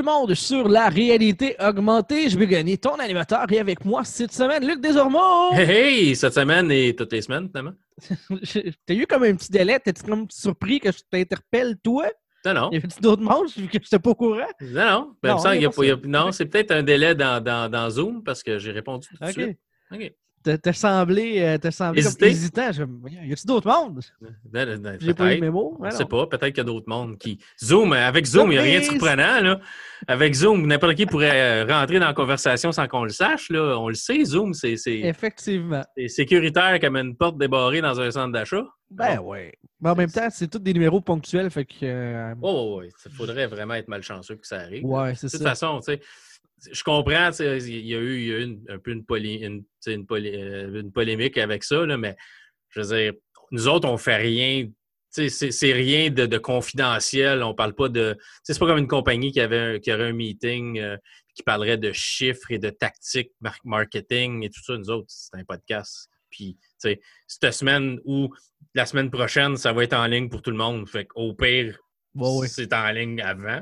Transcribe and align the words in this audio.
le 0.00 0.04
monde 0.06 0.34
sur 0.34 0.66
la 0.68 0.88
réalité 0.88 1.56
augmentée. 1.60 2.30
Je 2.30 2.38
vais 2.38 2.46
gagner 2.46 2.78
ton 2.78 2.94
animateur 2.94 3.44
et 3.52 3.58
avec 3.58 3.84
moi 3.84 4.02
cette 4.04 4.32
semaine, 4.32 4.66
Luc 4.66 4.80
Desormeaux. 4.80 5.52
Hey, 5.52 5.70
hey, 5.70 6.16
cette 6.16 6.32
semaine 6.34 6.70
et 6.70 6.96
toutes 6.96 7.12
les 7.12 7.20
semaines, 7.22 7.48
finalement. 7.48 7.72
T'as 8.86 8.94
eu 8.94 9.06
comme 9.06 9.24
un 9.24 9.34
petit 9.34 9.50
délai. 9.50 9.78
T'es-tu 9.78 10.02
comme 10.02 10.26
surpris 10.30 10.80
que 10.80 10.90
je 10.90 11.00
t'interpelle, 11.10 11.76
toi? 11.82 12.06
Non, 12.46 12.54
non. 12.54 12.70
Y 12.72 12.76
avait-tu 12.78 13.00
d'autres 13.00 13.22
mondes 13.22 13.48
que 13.48 13.52
je 13.60 13.60
n'étais 13.62 13.98
pas 13.98 14.10
au 14.10 14.14
courant? 14.14 14.46
Non, 14.62 14.90
non. 14.90 15.16
Ben, 15.22 15.36
Non, 16.06 16.24
non, 16.26 16.32
c'est 16.32 16.46
peut-être 16.46 16.70
un 16.70 16.82
délai 16.82 17.14
dans, 17.14 17.42
dans, 17.42 17.70
dans 17.70 17.90
Zoom 17.90 18.22
parce 18.24 18.42
que 18.42 18.58
j'ai 18.58 18.70
répondu 18.70 19.06
tout 19.08 19.22
de 19.22 19.30
suite. 19.30 19.58
OK. 19.92 20.12
T'as 20.42 20.72
semblé, 20.72 21.58
semblé 21.70 22.02
comme 22.02 22.28
hésitant. 22.28 22.72
Je... 22.72 22.82
Y 23.26 23.32
a-tu 23.32 23.46
d'autres 23.46 23.68
mondes? 23.68 24.00
Ben, 24.20 24.64
ben, 24.66 24.80
ben, 24.80 24.96
J'ai 25.00 25.12
pas 25.12 25.32
eu 25.32 25.34
le 25.36 25.40
mémo. 25.42 25.76
Ne 25.78 25.84
non. 25.84 25.90
sait 25.90 26.04
pas. 26.06 26.26
Peut-être 26.26 26.46
qu'il 26.54 26.58
y 26.58 26.60
a 26.60 26.64
d'autres 26.64 26.88
mondes 26.88 27.18
qui. 27.18 27.38
Zoom, 27.62 27.92
avec 27.92 28.24
Zoom, 28.24 28.50
il 28.50 28.54
n'y 28.54 28.58
a 28.58 28.62
rien 28.62 28.78
de 28.80 28.84
surprenant. 28.84 29.40
Là. 29.42 29.60
Avec 30.08 30.32
Zoom, 30.34 30.66
n'importe 30.66 30.94
qui 30.94 31.04
pourrait 31.04 31.64
euh, 31.64 31.66
rentrer 31.66 31.98
dans 31.98 32.06
la 32.06 32.14
conversation 32.14 32.72
sans 32.72 32.88
qu'on 32.88 33.04
le 33.04 33.10
sache. 33.10 33.50
Là. 33.50 33.76
On 33.78 33.88
le 33.88 33.94
sait, 33.94 34.24
Zoom, 34.24 34.54
c'est 34.54 34.76
Effectivement. 34.86 35.82
c'est 35.96 36.08
sécuritaire 36.08 36.80
comme 36.80 36.96
une 36.96 37.14
porte 37.16 37.36
débarrée 37.36 37.82
dans 37.82 38.00
un 38.00 38.10
centre 38.10 38.32
d'achat. 38.32 38.64
Ben 38.90 39.18
ouais. 39.20 39.52
Mais 39.80 39.90
en 39.90 39.94
même 39.94 40.10
temps, 40.10 40.28
c'est 40.30 40.48
tous 40.48 40.58
des 40.58 40.72
numéros 40.72 41.00
ponctuels. 41.00 41.50
Fait 41.50 41.64
que. 41.64 41.74
euh, 41.82 42.34
Oh, 42.42 42.78
oui. 42.80 42.88
Il 43.06 43.12
faudrait 43.12 43.46
vraiment 43.46 43.74
être 43.74 43.88
malchanceux 43.88 44.36
que 44.36 44.46
ça 44.46 44.60
arrive. 44.60 44.84
ouais, 44.84 45.14
c'est 45.14 45.26
De 45.26 45.32
toute 45.32 45.42
ça. 45.42 45.50
façon, 45.50 45.78
tu 45.80 45.92
sais, 45.92 46.00
je 46.72 46.82
comprends, 46.82 47.30
il 47.38 47.86
y 47.86 47.94
a 47.94 47.98
eu, 47.98 48.20
y 48.20 48.32
a 48.32 48.38
eu 48.38 48.58
un 48.68 48.78
peu 48.78 48.90
euh, 48.92 50.80
une 50.80 50.92
polémique 50.92 51.38
avec 51.38 51.64
ça, 51.64 51.86
là, 51.86 51.96
mais 51.96 52.16
je 52.70 52.80
veux 52.80 52.96
dire, 52.96 53.12
nous 53.50 53.68
autres, 53.68 53.88
on 53.88 53.96
fait 53.96 54.16
rien. 54.16 54.68
C'est 55.12 55.72
rien 55.72 56.08
de, 56.08 56.24
de 56.24 56.38
confidentiel. 56.38 57.42
On 57.42 57.52
parle 57.52 57.74
pas 57.74 57.88
de. 57.88 58.16
C'est 58.44 58.56
pas 58.60 58.66
comme 58.66 58.78
une 58.78 58.86
compagnie 58.86 59.32
qui, 59.32 59.40
avait 59.40 59.80
qui 59.80 59.92
aurait 59.92 60.10
un 60.10 60.12
meeting 60.12 60.78
euh, 60.78 60.96
qui 61.34 61.42
parlerait 61.42 61.78
de 61.78 61.90
chiffres 61.92 62.50
et 62.52 62.60
de 62.60 62.70
tactiques 62.70 63.32
mar- 63.40 63.58
marketing 63.64 64.44
et 64.44 64.50
tout 64.50 64.62
ça. 64.62 64.78
Nous 64.78 64.88
autres, 64.88 65.08
c'est 65.08 65.36
un 65.36 65.42
podcast. 65.42 66.08
Puis, 66.30 66.56
cette 66.78 67.52
semaine 67.52 67.98
ou 68.04 68.32
la 68.74 68.86
semaine 68.86 69.10
prochaine, 69.10 69.56
ça 69.56 69.72
va 69.72 69.82
être 69.82 69.94
en 69.94 70.06
ligne 70.06 70.28
pour 70.28 70.42
tout 70.42 70.52
le 70.52 70.56
monde. 70.56 70.88
Fait 70.88 71.06
qu'au 71.06 71.34
pire, 71.34 71.76
Ouais. 72.14 72.48
c'est 72.48 72.72
en 72.72 72.90
ligne 72.90 73.20
avant. 73.22 73.60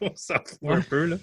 On 0.00 0.10
s'en 0.14 0.34
fout 0.34 0.58
un 0.70 0.80
peu, 0.80 1.04
là. 1.06 1.16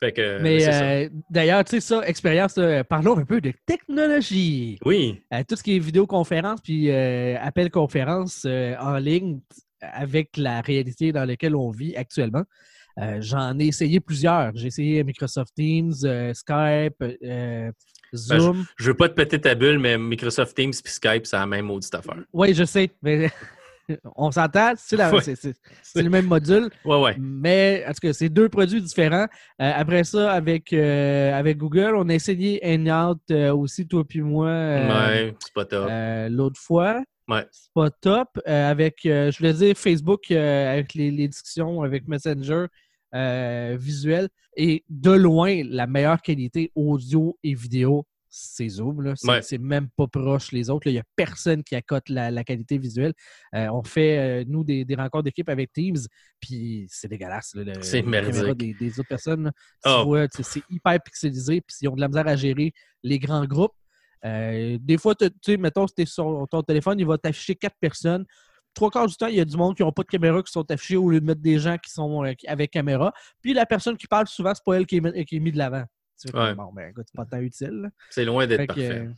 Fait 0.00 0.12
que, 0.12 0.40
Mais 0.40 0.68
euh, 0.68 1.08
d'ailleurs, 1.30 1.64
tu 1.64 1.70
sais, 1.72 1.80
ça, 1.80 2.06
expérience, 2.06 2.56
là, 2.56 2.84
parlons 2.84 3.18
un 3.18 3.24
peu 3.24 3.40
de 3.40 3.52
technologie. 3.66 4.78
Oui, 4.84 5.20
Euh, 5.32 5.42
tout 5.48 5.56
ce 5.56 5.62
qui 5.62 5.76
est 5.76 5.78
vidéoconférence 5.80 6.60
puis 6.60 6.90
euh, 6.90 7.36
appel 7.40 7.70
conférence 7.70 8.44
euh, 8.46 8.74
en 8.78 8.96
ligne 8.98 9.40
avec 9.80 10.36
la 10.36 10.60
réalité 10.60 11.12
dans 11.12 11.24
laquelle 11.24 11.54
on 11.56 11.70
vit 11.70 11.94
actuellement. 11.96 12.44
Euh, 13.00 13.18
J'en 13.20 13.58
ai 13.58 13.66
essayé 13.66 14.00
plusieurs. 14.00 14.50
J'ai 14.56 14.66
essayé 14.68 15.04
Microsoft 15.04 15.54
Teams, 15.54 15.92
euh, 16.04 16.34
Skype, 16.34 16.96
euh, 17.24 17.70
Zoom. 18.14 18.64
je 18.76 18.86
veux 18.86 18.94
pas 18.96 19.08
te 19.08 19.14
péter 19.14 19.40
ta 19.40 19.54
bulle, 19.54 19.78
mais 19.78 19.96
Microsoft 19.98 20.56
Teams 20.56 20.72
et 20.72 20.88
Skype, 20.88 21.26
c'est 21.26 21.36
la 21.36 21.46
même 21.46 21.66
maudite 21.66 21.94
affaire. 21.94 22.18
Oui, 22.32 22.54
je 22.54 22.64
sais, 22.64 22.90
mais 23.02 23.30
on 24.16 24.30
s'entend, 24.30 24.72
c'est 24.76 24.96
Ouais. 24.98 25.54
le 26.02 26.08
même 26.10 26.26
module. 26.26 26.68
Ouais, 26.84 27.00
ouais. 27.00 27.16
Mais 27.18 27.84
en 27.86 27.92
tout 27.92 28.00
cas, 28.02 28.12
c'est 28.12 28.28
deux 28.28 28.48
produits 28.48 28.82
différents. 28.82 29.26
Euh, 29.60 29.72
après 29.74 30.04
ça, 30.04 30.32
avec, 30.32 30.72
euh, 30.72 31.32
avec 31.32 31.56
Google, 31.58 31.94
on 31.96 32.08
a 32.08 32.14
essayé 32.14 32.60
Hangout 32.64 33.20
euh, 33.30 33.54
aussi, 33.54 33.86
toi 33.86 34.04
puis 34.06 34.20
moi, 34.20 34.48
euh, 34.48 34.88
ouais, 34.88 35.34
c'est 35.40 35.54
pas 35.54 35.64
top. 35.64 35.88
l'autre 36.30 36.60
fois. 36.60 37.02
Ouais. 37.28 37.46
C'est 37.50 37.72
pas 37.74 37.90
top. 37.90 38.28
Avec, 38.46 39.00
je 39.04 39.36
voulais 39.38 39.52
dire, 39.52 39.76
Facebook, 39.76 40.30
avec 40.30 40.94
les, 40.94 41.10
les 41.10 41.28
discussions 41.28 41.82
avec 41.82 42.08
Messenger 42.08 42.66
visuel. 43.76 44.28
Et 44.56 44.84
de 44.88 45.12
loin, 45.12 45.62
la 45.68 45.86
meilleure 45.86 46.20
qualité 46.20 46.72
audio 46.74 47.38
et 47.44 47.54
vidéo, 47.54 48.04
c'est 48.30 48.68
Zoom. 48.68 49.02
là. 49.02 49.14
C'est 49.16 49.56
Ouais. 49.58 49.58
même 49.58 49.88
pas 49.96 50.06
proche 50.06 50.52
les 50.52 50.70
autres. 50.70 50.86
là. 50.86 50.90
Il 50.92 50.94
n'y 50.94 51.00
a 51.00 51.04
personne 51.16 51.62
qui 51.64 51.74
accote 51.74 52.08
la, 52.08 52.30
la 52.30 52.44
qualité 52.44 52.78
visuelle. 52.78 53.14
Euh, 53.54 53.68
on 53.72 53.82
fait, 53.82 54.18
euh, 54.18 54.44
nous, 54.46 54.64
des, 54.64 54.84
des 54.84 54.94
rencontres 54.94 55.24
d'équipe 55.24 55.48
avec 55.48 55.72
Teams, 55.72 55.96
puis 56.40 56.86
c'est 56.90 57.08
dégueulasse. 57.08 57.54
C'est 57.80 58.02
merdique. 58.02 58.56
Des, 58.56 58.74
des 58.74 59.00
autres 59.00 59.08
personnes. 59.08 59.50
sais, 60.36 60.42
c'est 60.42 60.62
hyper 60.70 61.00
pixelisé, 61.02 61.60
puis 61.60 61.76
ils 61.82 61.88
ont 61.88 61.94
de 61.96 62.00
la 62.00 62.08
misère 62.08 62.26
à 62.28 62.36
gérer 62.36 62.72
les 63.02 63.18
grands 63.18 63.44
groupes. 63.46 63.72
Euh, 64.24 64.76
des 64.80 64.98
fois, 64.98 65.14
tu 65.14 65.28
sais, 65.44 65.56
mettons, 65.56 65.86
si 65.86 65.94
tu 65.94 66.06
sur 66.06 66.46
ton 66.50 66.62
téléphone, 66.62 66.98
il 66.98 67.06
va 67.06 67.18
t'afficher 67.18 67.54
quatre 67.54 67.76
personnes. 67.80 68.24
Trois 68.74 68.90
quarts 68.90 69.06
du 69.06 69.14
temps, 69.16 69.26
il 69.28 69.36
y 69.36 69.40
a 69.40 69.44
du 69.44 69.56
monde 69.56 69.76
qui 69.76 69.82
n'ont 69.82 69.92
pas 69.92 70.02
de 70.02 70.08
caméra 70.08 70.42
qui 70.42 70.52
sont 70.52 70.68
affichés 70.70 70.96
au 70.96 71.08
lieu 71.10 71.20
de 71.20 71.24
mettre 71.26 71.40
des 71.40 71.58
gens 71.58 71.76
qui 71.78 71.90
sont 71.90 72.22
avec 72.46 72.70
caméra. 72.70 73.12
Puis 73.40 73.54
la 73.54 73.64
personne 73.66 73.96
qui 73.96 74.06
parle 74.06 74.26
souvent, 74.28 74.52
c'est 74.54 74.62
pas 74.64 74.74
elle 74.74 74.86
qui 74.86 74.96
est, 74.96 75.00
mis- 75.00 75.24
qui 75.24 75.36
est 75.36 75.40
mise 75.40 75.52
de 75.54 75.58
l'avant. 75.58 75.84
Tu 76.20 76.36
Ouais. 76.36 76.54
Bon, 76.54 76.72
ben 76.72 76.90
écoute, 76.90 77.06
c'est 77.06 77.16
pas 77.16 77.24
tant 77.26 77.38
utile. 77.40 77.90
C'est 78.10 78.24
loin 78.24 78.46
d'être 78.46 78.66
parfait. 78.66 79.00
euh, 79.06 79.12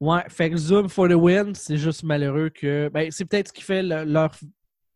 ouais, 0.00 0.22
fait 0.28 0.50
que 0.50 0.56
Zoom 0.56 0.88
for 0.88 1.08
the 1.08 1.12
win, 1.14 1.54
c'est 1.54 1.76
juste 1.76 2.02
malheureux 2.04 2.50
que. 2.50 2.88
Ben, 2.92 3.10
c'est 3.10 3.24
peut-être 3.24 3.48
ce 3.48 3.52
qui 3.52 3.62
fait 3.62 3.82
le- 3.82 4.04
leur, 4.04 4.32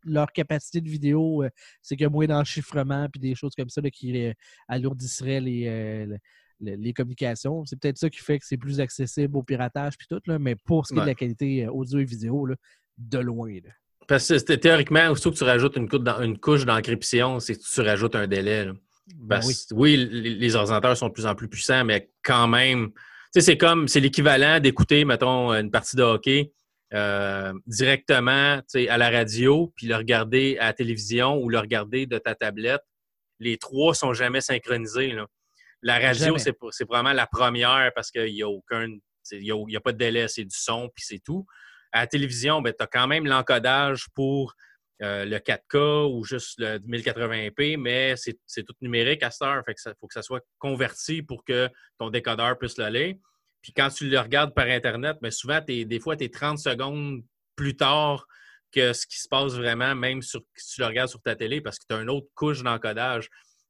leur 0.04 0.32
capacité 0.32 0.80
de 0.80 0.88
vidéo, 0.88 1.42
euh, 1.44 1.50
c'est 1.80 1.96
qu'il 1.96 2.04
y 2.04 2.06
a 2.06 2.10
moins 2.10 2.26
d'enchiffrement 2.26 3.08
puis 3.08 3.20
des 3.20 3.34
choses 3.34 3.54
comme 3.56 3.68
ça 3.68 3.80
là, 3.80 3.90
qui 3.90 4.26
euh, 4.26 4.32
alourdisseraient 4.68 5.40
les, 5.40 5.66
euh, 5.68 6.06
le- 6.06 6.18
le- 6.60 6.76
les 6.76 6.92
communications. 6.92 7.64
C'est 7.66 7.78
peut-être 7.78 7.98
ça 7.98 8.08
qui 8.10 8.18
fait 8.20 8.38
que 8.38 8.46
c'est 8.46 8.56
plus 8.56 8.80
accessible 8.80 9.36
au 9.36 9.42
piratage 9.42 9.96
puis 9.96 10.06
tout, 10.08 10.20
là, 10.26 10.38
mais 10.38 10.54
pour 10.56 10.86
ce 10.86 10.92
qui 10.94 10.98
est 10.98 11.02
de 11.04 11.10
la 11.10 11.14
qualité 11.14 11.68
audio 11.68 11.98
et 12.00 12.04
vidéo, 12.04 12.46
là, 12.46 12.54
de 12.98 13.18
loin. 13.18 13.52
là. 13.64 13.70
Parce 14.08 14.28
que 14.28 14.54
théoriquement, 14.54 15.08
aussitôt 15.10 15.30
que 15.30 15.36
tu 15.36 15.44
rajoutes 15.44 15.76
une, 15.76 15.88
couche 15.88 16.00
d'en- 16.00 16.20
une 16.20 16.38
couche 16.38 16.64
d'encryption, 16.66 17.38
c'est 17.40 17.54
que 17.54 17.60
tu 17.62 17.80
rajoutes 17.80 18.14
un 18.16 18.26
délai. 18.26 18.64
là. 18.66 18.72
Ben 19.18 19.36
Parce- 19.36 19.68
oui, 19.72 19.96
les, 19.96 20.34
les 20.34 20.56
ordinateurs 20.56 20.96
sont 20.96 21.08
de 21.08 21.12
plus 21.12 21.26
en 21.26 21.34
plus 21.34 21.48
puissants, 21.48 21.84
mais 21.84 22.10
quand 22.22 22.48
même, 22.48 22.90
c'est 23.34 23.56
comme, 23.56 23.88
c'est 23.88 24.00
l'équivalent 24.00 24.60
d'écouter, 24.60 25.04
mettons, 25.04 25.52
une 25.52 25.70
partie 25.70 25.96
de 25.96 26.02
hockey 26.02 26.52
euh, 26.92 27.52
directement, 27.66 28.60
à 28.88 28.98
la 28.98 29.10
radio, 29.10 29.72
puis 29.76 29.86
le 29.86 29.96
regarder 29.96 30.58
à 30.58 30.66
la 30.66 30.72
télévision 30.74 31.38
ou 31.38 31.48
le 31.48 31.58
regarder 31.58 32.06
de 32.06 32.18
ta 32.18 32.34
tablette. 32.34 32.82
Les 33.38 33.56
trois 33.56 33.94
sont 33.94 34.12
jamais 34.12 34.40
synchronisés. 34.40 35.12
là. 35.12 35.26
La 35.80 35.98
radio, 35.98 36.36
c'est 36.38 36.86
vraiment 36.88 37.12
la 37.12 37.26
première 37.26 37.90
parce 37.94 38.10
qu'il 38.10 38.32
n'y 38.32 38.42
a 38.42 38.48
aucun, 38.48 38.86
tu 38.88 39.00
sais, 39.22 39.36
il 39.38 39.46
y 39.46 39.52
a, 39.52 39.56
il 39.66 39.72
y 39.72 39.76
a 39.76 39.80
pas 39.80 39.92
de 39.92 39.98
délai, 39.98 40.28
c'est 40.28 40.44
du 40.44 40.56
son, 40.56 40.90
puis 40.94 41.04
c'est 41.04 41.18
tout. 41.24 41.44
À 41.92 42.00
la 42.00 42.06
télévision, 42.06 42.60
ben, 42.62 42.72
tu 42.76 42.82
as 42.84 42.86
quand 42.86 43.06
même 43.06 43.26
l'encodage 43.26 44.06
pour 44.14 44.54
euh, 45.00 45.24
le 45.24 45.38
4K 45.38 46.12
ou 46.12 46.24
juste 46.24 46.58
le 46.58 46.78
1080p, 46.78 47.76
mais 47.76 48.14
c'est 48.16 48.62
tout 48.64 48.74
numérique 48.80 49.22
à 49.22 49.30
cette 49.30 49.42
heure. 49.42 49.62
Fait 49.64 49.74
que 49.74 49.80
ça 49.80 49.94
faut 50.00 50.06
que 50.06 50.14
ça 50.14 50.22
soit 50.22 50.44
converti 50.58 51.22
pour 51.22 51.44
que 51.44 51.68
ton 51.98 52.10
décodeur 52.10 52.58
puisse 52.58 52.78
le 52.78 52.88
lire. 52.88 53.16
Puis 53.62 53.72
quand 53.72 53.88
tu 53.90 54.08
le 54.08 54.18
regardes 54.18 54.54
par 54.54 54.66
Internet, 54.66 55.16
mais 55.22 55.30
souvent, 55.30 55.60
des 55.60 56.00
fois, 56.00 56.16
tu 56.16 56.24
es 56.24 56.28
30 56.28 56.58
secondes 56.58 57.22
plus 57.56 57.76
tard 57.76 58.26
que 58.72 58.92
ce 58.92 59.06
qui 59.06 59.18
se 59.20 59.28
passe 59.28 59.52
vraiment, 59.54 59.94
même 59.94 60.22
sur, 60.22 60.40
si 60.56 60.74
tu 60.76 60.80
le 60.80 60.86
regardes 60.86 61.10
sur 61.10 61.20
ta 61.22 61.36
télé, 61.36 61.60
parce 61.60 61.78
que 61.78 61.84
tu 61.88 61.94
as 61.94 62.00
une 62.00 62.10
autre 62.10 62.28
couche 62.34 62.62
d'encodage. 62.62 63.28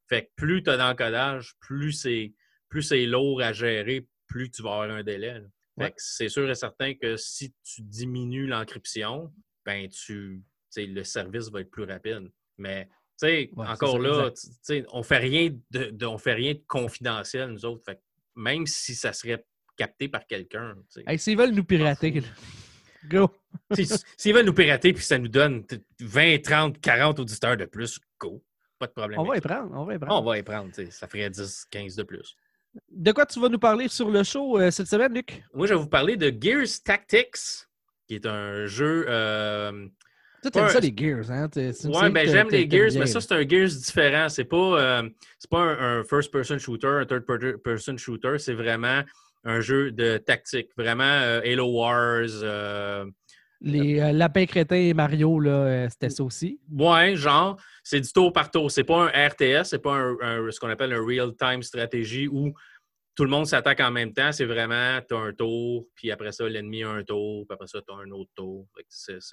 Fait 0.09 0.27
que 0.27 0.31
plus 0.37 0.63
tu 0.63 0.71
as 0.71 0.77
d'encodage, 0.77 1.55
plus 1.61 1.93
c'est 1.93 2.33
plus 2.69 2.83
c'est 2.83 3.05
lourd 3.05 3.43
à 3.43 3.53
gérer, 3.53 4.07
plus 4.29 4.51
tu 4.51 4.63
vas 4.63 4.73
avoir 4.83 4.91
un 4.91 5.03
délai. 5.03 5.35
là. 5.41 5.41
Fait 5.79 5.85
Ouais. 5.85 5.91
que 5.91 5.97
c'est 5.99 6.29
sûr 6.29 6.49
et 6.51 6.55
certain 6.55 6.95
que 6.95 7.17
si 7.17 7.53
tu 7.65 7.83
diminues 7.83 8.47
l'encryption, 8.47 9.33
ben 9.67 9.89
tu 9.89 10.43
le 10.77 11.05
service 11.05 11.49
va 11.51 11.61
être 11.61 11.71
plus 11.71 11.85
rapide. 11.85 12.31
Mais 12.59 12.89
Ouais, 13.23 13.49
encore 13.57 14.01
là, 14.01 14.31
on 14.93 15.03
fait 15.05 15.19
rien 15.19 15.57
de, 15.71 15.91
de- 15.91 16.07
on 16.07 16.19
fait 16.19 16.33
rien 16.33 16.55
de 16.55 16.63
confidentiel, 16.67 17.51
nous 17.51 17.65
autres. 17.65 17.85
Fait 17.85 18.01
même 18.35 18.67
si 18.67 18.95
ça 18.97 19.13
serait 19.13 19.45
capté 19.77 20.09
par 20.09 20.27
quelqu'un. 20.27 20.75
Hey, 21.07 21.19
S'ils 21.21 21.37
veulent 21.39 21.53
nous 21.53 21.63
pirater, 21.65 22.21
go! 23.09 23.31
Si- 23.75 23.89
S'ils 24.17 24.35
veulent 24.35 24.47
nous 24.47 24.55
pirater 24.55 24.93
puis 24.93 25.05
ça 25.05 25.19
nous 25.19 25.29
donne 25.29 25.65
t- 25.65 25.81
20, 26.01 26.43
30, 26.43 26.81
40 26.81 27.21
auditeurs 27.21 27.57
de 27.57 27.65
plus, 27.67 28.01
go. 28.19 28.43
Pas 28.79 28.89
de 28.89 28.93
problème. 28.93 29.21
On 29.21 29.25
va 29.25 29.37
y 29.37 29.41
ça. 29.41 29.49
prendre, 29.49 29.71
on 29.77 29.85
va 29.85 29.95
y 29.95 29.99
prendre. 29.99 30.21
On 30.21 30.25
va 30.25 30.39
y 30.39 30.43
prendre. 30.43 30.71
Ça 30.91 31.07
ferait 31.07 31.31
10, 31.31 31.67
15 31.71 31.95
de 31.95 32.03
plus. 32.03 32.35
De 32.91 33.13
quoi 33.13 33.27
tu 33.27 33.39
vas 33.39 33.49
nous 33.51 33.59
parler 33.61 33.87
sur 33.87 34.11
le 34.11 34.25
show 34.25 34.59
euh, 34.59 34.71
cette 34.73 34.89
semaine, 34.89 35.15
Luc? 35.15 35.45
Moi, 35.55 35.67
je 35.69 35.75
vais 35.75 35.81
vous 35.81 35.87
parler 35.89 36.17
de 36.17 36.33
Gears 36.43 36.67
Tactics, 36.85 37.37
qui 38.09 38.17
est 38.17 38.27
un 38.27 38.67
jeu. 38.67 39.05
euh, 39.09 39.87
Toi, 40.43 40.51
t'aimes 40.51 40.65
Ouais. 40.65 40.71
ça, 40.71 40.81
les 40.81 40.93
Gears, 40.97 41.31
hein? 41.31 41.49
Série 41.53 42.11
ben 42.11 42.29
j'aime 42.29 42.49
les 42.51 42.69
Gears, 42.69 42.91
mais 42.99 43.07
ça, 43.07 43.21
c'est 43.21 43.33
un 43.33 43.49
Gears 43.49 43.69
différent. 43.69 44.29
C'est 44.29 44.45
pas, 44.45 44.57
euh, 45.01 45.09
pas 45.51 45.61
un, 45.61 46.01
un 46.01 46.05
first-person 46.05 46.59
shooter, 46.59 46.89
un 46.89 47.05
third-person 47.07 47.97
shooter. 47.97 48.39
C'est 48.39 48.55
vraiment 48.55 49.03
un 49.45 49.61
jeu 49.61 49.93
de 49.93 50.19
tactique. 50.19 50.69
Vraiment 50.77 51.05
euh, 51.05 51.41
Halo 51.45 51.67
Wars. 51.73 52.27
euh, 52.43 53.05
Les 53.61 54.13
Lapins 54.13 54.47
Crétins 54.47 54.75
et 54.75 54.95
Mario, 54.95 55.39
là, 55.39 55.89
c'était 55.89 56.11
ça 56.11 56.25
aussi. 56.25 56.59
Ouais, 56.73 57.15
genre, 57.15 57.57
c'est 57.85 58.01
du 58.01 58.13
tour 58.13 58.33
par 58.33 58.51
tour. 58.51 58.69
C'est 58.73 58.83
pas 58.85 59.05
un 59.15 59.29
RTS, 59.29 59.63
c'est 59.65 59.83
pas 59.83 59.95
un, 59.95 60.17
un- 60.21 60.51
ce 60.51 60.59
qu'on 60.59 60.69
appelle 60.71 60.93
un 60.93 61.05
real-time 61.07 61.63
stratégie 61.63 62.27
où 62.27 62.53
tout 63.15 63.25
le 63.25 63.31
monde 63.31 63.47
s'attaque 63.47 63.81
en 63.81 63.91
même 63.91 64.13
temps. 64.13 64.33
C'est 64.33 64.45
vraiment, 64.45 64.99
tu 65.07 65.15
as 65.15 65.19
un 65.19 65.33
tour, 65.33 65.85
puis 65.95 66.11
après 66.11 66.33
ça, 66.33 66.49
l'ennemi 66.49 66.83
a 66.83 66.91
un 66.91 67.03
tour, 67.03 67.47
puis 67.47 67.55
après 67.55 67.67
ça, 67.67 67.81
tu 67.87 67.93
as 67.93 67.97
un 67.97 68.11
autre 68.11 68.31
tour. 68.35 68.67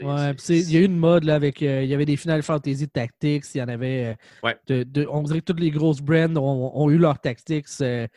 ouais, 0.02 0.36
il 0.50 0.72
y 0.72 0.78
a 0.78 0.80
eu 0.82 0.86
une 0.86 0.98
mode 0.98 1.24
là, 1.24 1.36
avec. 1.36 1.62
Euh, 1.62 1.84
il 1.84 1.90
y 1.90 1.94
avait 1.94 2.06
des 2.06 2.18
Final 2.18 2.44
Fantasy 2.44 2.88
Tactics, 2.90 3.46
il 3.56 3.60
y 3.60 3.62
en 3.62 3.70
avait. 3.70 4.18
Euh, 4.70 4.84
de, 4.84 5.08
on 5.10 5.24
dirait 5.24 5.40
que 5.40 5.46
toutes 5.46 5.60
les 5.60 5.72
grosses 5.72 6.02
brands 6.02 6.36
ont, 6.38 6.90
eu 6.90 6.98
leurs 6.98 7.20
tactics. 7.20 7.68
Euh, 7.82 8.08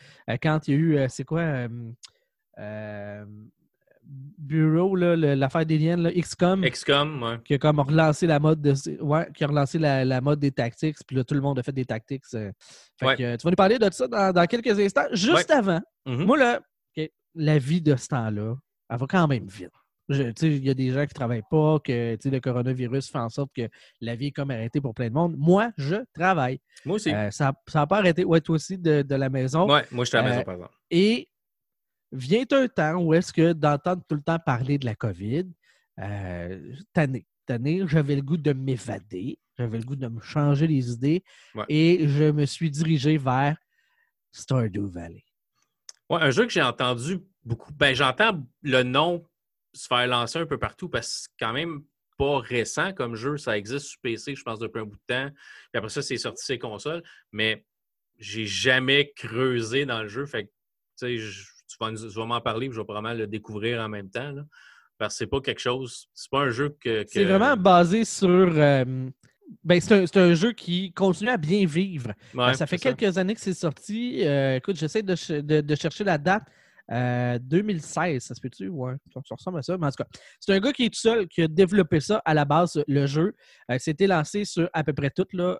quand 0.41 0.67
il 0.67 0.73
y 0.73 0.77
a 0.77 0.79
eu. 0.79 1.09
c'est 1.09 1.23
quoi 1.23 1.67
Bureau, 4.37 4.95
l'affaire 4.95 5.65
des 5.65 5.77
liens, 5.77 6.11
XCOM. 6.11 6.61
XCOM, 6.63 7.23
ouais. 7.23 7.39
Qui 7.45 7.53
a 7.53 7.57
comme 7.57 7.79
relancé 7.79 8.27
la 8.27 8.39
mode 8.39 8.61
de, 8.61 8.73
ouais, 9.01 9.27
qui 9.33 9.43
a 9.43 9.47
relancé 9.47 9.79
la, 9.79 10.21
mode 10.21 10.39
des 10.39 10.51
tactics, 10.51 10.97
puis 11.07 11.15
là, 11.15 11.23
tout 11.23 11.33
le 11.33 11.41
monde 11.41 11.59
a 11.59 11.63
fait 11.63 11.71
des 11.71 11.85
tactics. 11.85 12.23
Euh. 12.33 12.51
Fait 12.99 13.15
que, 13.15 13.35
tu 13.35 13.43
vas 13.43 13.49
nous 13.49 13.55
parler 13.55 13.79
de 13.79 13.89
ça 13.91 14.07
dans, 14.07 14.45
quelques 14.47 14.79
instants. 14.79 15.07
Juste 15.11 15.51
avant, 15.51 15.81
mm-hmm. 16.05 16.25
moi, 16.25 16.37
là, 16.37 16.59
la 17.35 17.57
vie 17.57 17.81
de 17.81 17.95
ce 17.95 18.07
temps-là, 18.07 18.55
elle 18.89 18.97
va 18.97 19.05
quand 19.07 19.27
même 19.27 19.47
vite. 19.47 19.71
Il 20.09 20.65
y 20.65 20.69
a 20.69 20.73
des 20.73 20.89
gens 20.89 21.01
qui 21.01 21.13
ne 21.13 21.15
travaillent 21.15 21.43
pas, 21.49 21.79
que 21.79 22.17
le 22.23 22.39
coronavirus 22.39 23.09
fait 23.09 23.19
en 23.19 23.29
sorte 23.29 23.51
que 23.55 23.69
la 24.01 24.15
vie 24.15 24.27
est 24.27 24.31
comme 24.31 24.51
arrêtée 24.51 24.81
pour 24.81 24.93
plein 24.93 25.07
de 25.07 25.13
monde. 25.13 25.35
Moi, 25.37 25.71
je 25.77 25.95
travaille. 26.13 26.59
Moi 26.85 26.97
aussi. 26.97 27.13
Euh, 27.13 27.31
ça 27.31 27.53
n'a 27.73 27.87
pas 27.87 27.97
arrêté. 27.97 28.25
Ouais, 28.25 28.41
toi 28.41 28.55
aussi, 28.55 28.77
de, 28.77 29.05
la 29.09 29.29
maison. 29.29 29.69
Ouais, 29.71 29.85
moi, 29.91 30.03
je 30.03 30.09
suis 30.09 30.17
à 30.17 30.21
la 30.21 30.29
maison, 30.29 30.41
euh, 30.41 30.43
par 30.43 30.53
exemple. 30.55 30.73
Et 30.91 31.29
vient 32.13 32.45
un 32.51 32.67
temps 32.67 32.95
où 32.95 33.13
est-ce 33.13 33.33
que 33.33 33.53
d'entendre 33.53 34.03
tout 34.07 34.15
le 34.15 34.21
temps 34.21 34.39
parler 34.39 34.77
de 34.77 34.85
la 34.85 34.95
COVID, 34.95 35.45
euh, 35.99 36.73
tanné, 36.93 37.25
j'avais 37.87 38.15
le 38.15 38.21
goût 38.21 38.37
de 38.37 38.53
m'évader, 38.53 39.37
j'avais 39.57 39.79
le 39.79 39.83
goût 39.83 39.95
de 39.95 40.07
me 40.07 40.21
changer 40.21 40.67
les 40.67 40.91
idées 40.91 41.23
et 41.67 42.07
je 42.07 42.31
me 42.31 42.45
suis 42.45 42.71
dirigé 42.71 43.17
vers 43.17 43.57
Stardew 44.31 44.87
Valley. 44.87 45.23
Ouais, 46.09 46.19
un 46.21 46.31
jeu 46.31 46.45
que 46.45 46.51
j'ai 46.51 46.61
entendu 46.61 47.19
beaucoup. 47.43 47.71
Ben, 47.73 47.93
j'entends 47.93 48.43
le 48.61 48.83
nom 48.83 49.25
se 49.73 49.87
faire 49.87 50.07
lancer 50.07 50.39
un 50.39 50.45
peu 50.45 50.57
partout 50.57 50.89
parce 50.89 51.07
que 51.07 51.13
c'est 51.13 51.45
quand 51.45 51.53
même 51.53 51.83
pas 52.17 52.39
récent 52.39 52.93
comme 52.93 53.15
jeu. 53.15 53.37
Ça 53.37 53.57
existe 53.57 53.87
sur 53.87 53.99
PC, 54.01 54.35
je 54.35 54.43
pense, 54.43 54.59
depuis 54.59 54.79
un 54.79 54.85
bout 54.85 54.95
de 54.95 55.13
temps. 55.13 55.29
Puis 55.31 55.77
après 55.77 55.89
ça, 55.89 56.01
c'est 56.01 56.17
sorti 56.17 56.45
sur 56.45 56.59
consoles. 56.59 57.03
Mais 57.31 57.65
j'ai 58.19 58.45
jamais 58.45 59.11
creusé 59.15 59.85
dans 59.85 60.03
le 60.03 60.07
jeu. 60.07 60.25
Fait 60.25 60.45
que, 60.45 60.49
tu 60.99 61.19
sais, 61.19 61.52
tu 61.77 62.19
vas, 62.19 62.25
m'en 62.25 62.41
parler, 62.41 62.69
je 62.71 62.77
vais 62.77 62.83
probablement 62.83 63.13
le 63.13 63.27
découvrir 63.27 63.81
en 63.81 63.89
même 63.89 64.09
temps. 64.09 64.33
parce 64.97 65.13
que 65.13 65.17
c'est 65.19 65.27
pas 65.27 65.41
quelque 65.41 65.61
chose, 65.61 66.07
c'est 66.13 66.29
pas 66.29 66.41
un 66.41 66.49
jeu 66.49 66.75
que. 66.79 67.03
C'est 67.07 67.25
vraiment 67.25 67.57
basé 67.57 68.05
sur. 68.05 68.27
Euh, 68.29 69.09
ben, 69.63 69.79
c'est 69.79 70.17
un, 70.17 70.33
jeu 70.33 70.51
qui 70.53 70.91
continue 70.93 71.29
à 71.29 71.37
bien 71.37 71.65
vivre. 71.65 72.11
Euh, 72.35 72.53
ça 72.53 72.65
fait 72.65 72.77
quelques 72.77 73.17
années 73.17 73.35
que 73.35 73.41
c'est 73.41 73.53
sorti. 73.53 74.25
Euh, 74.25 74.55
écoute, 74.55 74.77
j'essaie 74.77 75.03
de, 75.03 75.15
chercher 75.75 76.03
la 76.03 76.17
date. 76.17 76.43
2016, 76.89 78.23
ça 78.23 78.35
se 78.35 78.41
peut-tu? 78.41 78.67
Ouais, 78.67 78.93
ça 79.13 79.35
ressemble 79.35 79.59
à 79.59 79.61
ça. 79.61 79.77
Mais 79.77 79.87
en 79.87 79.89
tout 79.89 80.03
cas, 80.03 80.09
c'est 80.39 80.53
un 80.53 80.59
gars 80.59 80.73
qui 80.73 80.85
est 80.85 80.89
tout 80.89 80.99
seul 80.99 81.27
qui 81.27 81.41
a 81.41 81.47
développé 81.47 81.99
ça 81.99 82.21
à 82.25 82.33
la 82.33 82.45
base, 82.45 82.83
le 82.87 83.05
jeu. 83.05 83.33
C'était 83.77 84.07
lancé 84.07 84.43
sur 84.45 84.69
à 84.73 84.83
peu 84.83 84.93
près 84.93 85.09
tout. 85.09 85.25
Là. 85.33 85.57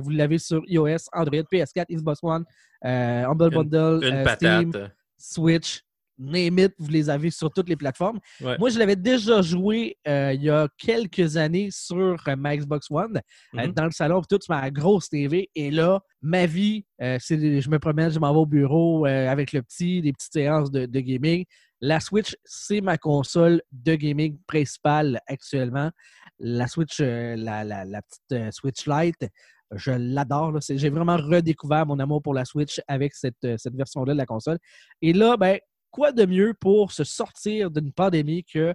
vous 0.00 0.10
l'avez 0.10 0.38
sur 0.38 0.62
iOS, 0.66 1.08
Android, 1.12 1.42
PS4, 1.52 1.86
Xbox 1.90 2.20
One, 2.22 2.44
Humble 2.82 3.50
Bundle, 3.50 4.26
Steam. 4.36 4.72
Switch, 5.20 5.82
name 6.20 6.58
it, 6.58 6.74
vous 6.78 6.90
les 6.90 7.08
avez 7.10 7.30
sur 7.30 7.50
toutes 7.50 7.68
les 7.68 7.76
plateformes. 7.76 8.20
Moi, 8.40 8.70
je 8.70 8.78
l'avais 8.78 8.96
déjà 8.96 9.42
joué 9.42 9.96
euh, 10.06 10.32
il 10.34 10.42
y 10.42 10.50
a 10.50 10.68
quelques 10.78 11.36
années 11.36 11.68
sur 11.70 12.22
euh, 12.28 12.36
ma 12.36 12.56
Xbox 12.56 12.90
One, 12.90 13.20
euh, 13.54 13.58
mm-hmm. 13.58 13.74
dans 13.74 13.84
le 13.84 13.90
salon, 13.90 14.22
tout 14.28 14.38
sur 14.40 14.54
ma 14.54 14.70
grosse 14.70 15.08
TV. 15.08 15.48
Et 15.54 15.70
là, 15.70 16.00
ma 16.22 16.46
vie, 16.46 16.84
c'est 16.98 17.60
je 17.60 17.70
me 17.70 17.78
promène, 17.78 18.10
je 18.10 18.18
m'en 18.18 18.32
vais 18.32 18.38
au 18.38 18.46
bureau 18.46 19.06
avec 19.06 19.52
le 19.52 19.62
petit, 19.62 20.02
des 20.02 20.12
petites 20.12 20.32
séances 20.32 20.70
de, 20.70 20.86
gaming. 20.86 21.44
La 21.82 21.98
Switch, 21.98 22.36
c'est 22.44 22.82
ma 22.82 22.98
console 22.98 23.62
de 23.72 23.94
gaming 23.94 24.38
principale 24.46 25.20
actuellement. 25.26 25.90
La 26.38 26.66
Switch, 26.66 27.00
la, 27.00 27.64
la, 27.64 28.02
petite 28.02 28.52
Switch 28.52 28.86
Lite, 28.86 29.30
je 29.74 29.92
l'adore. 29.92 30.58
J'ai 30.60 30.90
vraiment 30.90 31.16
redécouvert 31.16 31.86
mon 31.86 31.98
amour 31.98 32.22
pour 32.22 32.34
la 32.34 32.44
Switch 32.44 32.80
avec 32.88 33.12
euh, 33.24 33.56
cette, 33.56 33.74
version-là 33.74 34.12
de 34.12 34.18
la 34.18 34.26
console. 34.26 34.58
Et 35.02 35.12
là, 35.12 35.36
ben, 35.36 35.58
quoi 35.90 36.12
de 36.12 36.24
mieux 36.26 36.54
pour 36.54 36.92
se 36.92 37.04
sortir 37.04 37.70
d'une 37.70 37.92
pandémie 37.92 38.44
que 38.44 38.74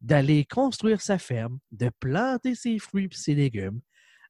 d'aller 0.00 0.44
construire 0.44 1.00
sa 1.00 1.18
ferme, 1.18 1.58
de 1.72 1.90
planter 2.00 2.54
ses 2.54 2.78
fruits 2.78 3.08
et 3.10 3.16
ses 3.16 3.34
légumes, 3.34 3.80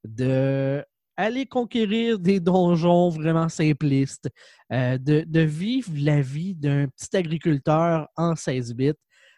d'aller 0.05 1.47
conquérir 1.51 2.21
des 2.21 2.39
donjons 2.39 3.09
vraiment 3.09 3.49
simplistes, 3.49 4.29
euh, 4.73 4.97
de, 4.99 5.25
de, 5.27 5.41
vivre 5.41 5.93
la 5.97 6.21
vie 6.21 6.55
d'un 6.55 6.87
petit 6.89 7.17
agriculteur 7.17 8.09
en 8.17 8.37
16 8.37 8.75
bits 8.75 8.93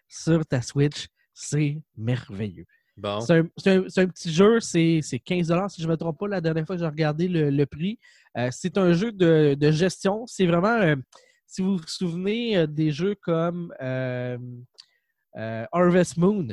sur 0.06 0.44
ta 0.46 0.60
Switch. 0.60 1.08
C'est 1.32 1.80
merveilleux. 1.96 2.66
C'est 3.20 3.38
un, 3.68 4.06
petit 4.08 4.32
jeu, 4.32 4.60
c'est 4.60 5.00
15 5.24 5.52
si 5.68 5.82
je 5.82 5.86
ne 5.86 5.92
me 5.92 5.96
trompe 5.96 6.18
pas 6.18 6.28
la 6.28 6.40
dernière 6.40 6.66
fois 6.66 6.76
que 6.76 6.82
j'ai 6.82 6.88
regardé 6.88 7.28
le, 7.28 7.66
prix. 7.66 7.98
Euh, 8.36 8.48
c'est 8.50 8.76
un 8.78 8.92
jeu 8.92 9.12
de, 9.12 9.70
gestion. 9.70 10.26
C'est 10.26 10.46
vraiment, 10.46 10.80
euh, 10.80 10.96
si 11.46 11.62
vous 11.62 11.76
vous 11.76 11.84
souvenez 11.86 12.56
euh, 12.56 12.66
des 12.66 12.90
jeux 12.90 13.14
comme 13.20 13.72
Harvest 15.72 16.16
Moon, 16.16 16.48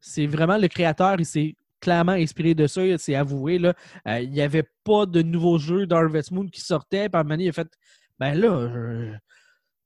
c'est 0.00 0.26
vraiment 0.26 0.58
le 0.58 0.68
créateur, 0.68 1.16
il 1.18 1.26
s'est 1.26 1.56
clairement 1.80 2.12
inspiré 2.12 2.54
de 2.54 2.66
ça, 2.66 2.82
c'est 2.98 3.14
avoué. 3.14 3.58
Là. 3.58 3.74
il 4.20 4.30
n'y 4.30 4.40
avait 4.40 4.68
pas 4.84 5.06
de 5.06 5.22
nouveaux 5.22 5.58
jeux 5.58 5.86
d'Harvest 5.86 6.30
Moon 6.30 6.46
qui 6.46 6.60
sortaient. 6.60 7.08
Par 7.08 7.24
il 7.38 7.48
a 7.48 7.52
fait 7.52 7.68
Ben 8.18 8.34
là, 8.34 9.18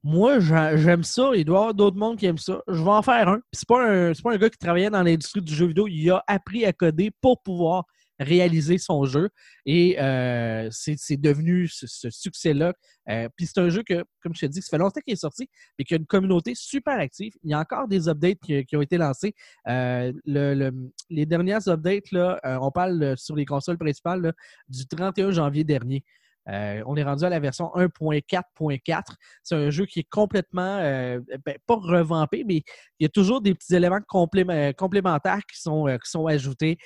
moi, 0.02 0.38
j'aime 0.40 1.04
ça. 1.04 1.30
Il 1.34 1.44
doit 1.44 1.56
y 1.56 1.60
avoir 1.60 1.74
d'autres 1.74 1.96
mondes 1.96 2.18
qui 2.18 2.26
aiment 2.26 2.38
ça. 2.38 2.62
Je 2.68 2.82
vais 2.82 2.90
en 2.90 3.02
faire 3.02 3.28
un. 3.28 3.40
c'est 3.52 3.68
pas 3.68 3.84
un, 3.86 4.12
pas 4.12 4.32
un 4.32 4.38
gars 4.38 4.50
qui 4.50 4.58
travaillait 4.58 4.90
dans 4.90 5.02
l'industrie 5.02 5.42
du 5.42 5.54
jeu 5.54 5.66
vidéo. 5.66 5.88
Il 5.88 6.10
a 6.10 6.24
appris 6.26 6.64
à 6.64 6.72
coder 6.72 7.10
pour 7.20 7.42
pouvoir 7.42 7.84
réaliser 8.20 8.78
son 8.78 9.04
jeu. 9.04 9.30
Et 9.66 10.00
euh, 10.00 10.68
c'est 10.70 11.16
devenu 11.16 11.68
ce, 11.68 12.10
succès-là. 12.10 12.74
Euh, 13.08 13.28
puis 13.34 13.46
c'est 13.46 13.58
un 13.58 13.70
jeu 13.70 13.82
que, 13.82 14.04
comme 14.22 14.34
je 14.34 14.40
te 14.42 14.46
dis, 14.46 14.62
ça 14.62 14.68
fait 14.70 14.78
longtemps 14.78 15.00
qu'il 15.00 15.14
est 15.14 15.16
sorti, 15.16 15.48
mais 15.78 15.84
qui 15.84 15.94
a 15.94 15.96
une 15.96 16.06
communauté 16.06 16.54
super 16.54 16.98
active. 16.98 17.32
Il 17.42 17.50
y 17.50 17.54
a 17.54 17.58
encore 17.58 17.88
des 17.88 18.08
updates 18.08 18.38
qui, 18.40 18.76
ont 18.76 18.82
été 18.82 18.98
lancés. 18.98 19.34
Euh, 19.68 20.12
les 20.26 21.26
dernières 21.26 21.66
updates, 21.68 22.12
là, 22.12 22.38
on 22.60 22.70
parle 22.70 23.16
sur 23.16 23.34
les 23.34 23.46
consoles 23.46 23.78
principales 23.78 24.32
du 24.68 24.86
31 24.86 25.30
janvier 25.30 25.64
dernier. 25.64 26.04
Euh, 26.48 26.82
on 26.86 26.96
est 26.96 27.02
rendu 27.02 27.24
à 27.24 27.28
la 27.28 27.40
version 27.40 27.70
1.4.4. 27.74 29.16
C'est 29.42 29.54
un 29.54 29.70
jeu 29.70 29.86
qui 29.86 30.00
est 30.00 30.08
complètement, 30.08 30.78
euh, 30.78 31.20
ben, 31.44 31.56
pas 31.66 31.76
revampé, 31.76 32.44
mais 32.46 32.62
il 32.98 33.04
y 33.04 33.06
a 33.06 33.08
toujours 33.08 33.40
des 33.40 33.54
petits 33.54 33.74
éléments 33.74 34.00
complémentaires 34.08 35.46
qui 35.46 35.60
sont, 35.60 35.88
euh, 35.88 36.26
ajoutés. 36.26 36.78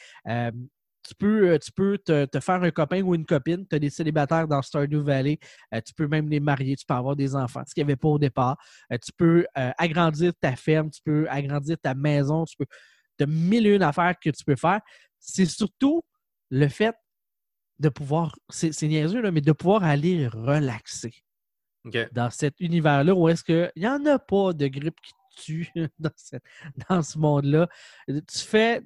tu 1.07 1.15
peux, 1.19 1.59
tu 1.59 1.71
peux 1.73 1.99
te, 1.99 2.41
faire 2.41 2.63
un 2.63 2.71
copain 2.71 3.03
ou 3.03 3.15
une 3.15 3.27
copine. 3.27 3.67
Tu 3.69 3.77
as 3.77 3.79
des 3.79 3.91
célibataires 3.91 4.49
dans 4.49 4.63
Stardew 4.63 5.03
Valley. 5.03 5.39
tu 5.85 5.93
peux 5.95 6.09
même 6.09 6.29
les 6.29 6.41
marier. 6.41 6.77
Tu 6.77 6.87
peux 6.87 6.95
avoir 6.95 7.15
des 7.15 7.37
enfants, 7.37 7.63
ce 7.67 7.75
qu'il 7.75 7.85
n'y 7.85 7.91
avait 7.91 7.97
pas 7.97 8.09
au 8.09 8.19
départ. 8.19 8.57
tu 8.91 9.13
peux 9.17 9.47
agrandir 9.55 10.33
ta 10.41 10.57
ferme. 10.57 10.91
Tu 10.91 11.01
peux 11.05 11.27
agrandir 11.29 11.77
ta 11.83 11.95
maison. 11.95 12.45
Tu 12.45 12.57
peux. 12.57 12.67
Tu 13.19 13.25
as 13.25 13.27
mille 13.27 13.67
et 13.67 13.75
une 13.75 13.83
affaires 13.83 14.15
que 14.19 14.31
tu 14.31 14.45
peux 14.45 14.57
faire. 14.57 14.81
C'est 15.21 15.47
surtout 15.47 16.03
le 16.51 16.69
fait 16.69 16.95
de 17.79 17.89
pouvoir, 17.89 18.37
c'est 18.51 18.81
niaiseux, 18.83 19.21
là, 19.21 19.31
mais 19.31 19.41
de 19.41 19.53
pouvoir 19.53 19.85
aller 19.85 20.29
relaxer 20.29 21.13
dans 22.13 22.31
cet 22.31 22.61
univers-là 22.61 23.15
où 23.15 23.29
est-ce 23.29 23.45
qu'il 23.45 23.71
n'y 23.77 23.87
en 23.87 24.05
a 24.07 24.19
pas 24.19 24.53
de 24.53 24.67
grippe 24.69 24.97
qui 25.03 25.13
tue 25.37 25.71
dans, 25.99 26.11
dans 26.89 27.03
ce 27.03 27.19
monde-là. 27.19 27.69
Tu 28.07 28.39
fais, 28.39 28.83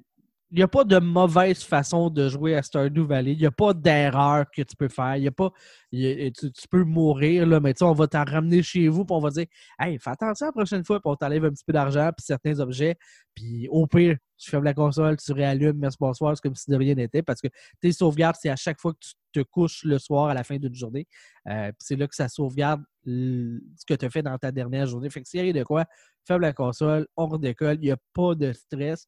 il 0.51 0.57
n'y 0.57 0.63
a 0.63 0.67
pas 0.67 0.83
de 0.83 0.97
mauvaise 0.97 1.63
façon 1.63 2.09
de 2.09 2.27
jouer 2.27 2.55
à 2.55 2.63
Stardew 2.63 3.05
Valley. 3.05 3.33
Il 3.33 3.39
n'y 3.39 3.45
a 3.45 3.51
pas 3.51 3.73
d'erreur 3.73 4.45
que 4.51 4.63
tu 4.63 4.75
peux 4.75 4.87
faire. 4.87 5.15
Il 5.15 5.23
y 5.23 5.27
a 5.27 5.31
pas, 5.31 5.51
tu, 5.91 6.67
peux 6.69 6.83
mourir, 6.83 7.45
là, 7.45 7.59
mais 7.59 7.73
on 7.83 7.93
va 7.93 8.07
t'en 8.07 8.23
ramener 8.23 8.63
chez 8.63 8.87
vous 8.87 9.01
et 9.01 9.11
on 9.11 9.19
va 9.19 9.29
dire 9.29 9.45
Hey, 9.79 9.99
fais 9.99 10.09
attention 10.09 10.47
la 10.47 10.51
prochaine 10.51 10.83
fois, 10.83 10.99
puis 10.99 11.09
on 11.09 11.15
t'enlève 11.15 11.45
un 11.45 11.51
petit 11.51 11.63
peu 11.63 11.73
d'argent 11.73 12.09
puis 12.17 12.25
certains 12.25 12.59
objets. 12.59 12.95
Puis 13.35 13.67
au 13.69 13.85
pire, 13.85 14.17
tu 14.39 14.49
fermes 14.49 14.63
la 14.63 14.73
console, 14.73 15.17
tu 15.17 15.33
réallumes, 15.33 15.77
merci 15.77 15.97
bonsoir, 15.99 16.35
c'est 16.35 16.41
comme 16.41 16.55
si 16.55 16.71
de 16.71 16.75
rien 16.75 16.95
n'était 16.95 17.21
parce 17.21 17.41
que 17.41 17.49
tes 17.81 17.91
sauvegardes, 17.91 18.37
c'est 18.39 18.49
à 18.49 18.55
chaque 18.55 18.79
fois 18.79 18.93
que 18.93 18.99
tu 19.01 19.13
te 19.33 19.41
couches 19.41 19.83
le 19.83 19.99
soir 19.99 20.29
à 20.29 20.33
la 20.33 20.43
fin 20.43 20.57
d'une 20.57 20.73
journée. 20.73 21.05
Euh, 21.47 21.71
c'est 21.77 21.97
là 21.97 22.07
que 22.07 22.15
ça 22.15 22.29
sauvegarde 22.29 22.81
ce 23.05 23.85
que 23.87 23.93
tu 23.93 24.05
as 24.05 24.09
fait 24.09 24.23
dans 24.23 24.37
ta 24.37 24.51
dernière 24.51 24.87
journée. 24.87 25.09
Fait 25.09 25.21
que 25.21 25.27
s'il 25.27 25.45
y 25.45 25.49
a 25.49 25.53
de 25.53 25.63
quoi, 25.63 25.85
ferme 26.25 26.41
la 26.41 26.53
console, 26.53 27.07
on 27.17 27.27
redécolle, 27.27 27.77
il 27.81 27.85
n'y 27.85 27.91
a 27.91 27.97
pas 28.13 28.33
de 28.33 28.53
stress. 28.53 29.07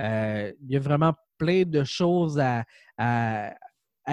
Euh, 0.00 0.52
il 0.62 0.70
y 0.70 0.76
a 0.76 0.80
vraiment 0.80 1.14
plein 1.38 1.62
de 1.64 1.82
choses 1.84 2.38
à, 2.38 2.64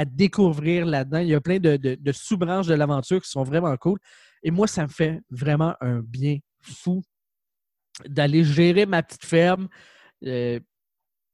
découvrir 0.07 0.85
là-dedans. 0.85 1.19
Il 1.19 1.27
y 1.27 1.35
a 1.35 1.41
plein 1.41 1.59
de, 1.59 2.11
sous-branches 2.11 2.67
de 2.67 2.73
l'aventure 2.73 3.21
qui 3.21 3.29
sont 3.29 3.43
vraiment 3.43 3.75
cool. 3.77 3.99
Et 4.41 4.51
moi, 4.51 4.67
ça 4.67 4.83
me 4.83 4.87
fait 4.87 5.21
vraiment 5.29 5.75
un 5.81 5.99
bien 5.99 6.37
fou 6.61 7.01
d'aller 8.07 8.43
gérer 8.43 8.85
ma 8.85 9.03
petite 9.03 9.25
ferme. 9.25 9.67
Euh, 10.25 10.59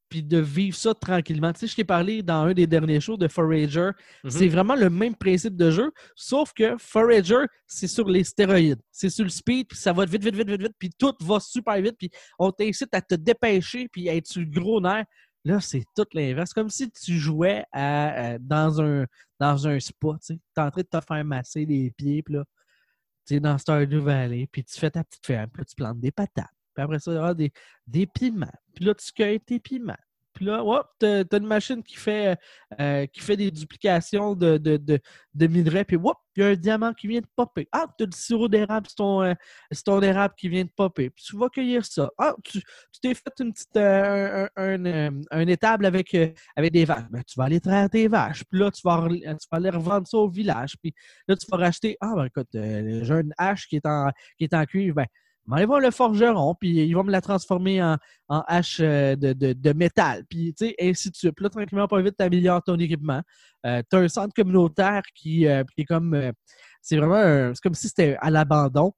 puis 0.09 0.23
de 0.23 0.39
vivre 0.39 0.75
ça 0.75 0.93
tranquillement. 0.95 1.53
Tu 1.53 1.59
sais, 1.59 1.67
je 1.67 1.75
t'ai 1.75 1.83
parlé 1.83 2.23
dans 2.23 2.45
un 2.45 2.53
des 2.53 2.65
derniers 2.65 2.99
shows 2.99 3.15
de 3.15 3.27
Forager. 3.27 3.91
Mhm. 4.23 4.29
C'est 4.31 4.47
vraiment 4.47 4.75
le 4.75 4.89
même 4.89 5.15
principe 5.15 5.55
de 5.55 5.69
jeu, 5.69 5.91
sauf 6.15 6.51
que 6.51 6.75
Forager, 6.79 7.45
c'est 7.67 7.87
sur 7.87 8.09
les 8.09 8.23
stéroïdes. 8.23 8.81
C'est 8.91 9.11
sur 9.11 9.23
le 9.23 9.29
speed, 9.29 9.67
puis 9.67 9.77
ça 9.77 9.93
va 9.93 10.05
vite, 10.05 10.23
vite, 10.23 10.35
vite, 10.35 10.49
vite, 10.49 10.61
vite, 10.61 10.75
puis 10.79 10.89
tout 10.97 11.13
va 11.21 11.39
super 11.39 11.79
vite, 11.79 11.95
puis 11.97 12.09
on 12.39 12.51
t'incite 12.51 12.89
à 12.93 13.01
te 13.01 13.13
dépêcher, 13.15 13.87
puis 13.87 14.09
à 14.09 14.15
être 14.15 14.25
sur 14.27 14.41
le 14.41 14.47
gros 14.47 14.81
nerf. 14.81 15.05
Là, 15.45 15.61
c'est 15.61 15.83
tout 15.95 16.05
l'inverse. 16.13 16.53
comme 16.53 16.69
si 16.69 16.89
tu 16.91 17.17
jouais 17.17 17.63
à, 17.71 18.31
à- 18.33 18.37
dans, 18.39 18.81
un, 18.81 19.05
dans 19.39 19.67
un 19.67 19.79
spa. 19.79 20.17
Tu 20.25 20.33
es 20.33 20.59
en 20.59 20.69
train 20.71 20.81
de 20.81 20.87
te 20.99 21.05
faire 21.05 21.23
masser 21.23 21.65
les 21.65 21.91
pieds, 21.91 22.23
puis 22.23 22.33
là, 22.33 22.43
tu 23.27 23.35
es 23.35 23.39
dans 23.39 23.57
Stardew 23.57 23.99
Valley, 24.01 24.47
puis 24.51 24.63
tu 24.63 24.77
fais 24.79 24.89
ta 24.89 25.03
petite 25.03 25.25
ferme, 25.25 25.49
puis 25.53 25.63
tu 25.65 25.75
plantes 25.75 25.99
des 25.99 26.11
patates. 26.11 26.49
Puis 26.79 26.83
après 26.85 26.99
ça, 26.99 27.11
il 27.11 27.15
y 27.15 27.17
aura 27.17 27.33
des, 27.33 27.51
des 27.87 28.07
piments. 28.07 28.47
Puis 28.73 28.85
là, 28.85 28.93
tu 28.93 29.11
cueilles 29.11 29.41
tes 29.41 29.59
piments. 29.59 29.97
Puis 30.33 30.45
là, 30.45 30.63
hop, 30.63 30.87
t'as 30.99 31.23
as 31.29 31.37
une 31.37 31.45
machine 31.45 31.83
qui 31.83 31.97
fait, 31.97 32.37
euh, 32.79 33.05
qui 33.07 33.19
fait 33.19 33.35
des 33.35 33.51
duplications 33.51 34.35
de, 34.35 34.57
de, 34.57 34.77
de, 34.77 34.97
de 35.33 35.47
minerais. 35.47 35.83
Puis 35.83 35.97
hop, 35.97 36.17
il 36.37 36.43
y 36.43 36.45
a 36.45 36.49
un 36.51 36.55
diamant 36.55 36.93
qui 36.93 37.07
vient 37.07 37.19
de 37.19 37.27
popper. 37.35 37.67
Ah, 37.73 37.87
tu 37.97 38.05
as 38.05 38.07
du 38.07 38.17
sirop 38.17 38.47
d'érable, 38.47 38.85
c'est 38.87 38.95
ton, 38.95 39.21
euh, 39.21 39.33
ton 39.83 40.01
érable 40.01 40.35
qui 40.37 40.47
vient 40.47 40.63
de 40.63 40.69
popper. 40.73 41.09
Puis 41.09 41.25
tu 41.25 41.35
vas 41.35 41.49
cueillir 41.49 41.83
ça. 41.83 42.09
Ah, 42.17 42.35
tu 42.41 42.61
tu 42.61 42.99
t'es 43.01 43.13
fait 43.13 43.33
une 43.41 43.51
petite, 43.51 43.75
euh, 43.75 44.47
un, 44.55 44.85
un, 44.85 45.21
un, 45.31 45.47
étable 45.47 45.85
avec, 45.85 46.15
avec 46.55 46.71
des 46.71 46.85
vaches. 46.85 47.09
Ben, 47.09 47.21
tu 47.27 47.37
vas 47.37 47.43
aller 47.43 47.59
traire 47.59 47.89
tes 47.89 48.07
vaches. 48.07 48.45
Puis 48.45 48.59
là, 48.61 48.71
tu 48.71 48.81
vas, 48.85 49.09
tu 49.09 49.47
vas 49.51 49.57
aller 49.57 49.69
revendre 49.71 50.07
ça 50.07 50.17
au 50.17 50.29
village. 50.29 50.77
Puis 50.81 50.93
là, 51.27 51.35
tu 51.35 51.47
vas 51.51 51.57
racheter. 51.57 51.97
Ah, 51.99 52.13
ben 52.15 52.25
écoute, 52.27 52.47
j'ai 52.53 53.13
une 53.13 53.33
hache 53.37 53.67
qui 53.67 53.75
est 53.75 53.85
en, 53.85 54.09
qui 54.37 54.45
est 54.45 54.53
en 54.53 54.63
cuivre. 54.63 54.95
Ben, 54.95 55.07
on 55.47 55.51
va 55.51 55.57
aller 55.57 55.65
voir 55.65 55.79
le 55.79 55.91
forgeron, 55.91 56.55
puis 56.59 56.69
il 56.69 56.93
va 56.95 57.03
me 57.03 57.11
la 57.11 57.21
transformer 57.21 57.81
en, 57.81 57.97
en 58.27 58.43
hache 58.47 58.79
euh, 58.81 59.15
de, 59.15 59.33
de, 59.33 59.73
métal, 59.73 60.23
puis 60.29 60.53
tu 60.53 60.67
sais, 60.67 60.75
ainsi 60.79 61.09
de 61.09 61.15
suite. 61.15 61.33
Puis 61.35 61.43
là, 61.43 61.49
tranquillement, 61.49 61.87
pas 61.87 62.01
vite, 62.01 62.15
tu 62.17 62.23
améliores 62.23 62.63
ton 62.63 62.77
équipement. 62.77 63.21
tu 63.63 63.69
as 63.69 63.97
un 63.97 64.07
centre 64.07 64.33
communautaire 64.33 65.01
qui, 65.15 65.47
euh, 65.47 65.63
qui 65.75 65.81
est 65.81 65.85
comme. 65.85 66.13
euh, 66.13 66.31
c'est 66.81 66.97
vraiment. 66.97 67.53
C'est 67.53 67.61
comme 67.61 67.73
si 67.73 67.87
c'était 67.87 68.17
à 68.21 68.29
l'abandon. 68.29 68.93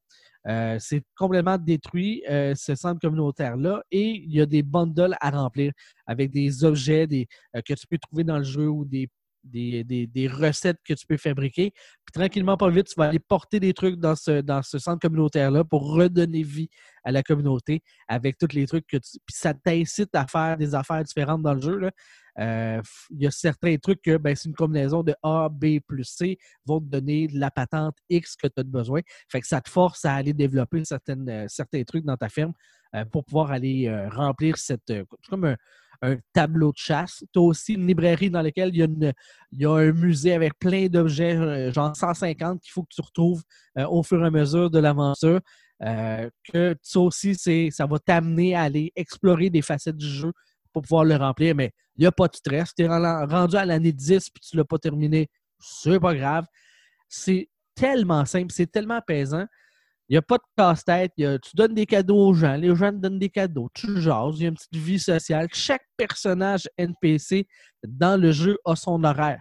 Euh, 0.48 0.76
c'est 0.80 1.02
complètement 1.16 1.56
détruit, 1.56 2.22
euh, 2.28 2.54
ce 2.56 2.74
centre 2.74 3.00
communautaire-là, 3.00 3.82
et 3.90 4.08
il 4.26 4.34
y 4.34 4.40
a 4.40 4.46
des 4.46 4.62
bundles 4.62 5.16
à 5.20 5.30
remplir 5.30 5.72
avec 6.06 6.30
des 6.32 6.64
objets 6.64 7.06
des, 7.06 7.28
euh, 7.56 7.60
que 7.64 7.74
tu 7.74 7.86
peux 7.86 7.98
trouver 7.98 8.24
dans 8.24 8.38
le 8.38 8.44
jeu 8.44 8.68
ou 8.68 8.84
des, 8.84 9.08
des, 9.44 9.84
des- 9.84 10.06
des 10.06 10.28
recettes 10.28 10.78
que 10.84 10.94
tu 10.94 11.06
peux 11.06 11.16
fabriquer. 11.16 11.72
Puis 12.04 12.12
tranquillement, 12.12 12.56
pas 12.56 12.70
vite, 12.70 12.86
tu 12.88 12.94
vas 12.96 13.08
aller 13.08 13.18
porter 13.18 13.60
des 13.60 13.72
trucs 13.74 13.96
dans 13.96 14.14
ce, 14.16 14.40
dans 14.40 14.62
ce 14.62 14.78
centre 14.78 15.00
communautaire-là 15.00 15.64
pour 15.64 15.92
redonner 15.94 16.42
vie 16.42 16.68
à 17.04 17.12
la 17.12 17.22
communauté 17.22 17.82
avec 18.08 18.38
tous 18.38 18.54
les 18.54 18.66
trucs 18.66 18.86
que 18.86 18.96
tu. 18.96 19.18
Puis 19.26 19.36
ça 19.36 19.54
t'incite 19.54 20.14
à 20.14 20.26
faire 20.26 20.56
des 20.56 20.74
affaires 20.74 21.02
différentes 21.02 21.42
dans 21.42 21.54
le 21.54 21.60
jeu. 21.60 21.78
là. 21.78 21.90
Euh, 22.38 22.80
Il 23.10 23.22
y 23.22 23.26
a 23.26 23.30
certains 23.30 23.76
trucs 23.76 24.00
que 24.02 24.16
ben, 24.16 24.34
c'est 24.34 24.48
une 24.48 24.54
combinaison 24.54 25.02
de 25.02 25.14
A, 25.22 25.48
B 25.50 25.80
plus 25.86 26.04
C 26.04 26.38
vont 26.64 26.80
te 26.80 26.86
donner 26.86 27.28
la 27.32 27.50
patente 27.50 27.96
X 28.08 28.36
que 28.36 28.46
tu 28.46 28.54
as 28.60 28.62
besoin. 28.62 29.00
Fait 29.28 29.40
que 29.40 29.46
ça 29.46 29.60
te 29.60 29.68
force 29.68 30.04
à 30.04 30.14
aller 30.14 30.32
développer 30.32 30.84
certaines, 30.84 31.28
euh, 31.28 31.44
certains 31.48 31.82
trucs 31.82 32.04
dans 32.04 32.16
ta 32.16 32.28
ferme 32.28 32.52
euh, 32.94 33.04
pour 33.04 33.24
pouvoir 33.24 33.50
aller 33.50 33.90
remplir 34.10 34.56
cette. 34.56 34.82
c'est 34.86 35.04
comme 35.28 35.44
un, 35.44 35.56
un 36.02 36.16
tableau 36.32 36.72
de 36.72 36.78
chasse. 36.78 37.24
Tu 37.32 37.38
as 37.38 37.42
aussi 37.42 37.74
une 37.74 37.86
librairie 37.86 38.30
dans 38.30 38.42
laquelle 38.42 38.70
il 38.74 39.14
y 39.52 39.64
a, 39.64 39.70
un 39.70 39.92
musée 39.92 40.34
avec 40.34 40.58
plein 40.58 40.88
d'objets, 40.88 41.36
euh, 41.36 41.72
genre 41.72 41.96
150 41.96 42.60
qu'il 42.60 42.72
faut 42.72 42.82
que 42.82 42.94
tu 42.94 43.00
retrouves 43.00 43.42
euh, 43.78 43.86
au 43.86 44.02
fur 44.02 44.22
et 44.22 44.26
à 44.26 44.30
mesure 44.30 44.70
de 44.70 44.78
l'aventure. 44.78 45.40
Euh, 45.84 46.28
que 46.52 46.76
ça 46.82 47.00
aussi, 47.00 47.34
ça 47.70 47.86
va 47.86 47.98
t'amener 47.98 48.54
à 48.54 48.62
aller 48.62 48.92
explorer 48.94 49.50
des 49.50 49.62
facettes 49.62 49.96
du 49.96 50.06
jeu 50.06 50.32
pour 50.72 50.82
pouvoir 50.82 51.04
le 51.04 51.16
remplir. 51.16 51.54
Mais 51.54 51.72
il 51.96 52.02
n'y 52.02 52.06
a 52.06 52.12
pas 52.12 52.28
de 52.28 52.36
stress. 52.36 52.74
Tu 52.74 52.82
es 52.82 52.88
rendu 52.88 53.56
à 53.56 53.64
l'année 53.64 53.92
10 53.92 54.30
puis 54.30 54.42
tu 54.42 54.56
ne 54.56 54.60
l'as 54.60 54.64
pas 54.64 54.78
terminé. 54.78 55.28
C'est 55.58 56.00
pas 56.00 56.14
grave. 56.14 56.46
C'est 57.08 57.48
tellement 57.74 58.24
simple, 58.24 58.52
c'est 58.52 58.70
tellement 58.70 58.96
apaisant. 58.96 59.46
Il 60.08 60.14
n'y 60.14 60.18
a 60.18 60.22
pas 60.22 60.36
de 60.36 60.42
casse-tête. 60.56 61.12
Tu 61.16 61.56
donnes 61.56 61.74
des 61.74 61.86
cadeaux 61.86 62.28
aux 62.28 62.34
gens. 62.34 62.56
Les 62.56 62.74
gens 62.74 62.90
te 62.90 62.96
donnent 62.96 63.18
des 63.18 63.30
cadeaux. 63.30 63.70
Tu 63.72 64.00
jases. 64.00 64.38
Il 64.38 64.42
y 64.42 64.46
a 64.46 64.48
une 64.48 64.54
petite 64.54 64.76
vie 64.76 64.98
sociale. 64.98 65.48
Chaque 65.52 65.86
personnage 65.96 66.68
NPC 66.76 67.46
dans 67.86 68.20
le 68.20 68.32
jeu 68.32 68.58
a 68.64 68.76
son 68.76 69.02
horaire. 69.04 69.40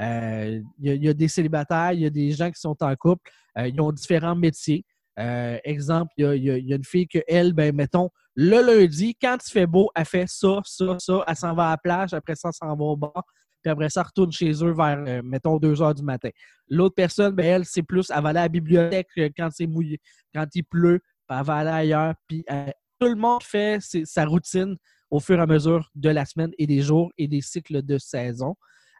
Euh, 0.00 0.60
il, 0.80 1.04
y 1.04 1.08
a, 1.08 1.14
des 1.14 1.28
célibataires, 1.28 1.92
il 1.92 2.00
y 2.00 2.06
a 2.06 2.10
des 2.10 2.32
gens 2.32 2.50
qui 2.50 2.60
sont 2.60 2.76
en 2.80 2.94
couple. 2.96 3.30
euh, 3.58 3.68
ils 3.68 3.80
ont 3.80 3.92
différents 3.92 4.34
métiers. 4.34 4.84
Euh, 5.20 5.58
exemple, 5.62 6.12
il 6.16 6.42
y 6.42 6.72
a 6.72 6.76
une 6.76 6.84
fille 6.84 7.06
que 7.06 7.20
elle, 7.28 7.52
ben, 7.52 7.74
mettons, 7.74 8.10
le 8.34 8.60
lundi, 8.60 9.14
quand 9.20 9.36
il 9.46 9.50
fait 9.50 9.66
beau, 9.66 9.90
elle 9.94 10.04
fait 10.04 10.26
ça, 10.26 10.60
ça, 10.64 10.96
ça. 10.98 11.24
Elle 11.26 11.36
s'en 11.36 11.54
va 11.54 11.68
à 11.68 11.70
la 11.70 11.78
plage. 11.78 12.14
Après 12.14 12.34
ça, 12.34 12.48
elle 12.48 12.54
s'en 12.68 12.74
va 12.74 12.84
au 12.84 12.96
bar. 12.96 13.22
Puis 13.64 13.70
après 13.70 13.88
ça, 13.88 14.02
retourne 14.02 14.30
chez 14.30 14.50
eux 14.62 14.72
vers, 14.72 15.02
euh, 15.08 15.22
mettons, 15.24 15.56
2 15.58 15.80
heures 15.80 15.94
du 15.94 16.02
matin. 16.02 16.28
L'autre 16.68 16.94
personne, 16.94 17.34
ben, 17.34 17.46
elle, 17.46 17.64
c'est 17.64 17.82
plus, 17.82 18.10
elle 18.14 18.22
va 18.22 18.28
aller 18.28 18.38
à 18.40 18.42
la 18.42 18.48
bibliothèque 18.48 19.08
euh, 19.18 19.30
quand 19.36 19.48
c'est 19.50 19.66
mouillé, 19.66 19.98
quand 20.34 20.46
il 20.54 20.62
pleut, 20.64 21.00
puis 21.28 21.38
elle 21.38 21.44
va 21.46 21.54
aller 21.56 21.70
ailleurs. 21.70 22.14
Puis 22.28 22.44
euh, 22.50 22.66
tout 23.00 23.08
le 23.08 23.14
monde 23.16 23.42
fait 23.42 23.80
ses- 23.80 24.04
sa 24.04 24.26
routine 24.26 24.76
au 25.10 25.18
fur 25.18 25.38
et 25.38 25.42
à 25.42 25.46
mesure 25.46 25.90
de 25.94 26.10
la 26.10 26.26
semaine 26.26 26.50
et 26.58 26.66
des 26.66 26.82
jours 26.82 27.10
et 27.16 27.26
des 27.26 27.40
cycles 27.40 27.82
de 27.82 27.96
saison. 27.98 28.54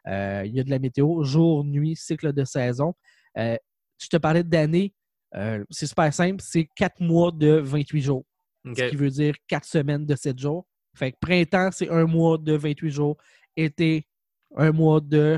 Euh, 0.07 0.41
il 0.45 0.53
y 0.55 0.59
a 0.59 0.63
de 0.63 0.69
la 0.71 0.79
météo, 0.79 1.23
jour, 1.23 1.63
nuit, 1.63 1.95
cycle 1.95 2.33
de 2.33 2.43
saison. 2.43 2.93
Je 3.35 4.07
te 4.09 4.17
parlais 4.17 4.43
d'année, 4.43 4.93
euh, 5.35 5.63
c'est 5.69 5.85
super 5.87 6.13
simple, 6.13 6.41
c'est 6.43 6.67
4 6.75 6.99
mois 7.01 7.31
de 7.31 7.59
28 7.59 8.01
jours, 8.01 8.25
ce 8.65 8.71
qui 8.89 8.95
veut 8.95 9.09
dire 9.09 9.35
4 9.47 9.65
semaines 9.65 10.05
de 10.05 10.15
7 10.15 10.37
jours. 10.39 10.65
Fait 10.95 11.11
que 11.11 11.17
printemps, 11.19 11.69
c'est 11.71 11.89
un 11.89 12.05
mois 12.05 12.37
de 12.37 12.53
28 12.53 12.89
jours. 12.91 13.17
Été, 13.57 14.07
un 14.55 14.71
mois 14.71 14.99
de 15.01 15.37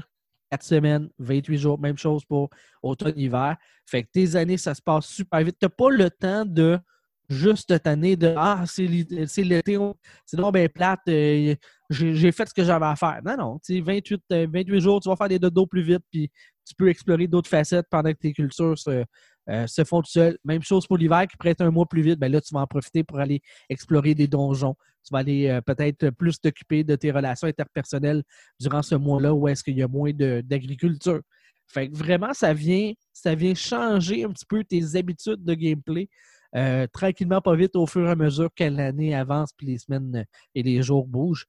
4 0.51 0.63
semaines, 0.63 1.09
28 1.19 1.57
jours. 1.57 1.79
Même 1.79 1.97
chose 1.97 2.23
pour 2.25 2.49
automne-hiver. 2.81 3.57
Fait 3.85 4.03
que 4.03 4.09
tes 4.11 4.35
années, 4.35 4.57
ça 4.57 4.73
se 4.73 4.81
passe 4.81 5.07
super 5.07 5.43
vite. 5.43 5.57
Tu 5.59 5.65
n'as 5.65 5.69
pas 5.69 5.89
le 5.89 6.09
temps 6.09 6.45
de 6.45 6.79
juste 7.29 7.65
cette 7.69 7.87
année 7.87 8.15
de 8.15 8.33
Ah, 8.37 8.63
c'est 8.65 8.87
l'été, 8.87 9.77
c'est 10.25 10.37
donc 10.37 10.53
bien 10.53 10.67
plate, 10.67 11.01
euh, 11.09 11.55
j'ai 11.89 12.31
fait 12.31 12.47
ce 12.47 12.53
que 12.53 12.63
j'avais 12.63 12.85
à 12.85 12.95
faire. 12.95 13.19
Non, 13.25 13.37
non, 13.37 13.59
tu 13.59 13.75
sais, 13.75 13.81
28, 13.81 14.21
euh, 14.31 14.47
28 14.51 14.79
jours, 14.79 15.01
tu 15.01 15.09
vas 15.09 15.15
faire 15.15 15.27
des 15.27 15.39
dodos 15.39 15.67
plus 15.67 15.81
vite, 15.81 16.03
puis 16.11 16.31
tu 16.65 16.75
peux 16.75 16.89
explorer 16.89 17.27
d'autres 17.27 17.49
facettes 17.49 17.87
pendant 17.89 18.11
que 18.11 18.17
tes 18.17 18.33
cultures 18.33 18.77
se, 18.77 19.03
euh, 19.49 19.67
se 19.67 19.83
font 19.83 20.01
tout 20.01 20.11
seules. 20.11 20.37
Même 20.43 20.61
chose 20.61 20.87
pour 20.87 20.97
l'hiver 20.97 21.25
qui 21.27 21.47
être 21.47 21.61
un 21.61 21.71
mois 21.71 21.85
plus 21.85 22.01
vite, 22.01 22.19
ben 22.19 22.31
là, 22.31 22.41
tu 22.41 22.53
vas 22.53 22.61
en 22.61 22.67
profiter 22.67 23.03
pour 23.03 23.19
aller 23.19 23.41
explorer 23.69 24.13
des 24.13 24.27
donjons. 24.27 24.75
Tu 25.05 25.13
vas 25.13 25.19
aller 25.19 25.47
euh, 25.47 25.61
peut-être 25.61 26.09
plus 26.09 26.39
t'occuper 26.39 26.83
de 26.83 26.95
tes 26.95 27.11
relations 27.11 27.47
interpersonnelles 27.47 28.23
durant 28.59 28.81
ce 28.81 28.95
mois-là 28.95 29.33
où 29.33 29.47
est-ce 29.47 29.63
qu'il 29.63 29.77
y 29.77 29.83
a 29.83 29.87
moins 29.87 30.11
d'agriculture. 30.11 31.21
Fait 31.67 31.89
que 31.89 31.95
vraiment, 31.95 32.33
ça 32.33 32.53
vient, 32.53 32.93
ça 33.13 33.35
vient 33.35 33.53
changer 33.53 34.23
un 34.23 34.31
petit 34.31 34.45
peu 34.45 34.63
tes 34.63 34.95
habitudes 34.95 35.43
de 35.43 35.53
gameplay. 35.53 36.09
euh, 36.55 36.87
tranquillement, 36.87 37.41
pas 37.41 37.55
vite, 37.55 37.75
au 37.75 37.85
fur 37.85 38.07
et 38.07 38.11
à 38.11 38.15
mesure 38.15 38.49
que 38.55 38.63
l'année 38.63 39.13
avance 39.13 39.51
puis 39.55 39.67
les 39.67 39.77
semaines 39.77 40.25
et 40.55 40.63
les 40.63 40.81
jours 40.81 41.05
bougent. 41.05 41.45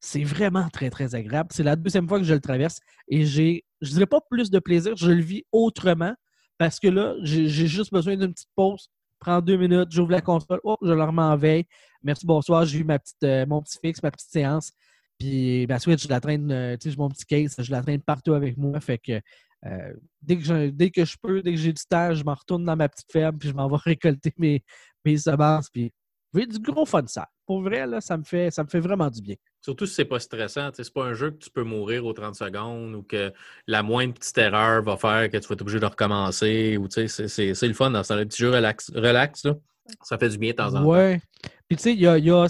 C'est 0.00 0.24
vraiment 0.24 0.68
très, 0.70 0.90
très 0.90 1.14
agréable. 1.14 1.50
C'est 1.52 1.62
la 1.62 1.76
deuxième 1.76 2.08
fois 2.08 2.18
que 2.18 2.24
je 2.24 2.34
le 2.34 2.40
traverse 2.40 2.78
et 3.08 3.24
j'ai, 3.24 3.64
je 3.80 3.90
dirais 3.90 4.06
pas 4.06 4.20
plus 4.30 4.50
de 4.50 4.58
plaisir, 4.58 4.96
je 4.96 5.10
le 5.10 5.20
vis 5.20 5.44
autrement 5.52 6.14
parce 6.58 6.80
que 6.80 6.88
là, 6.88 7.14
j'ai 7.22 7.48
juste 7.48 7.92
besoin 7.92 8.16
d'une 8.16 8.32
petite 8.32 8.50
pause. 8.54 8.88
Prends 9.20 9.40
deux 9.40 9.56
minutes, 9.56 9.88
j'ouvre 9.90 10.12
la 10.12 10.20
console, 10.20 10.60
oh, 10.62 10.76
je 10.82 10.92
le 10.92 11.02
remets 11.02 11.22
en 11.22 11.36
veille. 11.36 11.64
Merci, 12.02 12.26
bonsoir, 12.26 12.64
j'ai 12.64 12.78
eu 12.80 12.84
ma 12.84 12.98
petite, 12.98 13.22
euh, 13.24 13.46
mon 13.46 13.62
petit 13.62 13.78
fixe, 13.82 14.02
ma 14.02 14.10
petite 14.10 14.30
séance. 14.30 14.72
Puis 15.18 15.66
ma 15.66 15.78
Switch, 15.80 16.04
je 16.04 16.08
la 16.08 16.20
traîne, 16.20 16.50
euh, 16.52 16.76
tu 16.76 16.90
sais, 16.90 16.96
mon 16.96 17.08
petit 17.08 17.24
case, 17.24 17.56
je 17.58 17.70
la 17.72 17.82
traîne 17.82 18.00
partout 18.00 18.34
avec 18.34 18.56
moi. 18.56 18.78
Fait 18.80 18.98
que 18.98 19.20
euh, 19.66 19.92
dès, 20.22 20.36
que 20.36 20.44
je, 20.44 20.70
dès 20.70 20.90
que 20.90 21.04
je 21.04 21.16
peux, 21.20 21.42
dès 21.42 21.52
que 21.52 21.58
j'ai 21.58 21.72
du 21.72 21.82
temps, 21.88 22.14
je 22.14 22.22
m'en 22.22 22.34
retourne 22.34 22.64
dans 22.64 22.76
ma 22.76 22.88
petite 22.88 23.10
ferme, 23.10 23.36
puis 23.38 23.48
je 23.48 23.54
m'en 23.54 23.68
vais 23.68 23.76
récolter 23.84 24.32
mes, 24.38 24.62
mes 25.04 25.16
semences. 25.18 25.68
Puis 25.70 25.92
j'ai 26.34 26.46
du 26.46 26.58
gros 26.58 26.84
fun 26.86 27.06
ça. 27.06 27.28
Pour 27.46 27.62
vrai, 27.62 27.86
là, 27.86 28.00
ça 28.00 28.16
me 28.16 28.24
fait, 28.24 28.50
ça 28.50 28.62
me 28.62 28.68
fait 28.68 28.80
vraiment 28.80 29.08
du 29.08 29.22
bien. 29.22 29.36
Surtout 29.60 29.86
si 29.86 29.94
c'est 29.94 30.04
pas 30.04 30.20
stressant. 30.20 30.70
C'est 30.72 30.92
pas 30.92 31.04
un 31.04 31.14
jeu 31.14 31.30
que 31.30 31.38
tu 31.38 31.50
peux 31.50 31.64
mourir 31.64 32.04
aux 32.06 32.12
30 32.12 32.34
secondes 32.34 32.94
ou 32.94 33.02
que 33.02 33.32
la 33.66 33.82
moindre 33.82 34.14
petite 34.14 34.36
erreur 34.38 34.82
va 34.82 34.96
faire 34.96 35.30
que 35.30 35.36
tu 35.38 35.48
vas 35.48 35.54
être 35.54 35.62
obligé 35.62 35.80
de 35.80 35.86
recommencer. 35.86 36.76
Ou, 36.76 36.86
c'est- 36.90 37.66
le 37.66 37.72
fun 37.74 37.90
dans 37.90 38.02
ce 38.02 38.14
petit 38.24 38.38
jeu 38.38 38.50
relax, 38.50 38.90
relax 38.94 39.44
là. 39.44 39.54
ça 40.02 40.18
fait 40.18 40.28
du 40.28 40.38
bien 40.38 40.50
de 40.50 40.56
temps 40.56 40.68
en 40.74 40.82
temps. 40.82 40.84
Ouais. 40.84 41.20
Puis 41.68 41.76
tu 41.76 41.82
sais, 41.82 41.92
il 41.94 42.00
y 42.00 42.06
a, 42.06 42.18
y 42.18 42.30
a 42.30 42.46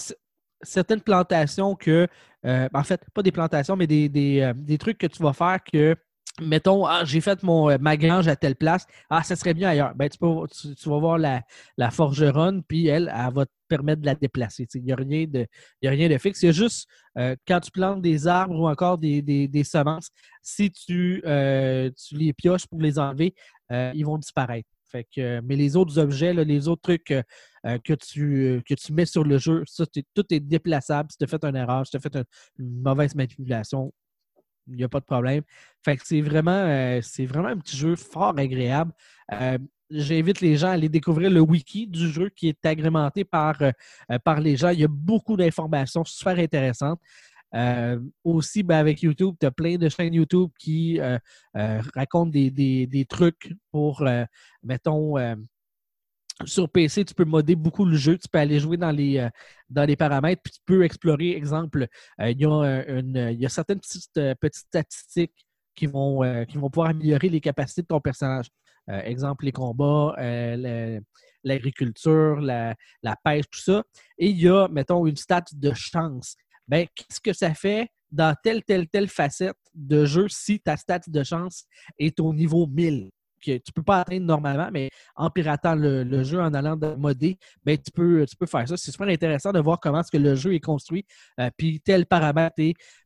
certaines 0.62 1.00
plantations 1.00 1.74
que, 1.76 2.06
euh, 2.44 2.68
en 2.74 2.82
fait, 2.82 3.00
pas 3.14 3.22
des 3.22 3.32
plantations, 3.32 3.76
mais 3.76 3.86
des, 3.86 4.08
des, 4.08 4.40
euh, 4.40 4.52
des 4.56 4.78
trucs 4.78 4.98
que 4.98 5.06
tu 5.06 5.22
vas 5.22 5.32
faire 5.32 5.58
que, 5.62 5.94
mettons, 6.40 6.84
ah, 6.86 7.04
j'ai 7.04 7.20
fait 7.20 7.42
mon, 7.42 7.70
euh, 7.70 7.78
ma 7.80 7.96
grange 7.96 8.28
à 8.28 8.36
telle 8.36 8.56
place, 8.56 8.86
ah, 9.10 9.22
ça 9.22 9.36
serait 9.36 9.54
bien 9.54 9.68
ailleurs. 9.70 9.94
Ben, 9.94 10.08
tu, 10.08 10.18
peux, 10.18 10.26
tu, 10.76 10.88
vas 10.88 10.98
voir 10.98 11.18
la, 11.18 11.42
la 11.76 11.90
forgeronne, 11.90 12.62
puis 12.62 12.86
elle, 12.86 13.12
elle 13.14 13.32
va 13.34 13.46
te 13.46 13.50
permettre 13.68 14.00
de 14.02 14.06
la 14.06 14.14
déplacer. 14.14 14.66
Il 14.74 14.82
n'y 14.84 14.92
a, 14.92 14.96
rien 14.96 15.26
de- 15.26 15.46
a 15.84 15.90
rien 15.90 16.08
de 16.08 16.18
fixe. 16.18 16.42
Il 16.42 16.46
y 16.46 16.48
a 16.48 16.52
juste, 16.52 16.88
euh, 17.18 17.36
quand 17.46 17.60
tu 17.60 17.70
plantes 17.70 18.02
des 18.02 18.26
arbres 18.26 18.58
ou 18.58 18.68
encore 18.68 18.98
des, 18.98 19.22
des- 19.22 19.48
des 19.48 19.64
semences, 19.64 20.08
si 20.42 20.70
tu, 20.70 21.22
euh, 21.26 21.90
tu 21.96 22.16
les 22.16 22.32
pioches 22.32 22.66
pour 22.66 22.80
les 22.80 22.98
enlever, 22.98 23.34
euh, 23.72 23.92
ils 23.94 24.04
vont 24.04 24.18
disparaître. 24.18 24.68
Fait 24.90 25.04
que, 25.14 25.40
mais 25.42 25.54
les 25.56 25.76
autres 25.76 25.98
objets, 25.98 26.32
là, 26.32 26.44
les 26.44 26.66
autres 26.66 26.80
trucs, 26.80 27.10
euh, 27.10 27.78
que, 27.84 27.92
tu, 27.94 28.62
que 28.66 28.74
tu 28.74 28.92
mets 28.92 29.04
sur 29.06 29.24
le 29.24 29.36
jeu. 29.38 29.62
Ça, 29.66 29.84
tout 30.14 30.24
est 30.30 30.40
déplaçable. 30.40 31.10
Si 31.12 31.18
tu 31.18 31.24
as 31.24 31.26
fait 31.26 31.44
une 31.44 31.56
erreur, 31.56 31.84
si 31.86 31.90
tu 31.90 31.96
as 31.96 32.00
fait 32.00 32.16
une 32.58 32.80
mauvaise 32.82 33.14
manipulation, 33.14 33.92
il 34.68 34.76
n'y 34.76 34.84
a 34.84 34.88
pas 34.88 35.00
de 35.00 35.04
problème. 35.04 35.42
Fait 35.84 35.96
que 35.96 36.02
c'est 36.04 36.20
vraiment, 36.20 37.00
c'est 37.02 37.26
vraiment 37.26 37.48
un 37.48 37.56
petit 37.56 37.76
jeu 37.76 37.96
fort 37.96 38.34
agréable. 38.36 38.92
J'invite 39.90 40.42
les 40.42 40.56
gens 40.56 40.68
à 40.68 40.72
aller 40.72 40.90
découvrir 40.90 41.30
le 41.30 41.40
wiki 41.40 41.86
du 41.86 42.10
jeu 42.10 42.28
qui 42.28 42.48
est 42.48 42.66
agrémenté 42.66 43.24
par, 43.24 43.56
par 44.24 44.40
les 44.40 44.56
gens. 44.56 44.68
Il 44.68 44.80
y 44.80 44.84
a 44.84 44.88
beaucoup 44.88 45.36
d'informations 45.36 46.04
super 46.04 46.38
intéressantes. 46.38 47.00
Euh, 47.54 47.98
aussi, 48.24 48.62
ben, 48.62 48.76
avec 48.76 49.02
YouTube, 49.02 49.34
tu 49.40 49.46
as 49.46 49.50
plein 49.50 49.76
de 49.76 49.88
chaînes 49.88 50.14
YouTube 50.14 50.50
qui 50.58 51.00
euh, 51.00 51.18
euh, 51.56 51.80
racontent 51.94 52.30
des, 52.30 53.06
trucs 53.08 53.54
pour, 53.70 54.06
mettons, 54.62 55.14
sur 56.44 56.68
PC, 56.68 57.04
tu 57.04 57.14
peux 57.14 57.24
modder 57.24 57.56
beaucoup 57.56 57.84
le 57.84 57.96
jeu. 57.96 58.16
Tu 58.18 58.28
peux 58.28 58.38
aller 58.38 58.60
jouer 58.60 58.76
dans 58.76 58.90
les, 58.90 59.28
les 59.70 59.96
paramètres, 59.96 60.42
puis 60.42 60.52
tu 60.52 60.60
peux 60.64 60.84
explorer, 60.84 61.32
exemple, 61.32 61.86
il 62.18 62.40
y, 62.40 63.46
a 63.46 63.48
certaines 63.48 63.80
petites, 63.80 64.20
petites 64.40 64.66
statistiques 64.66 65.46
qui 65.74 65.86
vont, 65.86 66.22
pouvoir 66.70 66.90
améliorer 66.90 67.28
les 67.28 67.40
capacités 67.40 67.82
de 67.82 67.86
ton 67.86 68.00
personnage. 68.00 68.48
exemple, 68.88 69.44
les 69.44 69.52
combats, 69.52 70.14
l'agriculture, 71.44 72.40
la, 72.40 72.74
la, 73.02 73.16
pêche, 73.24 73.46
tout 73.50 73.60
ça. 73.60 73.82
Et 74.18 74.28
il 74.28 74.38
y 74.40 74.48
a, 74.48 74.68
mettons, 74.68 75.06
une 75.06 75.16
stat 75.16 75.44
de 75.52 75.72
chance 75.74 76.36
ben, 76.68 76.86
qu'est-ce 76.94 77.20
que 77.20 77.32
ça 77.32 77.54
fait 77.54 77.88
dans 78.10 78.34
telle, 78.42 78.62
telle, 78.62 78.88
telle 78.88 79.08
facette 79.08 79.56
de 79.74 80.04
jeu 80.04 80.28
si 80.28 80.60
ta 80.60 80.76
stat 80.76 81.00
de 81.06 81.22
chance 81.24 81.64
est 81.98 82.20
au 82.20 82.32
niveau 82.32 82.66
1000? 82.66 83.10
Que 83.38 83.52
tu 83.52 83.70
ne 83.70 83.72
peux 83.74 83.82
pas 83.82 84.00
atteindre 84.00 84.26
normalement, 84.26 84.68
mais 84.72 84.90
en 85.16 85.30
piratant 85.30 85.74
le, 85.74 86.22
jeu, 86.22 86.40
en 86.40 86.52
allant 86.54 86.76
de 86.76 86.94
modder, 86.94 87.38
ben, 87.64 87.76
tu, 87.76 87.90
peux, 87.90 88.26
tu 88.26 88.36
peux 88.36 88.46
faire 88.46 88.68
ça. 88.68 88.76
C'est 88.76 88.90
super 88.90 89.08
intéressant 89.08 89.52
de 89.52 89.60
voir 89.60 89.80
comment 89.80 90.00
est-ce 90.00 90.10
que 90.10 90.18
le 90.18 90.34
jeu 90.34 90.54
est 90.54 90.60
construit. 90.60 91.04
Euh, 91.40 91.50
puis 91.56 91.80
tel 91.80 92.06
paramètre 92.06 92.56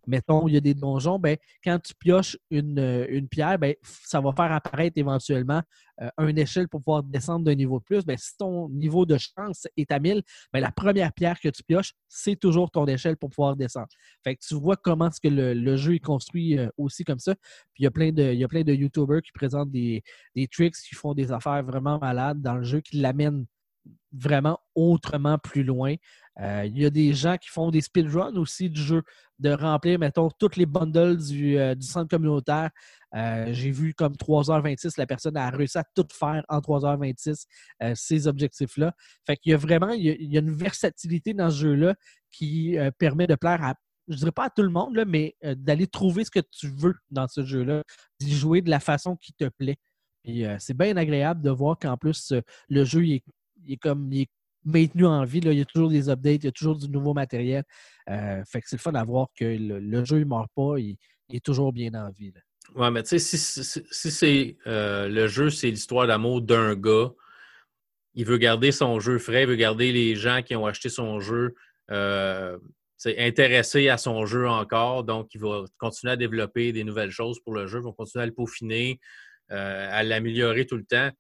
mettons, 0.07 0.49
il 0.49 0.55
y 0.55 0.57
a 0.57 0.61
des 0.61 0.75
donjons, 0.75 1.19
ben, 1.19 1.37
quand 1.63 1.79
tu 1.79 1.95
pioches 1.95 2.37
une, 2.51 3.07
une 3.09 3.29
pierre, 3.29 3.59
ben, 3.59 3.75
ça 3.83 4.21
va 4.21 4.33
faire 4.33 4.53
apparaître 4.53 4.99
éventuellement 4.99 5.63
euh, 6.01 6.09
une 6.19 6.39
échelle 6.39 6.69
pour 6.69 6.83
pouvoir 6.83 7.03
descendre 7.03 7.45
d'un 7.45 7.55
niveau 7.55 7.81
plus, 7.81 8.05
bien, 8.05 8.17
si 8.17 8.37
ton 8.37 8.69
niveau 8.71 9.05
de 9.05 9.19
chance 9.19 9.67
est 9.77 9.91
à 9.93 9.99
1000, 9.99 10.23
bien, 10.53 10.63
la 10.63 10.73
première 10.73 11.13
pierre 11.13 11.39
que 11.41 11.49
tu 11.49 11.63
pioches, 11.63 11.93
c'est 12.09 12.37
toujours 12.37 12.71
ton 12.71 12.87
échelle 12.87 13.17
pour 13.17 13.31
pouvoir 13.31 13.57
descendre. 13.57 13.89
Fait 14.25 14.37
que 14.37 14.41
tu 14.47 14.55
vois 14.55 14.77
comment 14.77 15.09
est-ce 15.09 15.21
que 15.21 15.29
le, 15.29 15.77
jeu 15.77 15.95
est 15.95 16.01
construit 16.01 16.59
euh, 16.59 16.69
aussi 16.77 17.05
comme 17.05 17.19
ça. 17.19 17.35
Puis 17.35 17.81
il 17.81 17.85
y 17.85 17.87
a 17.87 17.91
plein 17.91 18.13
de, 18.13 18.33
il 18.33 18.41
y 18.41 18.77
YouTubers 18.77 19.23
qui 19.23 19.33
présentent 19.33 19.71
des, 19.71 20.03
des 20.35 20.47
tricks, 20.49 20.77
qui 20.77 20.95
font 20.95 21.15
des 21.15 21.33
affaires 21.33 21.63
vraiment 21.63 21.99
malades 21.99 22.41
dans 22.41 22.55
le 22.55 22.65
jeu, 22.65 22.81
qui 22.81 22.99
l'amènent 22.99 23.47
vraiment 24.13 24.59
autrement 24.75 25.39
plus 25.39 25.65
loin. 25.65 25.95
Euh, 26.41 26.65
il 26.67 26.79
y 26.79 26.87
a 26.87 26.91
des 26.91 27.13
gens 27.13 27.37
qui 27.37 27.49
font 27.49 27.71
des 27.71 27.81
speedruns 27.81 28.37
aussi 28.37 28.71
du 28.71 28.81
jeu, 28.81 29.03
de 29.43 29.51
remplir, 29.51 29.99
mettons, 29.99 30.31
toutes 30.39 30.57
les 30.57 30.67
bundles 30.67 31.19
du, 31.19 31.59
euh, 31.59 31.75
centre 31.81 32.09
communautaire. 32.09 32.71
Euh, 33.15 33.53
j'ai 33.53 33.71
vu 33.71 33.93
comme 33.93 34.15
3h26, 34.15 34.95
la 34.97 35.07
personne 35.07 35.37
a 35.37 35.51
réussi 35.51 35.77
à 35.77 35.85
tout 35.95 36.07
faire 36.11 36.43
en 36.49 36.61
3h26, 36.61 37.45
ces 37.95 38.27
objectifs-là. 38.27 38.95
Fait 39.27 39.37
qu'il 39.37 39.51
y 39.51 39.55
a 39.55 39.59
vraiment 39.59 39.91
il 39.91 40.33
y 40.33 40.37
a, 40.39 40.41
une 40.41 40.53
versatilité 40.53 41.35
dans 41.35 41.51
ce 41.51 41.57
jeu-là 41.57 41.95
qui 42.31 42.79
permet 42.99 43.27
de 43.27 43.35
plaire 43.35 43.63
à, 43.63 43.75
je 44.09 44.17
dirais 44.17 44.33
pas 44.33 44.47
à 44.47 44.51
tout 44.51 44.63
le 44.63 44.71
monde, 44.71 45.05
mais 45.07 45.37
d'aller 45.43 45.87
trouver 45.87 46.25
ce 46.25 46.31
que 46.31 46.41
tu 46.41 46.69
veux 46.69 46.95
dans 47.11 47.29
ce 47.29 47.45
jeu-là, 47.45 47.83
d'y 48.19 48.35
jouer 48.35 48.63
de 48.63 48.71
la 48.71 48.81
façon 48.81 49.17
qui 49.17 49.35
te 49.35 49.49
plaît. 49.51 49.77
C'est 50.59 50.77
bien 50.77 50.97
agréable 50.97 51.43
de 51.43 51.51
voir 51.51 51.79
qu'en 51.79 51.99
plus, 51.99 52.33
le 52.71 52.85
jeu 52.85 53.07
est 53.07 53.23
il 53.65 53.75
est 53.75 53.77
comme 53.77 54.13
maintenu 54.65 55.07
en 55.07 55.25
vie. 55.25 55.41
Il 55.45 55.53
y 55.53 55.61
a 55.61 55.65
toujours 55.65 55.91
des 55.91 56.09
updates, 56.09 56.43
il 56.43 56.45
y 56.45 56.49
a 56.49 56.53
toujours 56.53 56.77
du 56.77 56.89
nouveau 56.89 57.15
matériel. 57.15 57.65
Euh, 58.11 58.43
fait 58.51 58.61
que 58.61 58.69
c'est 58.69 58.77
le 58.77 58.81
fun 58.81 58.95
à 58.95 59.05
voir 59.05 59.29
que 59.39 59.45
le, 59.45 60.05
jeu 60.05 60.19
ne 60.19 60.25
meurt 60.25 60.51
pas, 60.55 60.79
il, 60.79 60.97
est 61.31 61.45
toujours 61.45 61.73
bien 61.73 61.95
en 61.95 62.11
vie. 62.11 62.33
Mais 62.77 63.03
tu 63.03 63.19
sais, 63.19 63.37
si, 63.37 64.11
c'est 64.11 64.57
euh, 64.67 65.09
le 65.09 65.27
jeu, 65.27 65.51
c'est 65.51 65.71
l'histoire 65.71 66.07
d'amour 66.07 66.43
d'un 66.43 66.75
gars, 66.75 67.11
il 68.15 68.27
veut 68.27 68.39
garder 68.39 68.73
son 68.73 69.01
jeu 69.01 69.19
frais, 69.19 69.43
il 69.43 69.49
veut 69.49 69.57
garder 69.57 69.93
les 69.93 70.15
gens 70.15 70.43
qui 70.43 70.55
ont 70.55 70.67
acheté 70.67 70.89
son 70.89 71.21
jeu 71.21 71.55
euh, 71.91 72.59
intéressés 73.19 73.89
à 73.89 73.97
son 73.97 74.27
jeu 74.27 74.49
encore. 74.49 75.05
Donc, 75.05 75.35
il 75.35 75.41
va 75.41 75.65
continuer 75.79 76.13
à 76.13 76.17
développer 76.17 76.73
des 76.73 76.85
nouvelles 76.85 77.11
choses 77.11 77.41
pour 77.41 77.55
le 77.55 77.67
jeu, 77.67 77.81
il 77.81 77.85
va 77.85 77.93
continuer 77.93 78.23
à 78.23 78.27
le 78.27 78.33
peaufiner, 78.33 79.01
à 79.49 80.03
l'améliorer 80.03 80.67
tout 80.67 80.77
le 80.77 80.85
temps. 80.85 81.11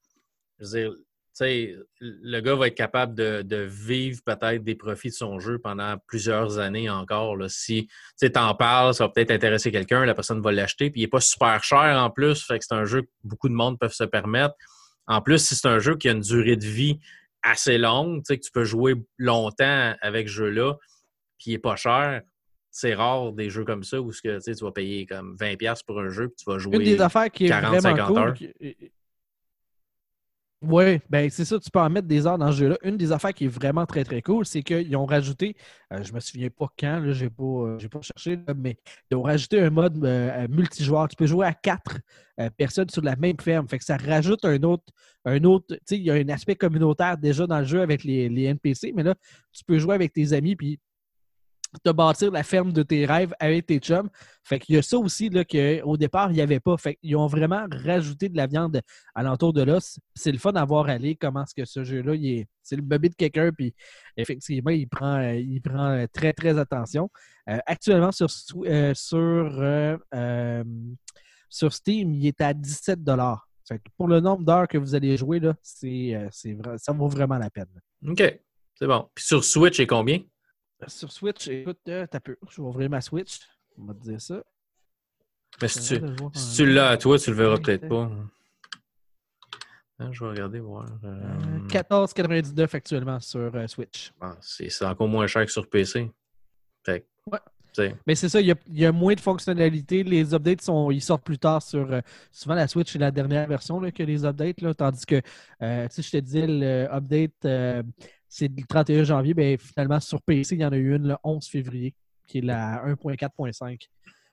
Je 0.59 0.65
veux 0.65 0.71
dire, 0.71 0.93
le 1.41 2.41
gars 2.41 2.55
va 2.55 2.67
être 2.67 2.75
capable 2.75 3.15
de, 3.15 3.57
vivre 3.69 4.21
peut-être 4.25 4.63
des 4.63 4.75
profits 4.75 5.09
de 5.09 5.15
son 5.15 5.39
jeu 5.39 5.59
pendant 5.59 5.97
plusieurs 6.07 6.59
années 6.59 6.91
encore. 6.91 7.37
Là. 7.37 7.49
Si 7.49 7.89
tu 8.21 8.31
en 8.37 8.55
parles, 8.55 8.95
ça 8.95 9.05
va 9.05 9.11
peut-être 9.11 9.31
intéresser 9.31 9.73
quelqu'un, 9.73 10.05
la 10.05 10.15
personne 10.15 10.41
va 10.43 10.53
l'acheter, 10.53 10.91
puis 10.91 11.01
il 11.01 11.05
n'est 11.05 11.11
pas 11.11 11.21
super 11.21 11.63
cher 11.65 11.97
en 11.99 12.11
plus, 12.11 12.45
fait 12.45 12.59
que 12.59 12.65
c'est 12.67 12.75
un 12.75 12.85
jeu 12.85 13.03
que 13.03 13.11
beaucoup 13.25 13.49
de 13.49 13.55
monde 13.55 13.79
peuvent 13.79 13.95
se 13.95 14.05
permettre. 14.05 14.55
En 15.07 15.21
plus, 15.21 15.39
si 15.39 15.55
c'est 15.55 15.69
un 15.69 15.79
jeu 15.79 15.97
qui 15.97 16.09
a 16.09 16.13
une 16.13 16.21
durée 16.21 16.57
de 16.57 16.67
vie 16.67 17.01
assez 17.43 17.77
longue, 17.79 18.23
que 18.25 18.35
tu 18.35 18.53
peux 18.53 18.65
jouer 18.65 18.95
longtemps 19.19 19.95
avec 20.01 20.29
ce 20.29 20.35
jeu-là, 20.35 20.75
puis 21.39 21.51
il 21.51 21.53
n'est 21.55 21.59
pas 21.59 21.77
cher, 21.77 22.23
c'est 22.71 22.95
rare 22.95 23.33
des 23.33 23.51
jeux 23.51 23.65
comme 23.65 23.85
ça 23.85 24.01
où 24.01 24.11
que, 24.11 24.39
tu 24.43 24.65
vas 24.65 24.71
payer 24.71 25.07
comme 25.07 25.37
20$ 25.37 25.85
pour 25.85 26.01
un 26.01 26.09
jeu, 26.09 26.29
puis 26.29 26.45
tu 26.45 26.51
vas 26.51 26.59
jouer 26.59 26.77
Une 26.77 26.85
des 26.85 27.01
affaires 27.01 27.31
qui 27.31 27.47
est 27.47 27.51
40-50 27.51 28.19
heures. 28.19 28.35
Oui, 30.63 31.01
ben 31.11 31.29
c'est 31.29 31.45
ça, 31.45 31.59
tu 31.59 31.69
peux 31.73 31.81
en 31.81 31.91
mettre 31.91 32.07
des 32.07 32.25
heures 32.25 32.39
dans 32.39 32.53
ce 32.53 32.59
jeu-là. 32.59 32.79
Une 32.85 32.97
des 32.97 33.11
affaires 33.11 33.35
qui 33.35 33.47
est 33.47 33.49
vraiment 33.49 33.85
très, 33.85 34.05
très 34.05 34.23
cool, 34.23 34.47
c'est 34.47 34.63
qu'ils 34.63 34.95
ont 34.97 35.07
rajouté, 35.07 35.57
euh, 35.93 36.05
je 36.05 36.13
me 36.13 36.21
souviens 36.21 36.51
pas 36.51 36.69
quand, 36.79 37.03
je 37.11 37.25
n'ai 37.25 37.31
pas, 37.31 37.43
euh, 37.43 37.89
pas 37.91 38.01
cherché, 38.01 38.39
mais 38.57 38.77
ils 39.11 39.17
ont 39.17 39.23
rajouté 39.23 39.59
un 39.61 39.71
mode 39.71 40.05
euh, 40.05 40.47
multijoueur. 40.49 41.09
Tu 41.09 41.17
peux 41.17 41.27
jouer 41.27 41.47
à 41.47 41.53
quatre 41.53 41.99
personnes 42.57 42.89
sur 42.91 43.03
la 43.03 43.17
même 43.17 43.39
ferme. 43.41 43.69
Fait 43.69 43.83
ça 43.83 43.97
rajoute 43.97 44.45
un 44.45 44.63
autre, 44.63 44.85
un 45.25 45.43
autre, 45.45 45.67
tu 45.69 45.79
sais, 45.85 45.97
il 45.99 46.05
y 46.05 46.11
a 46.11 46.15
un 46.15 46.29
aspect 46.29 46.55
communautaire 46.55 47.19
déjà 47.19 47.45
dans 47.47 47.59
le 47.59 47.65
jeu 47.65 47.81
avec 47.83 48.05
les, 48.05 48.29
les 48.29 48.45
NPC, 48.45 48.93
mais 48.95 49.03
là, 49.03 49.17
tu 49.53 49.65
peux 49.65 49.79
jouer 49.79 49.97
avec 49.97 50.13
tes 50.13 50.33
amis, 50.33 50.55
puis 50.55 50.79
te 51.83 51.91
bâtir 51.91 52.31
la 52.31 52.43
ferme 52.43 52.73
de 52.73 52.83
tes 52.83 53.07
rêves 53.07 53.35
avec 53.41 53.67
tes 53.67 53.79
chums. 53.79 54.09
Fait 54.45 54.59
qu'il 54.59 54.75
y 54.75 54.79
a 54.79 54.83
ça 54.83 54.99
aussi 54.99 55.29
là, 55.29 55.45
qu'au 55.45 55.97
départ, 55.97 56.31
il 56.31 56.35
n'y 56.35 56.41
avait 56.41 56.61
pas. 56.61 56.77
Fait 56.77 56.97
qu'ils 56.97 57.17
ont 57.17 57.27
vraiment 57.27 57.67
rajouté 57.71 58.29
de 58.29 58.37
la 58.37 58.47
viande 58.47 58.81
alentour 59.15 59.53
de 59.53 59.63
l'os. 59.63 59.99
C'est 60.15 60.33
le 60.33 60.39
fun 60.39 60.53
d'avoir 60.53 60.89
allé 60.89 61.17
comment 61.17 61.45
est-ce 61.45 61.55
que 61.55 61.65
ce 61.65 61.85
jeu-là, 61.85 62.15
est... 62.15 62.47
c'est 62.63 62.77
le 62.77 62.83
bébé 62.83 63.09
de 63.09 63.15
quelqu'un, 63.15 63.51
puis 63.53 63.75
effectivement, 64.17 64.71
il 64.71 64.89
prend, 64.89 65.21
il 65.33 65.61
prend 65.61 66.05
très, 66.13 66.33
très 66.33 66.59
attention. 66.59 67.11
Euh, 67.49 67.59
actuellement, 67.67 68.13
sur, 68.13 68.29
euh, 68.65 68.93
sur, 68.95 69.19
euh, 69.19 70.65
sur 71.49 71.73
Steam, 71.73 72.15
il 72.15 72.27
est 72.27 72.41
à 72.41 72.55
17 72.55 73.01
fait 73.69 73.79
que 73.79 73.85
Pour 73.97 74.09
le 74.09 74.21
nombre 74.21 74.45
d'heures 74.45 74.69
que 74.69 74.79
vous 74.79 74.95
allez 74.95 75.17
jouer, 75.17 75.41
là, 75.41 75.55
ça 75.63 76.93
vaut 76.93 77.09
vraiment 77.09 77.39
la 77.39 77.51
peine. 77.51 77.69
OK. 78.07 78.41
C'est 78.75 78.87
bon. 78.87 79.09
Puis 79.15 79.25
sur 79.25 79.45
Switch, 79.45 79.77
c'est 79.77 79.87
combien? 79.87 80.19
Sur 80.89 81.13
Switch, 81.13 81.49
écoute, 81.49 81.79
euh, 81.89 82.07
t'as 82.11 82.21
peu. 82.21 82.37
Je 82.49 82.61
vais 82.61 82.69
ouvrir 82.69 82.91
ma 82.91 83.01
Switch. 83.01 83.41
On 83.79 83.85
va 83.85 83.95
te 83.95 84.01
dire 84.01 84.21
ça. 84.21 84.43
Mais 85.61 85.69
si 85.69 85.99
tu, 85.99 86.05
si 86.35 86.57
tu 86.57 86.67
l'as 86.73 86.91
à 86.91 86.97
toi, 86.97 87.19
tu 87.19 87.31
le 87.31 87.37
verras 87.37 87.59
peut-être 87.59 87.89
pas. 87.89 88.11
Hein, 89.99 90.11
je 90.13 90.25
vais 90.25 90.31
regarder 90.31 90.61
voir. 90.61 90.87
14,99 91.69 92.61
euh, 92.61 92.67
actuellement 92.73 93.21
sur 93.21 93.55
euh, 93.55 93.67
Switch. 93.67 94.13
Ah, 94.21 94.37
c'est 94.41 94.85
encore 94.85 95.09
moins 95.09 95.27
cher 95.27 95.45
que 95.45 95.53
sur 95.53 95.69
PC. 95.69 96.11
Fait, 96.85 97.07
ouais. 97.31 97.39
Mais 98.07 98.15
c'est 98.15 98.29
ça, 98.29 98.41
il 98.41 98.55
y, 98.69 98.85
a, 98.85 98.93
moins 98.93 99.15
de 99.15 99.21
fonctionnalités. 99.21 100.03
Les 100.03 100.35
updates 100.35 100.61
sont, 100.61 100.91
ils 100.91 101.01
sortent 101.01 101.25
plus 101.25 101.39
tard 101.39 101.63
sur. 101.63 101.89
souvent, 102.31 102.55
la 102.55 102.69
Switch, 102.69 102.93
c'est 102.93 102.99
la 102.99 103.11
dernière 103.11 103.47
version 103.47 103.81
là, 103.81 103.91
que 103.91 104.03
les 104.03 104.25
updates. 104.27 104.61
Là, 104.61 104.75
tandis 104.75 105.07
que, 105.07 105.23
si 105.91 106.03
je 106.03 106.11
te 106.11 106.17
dis, 106.19 106.45
le 106.47 106.87
update 106.93 107.47
c'est 108.33 108.49
le 108.49 108.65
31 108.67 109.05
janvier. 109.05 109.35
Ben, 109.35 109.59
finalement, 109.59 110.01
sur 110.01 110.23
PC, 110.23 110.55
il 110.55 110.63
y 110.63 110.65
en 110.65 110.73
a 110.73 110.77
eu 110.77 110.97
une 110.97 111.09
le 111.09 111.17
11 111.23 111.47
février, 111.47 111.95
qui 112.27 112.39
est 112.39 112.41
la 112.41 112.83
1.4.5. 112.87 113.79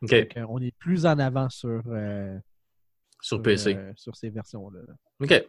OK. 0.02 0.46
on 0.48 0.62
est 0.62 0.74
plus 0.78 1.06
en 1.06 1.20
avant 1.20 1.50
sur, 1.50 1.82
euh, 1.88 2.40
sur, 3.22 3.42
PC. 3.42 3.76
Euh, 3.76 3.92
sur 3.98 4.16
ces 4.16 4.30
versions-là. 4.30 4.80
OK. 5.20 5.46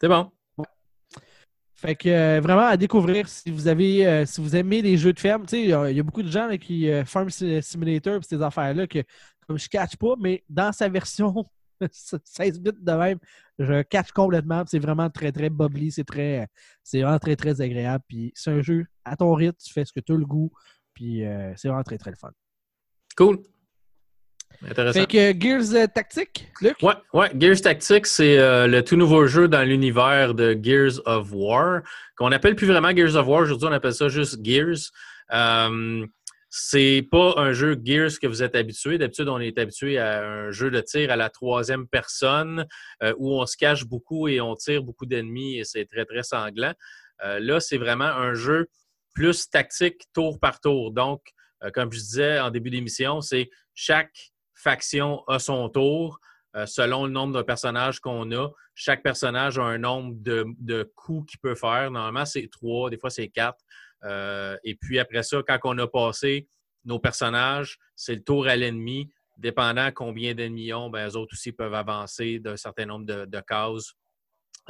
C'est 0.00 0.08
bon. 0.08 0.32
Fait 1.74 1.94
que 1.94 2.08
euh, 2.08 2.40
vraiment 2.40 2.66
à 2.66 2.76
découvrir 2.76 3.28
si 3.28 3.50
vous 3.50 3.66
avez 3.66 4.24
si 4.26 4.40
vous 4.40 4.54
aimez 4.54 4.82
les 4.82 4.96
jeux 4.96 5.12
de 5.12 5.20
ferme. 5.20 5.44
Il 5.52 5.66
y, 5.66 5.72
a 5.72 6.02
beaucoup 6.02 6.22
de 6.22 6.30
gens 6.30 6.48
qui 6.56 6.88
Farm 7.04 7.28
Simulator 7.30 8.16
et 8.16 8.22
ces 8.22 8.42
affaires-là 8.42 8.86
que 8.86 9.02
comme 9.46 9.58
je 9.58 9.64
ne 9.64 9.68
catch 9.68 9.96
pas, 9.96 10.14
mais 10.20 10.44
dans 10.48 10.72
sa 10.72 10.88
version 10.88 11.44
16 12.24 12.60
bits 12.60 12.70
de 12.80 12.92
même, 12.92 13.18
je 13.58 13.82
catch 13.82 14.12
complètement. 14.12 14.64
C'est 14.66 14.78
vraiment 14.78 15.10
très, 15.10 15.32
très 15.32 15.50
bubbly. 15.50 15.90
C'est 15.90 16.04
très, 16.04 16.48
c'est 16.82 17.02
vraiment 17.02 17.18
très, 17.18 17.36
très 17.36 17.60
agréable. 17.60 18.04
Puis 18.08 18.32
c'est 18.34 18.50
un 18.50 18.62
jeu 18.62 18.86
à 19.04 19.16
ton 19.16 19.32
rythme, 19.34 19.56
tu 19.64 19.72
fais 19.72 19.84
ce 19.84 19.92
que 19.92 20.00
tu 20.00 20.12
as 20.12 20.16
le 20.16 20.26
goût. 20.26 20.50
Puis 20.94 21.24
euh, 21.24 21.52
c'est 21.56 21.68
vraiment 21.68 21.82
très, 21.82 21.98
très 21.98 22.10
le 22.10 22.16
fun. 22.16 22.30
Cool. 23.16 23.40
intéressant. 24.66 25.00
Fait 25.00 25.06
que 25.06 25.40
Gears 25.40 25.74
euh, 25.74 25.86
Tactique, 25.86 26.48
Luc? 26.60 26.76
Ouais, 26.82 26.94
ouais, 27.12 27.30
Gears 27.38 27.60
Tactics, 27.60 28.06
c'est 28.06 28.38
euh, 28.38 28.66
le 28.66 28.82
tout 28.82 28.96
nouveau 28.96 29.26
jeu 29.26 29.48
dans 29.48 29.62
l'univers 29.62 30.34
de 30.34 30.58
Gears 30.60 31.00
of 31.06 31.30
War, 31.32 31.82
qu'on 32.16 32.32
appelle 32.32 32.56
plus 32.56 32.66
vraiment 32.66 32.94
Gears 32.94 33.16
of 33.16 33.26
War. 33.26 33.42
Aujourd'hui, 33.42 33.68
on 33.68 33.72
appelle 33.72 33.94
ça 33.94 34.08
juste 34.08 34.44
Gears. 34.44 34.90
Euh, 35.32 36.06
c'est 36.54 37.08
pas 37.10 37.32
un 37.38 37.54
jeu 37.54 37.80
Gears 37.82 38.18
que 38.20 38.26
vous 38.26 38.42
êtes 38.42 38.54
habitué. 38.54 38.98
D'habitude, 38.98 39.26
on 39.26 39.40
est 39.40 39.58
habitué 39.58 39.98
à 39.98 40.22
un 40.22 40.50
jeu 40.50 40.70
de 40.70 40.82
tir 40.82 41.10
à 41.10 41.16
la 41.16 41.30
troisième 41.30 41.88
personne 41.88 42.66
euh, 43.02 43.14
où 43.16 43.32
on 43.32 43.46
se 43.46 43.56
cache 43.56 43.86
beaucoup 43.86 44.28
et 44.28 44.38
on 44.42 44.54
tire 44.54 44.82
beaucoup 44.82 45.06
d'ennemis 45.06 45.58
et 45.58 45.64
c'est 45.64 45.86
très, 45.86 46.04
très 46.04 46.22
sanglant. 46.22 46.74
Euh, 47.24 47.40
là, 47.40 47.58
c'est 47.58 47.78
vraiment 47.78 48.04
un 48.04 48.34
jeu 48.34 48.68
plus 49.14 49.48
tactique 49.48 50.02
tour 50.12 50.38
par 50.38 50.60
tour. 50.60 50.92
Donc, 50.92 51.22
euh, 51.64 51.70
comme 51.70 51.90
je 51.90 51.98
disais 51.98 52.38
en 52.38 52.50
début 52.50 52.68
d'émission, 52.68 53.22
c'est 53.22 53.48
chaque 53.72 54.32
faction 54.54 55.24
a 55.28 55.38
son 55.38 55.70
tour. 55.70 56.20
selon 56.66 57.06
le 57.06 57.12
nombre 57.12 57.34
de 57.34 57.40
personnages 57.40 57.98
qu'on 57.98 58.30
a, 58.30 58.50
chaque 58.74 59.02
personnage 59.02 59.58
a 59.58 59.62
un 59.62 59.78
nombre 59.78 60.12
de, 60.16 60.44
de 60.58 60.92
coups 60.96 61.30
qu'il 61.30 61.40
peut 61.40 61.54
faire. 61.54 61.90
Normalement, 61.90 62.26
c'est 62.26 62.46
trois, 62.52 62.90
des 62.90 62.98
fois 62.98 63.08
c'est 63.08 63.28
quatre. 63.28 63.64
Euh, 64.04 64.56
et 64.64 64.74
puis 64.74 64.98
après 64.98 65.22
ça, 65.22 65.42
quand 65.46 65.58
on 65.64 65.78
a 65.78 65.86
passé 65.86 66.48
nos 66.84 66.98
personnages, 66.98 67.78
c'est 67.94 68.16
le 68.16 68.22
tour 68.22 68.46
à 68.46 68.56
l'ennemi. 68.56 69.10
Dépendant 69.38 69.90
combien 69.92 70.34
d'ennemis 70.34 70.72
ont, 70.72 70.90
ben, 70.90 71.08
eux 71.08 71.16
autres 71.16 71.34
aussi 71.34 71.52
peuvent 71.52 71.74
avancer 71.74 72.38
d'un 72.38 72.56
certain 72.56 72.86
nombre 72.86 73.06
de, 73.06 73.40
cases. 73.40 73.94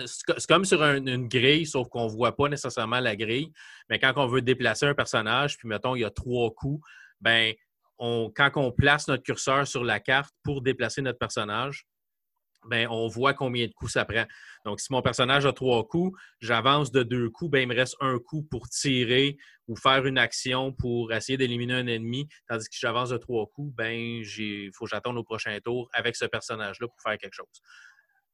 C'est 0.06 0.46
comme 0.46 0.64
sur 0.64 0.82
une 0.82 1.28
grille, 1.28 1.66
sauf 1.66 1.88
qu'on 1.88 2.06
ne 2.06 2.10
voit 2.10 2.34
pas 2.34 2.48
nécessairement 2.48 3.00
la 3.00 3.16
grille. 3.16 3.52
Mais 3.90 3.98
quand 3.98 4.12
on 4.16 4.26
veut 4.26 4.40
déplacer 4.40 4.86
un 4.86 4.94
personnage, 4.94 5.58
puis 5.58 5.68
mettons, 5.68 5.96
il 5.96 6.00
y 6.00 6.04
a 6.04 6.10
trois 6.10 6.50
coups, 6.54 6.82
ben, 7.20 7.52
quand 7.98 8.50
on 8.56 8.72
place 8.72 9.08
notre 9.08 9.22
curseur 9.22 9.66
sur 9.66 9.84
la 9.84 10.00
carte 10.00 10.34
pour 10.42 10.62
déplacer 10.62 11.02
notre 11.02 11.18
personnage, 11.18 11.86
ben, 12.68 12.86
on 12.90 13.08
voit 13.08 13.34
combien 13.34 13.66
de 13.66 13.72
coups 13.72 13.92
ça 13.92 14.04
prend. 14.04 14.24
Donc, 14.64 14.80
si 14.80 14.92
mon 14.92 15.02
personnage 15.02 15.46
a 15.46 15.52
trois 15.52 15.86
coups, 15.86 16.18
j'avance 16.40 16.92
de 16.92 17.02
deux 17.02 17.30
coups, 17.30 17.50
ben, 17.50 17.62
il 17.62 17.68
me 17.68 17.74
reste 17.74 17.96
un 18.00 18.18
coup 18.18 18.42
pour 18.42 18.68
tirer 18.68 19.36
ou 19.68 19.76
faire 19.76 20.06
une 20.06 20.18
action 20.18 20.72
pour 20.72 21.12
essayer 21.12 21.36
d'éliminer 21.36 21.74
un 21.74 21.86
ennemi. 21.86 22.28
Tandis 22.48 22.68
que 22.68 22.74
si 22.74 22.80
j'avance 22.80 23.10
de 23.10 23.18
trois 23.18 23.46
coups, 23.54 23.74
ben, 23.74 23.92
il 23.92 24.70
faut 24.74 24.84
que 24.84 24.90
j'attende 24.90 25.16
au 25.18 25.24
prochain 25.24 25.58
tour 25.64 25.88
avec 25.92 26.16
ce 26.16 26.24
personnage-là 26.24 26.88
pour 26.88 27.00
faire 27.02 27.18
quelque 27.18 27.34
chose. 27.34 27.60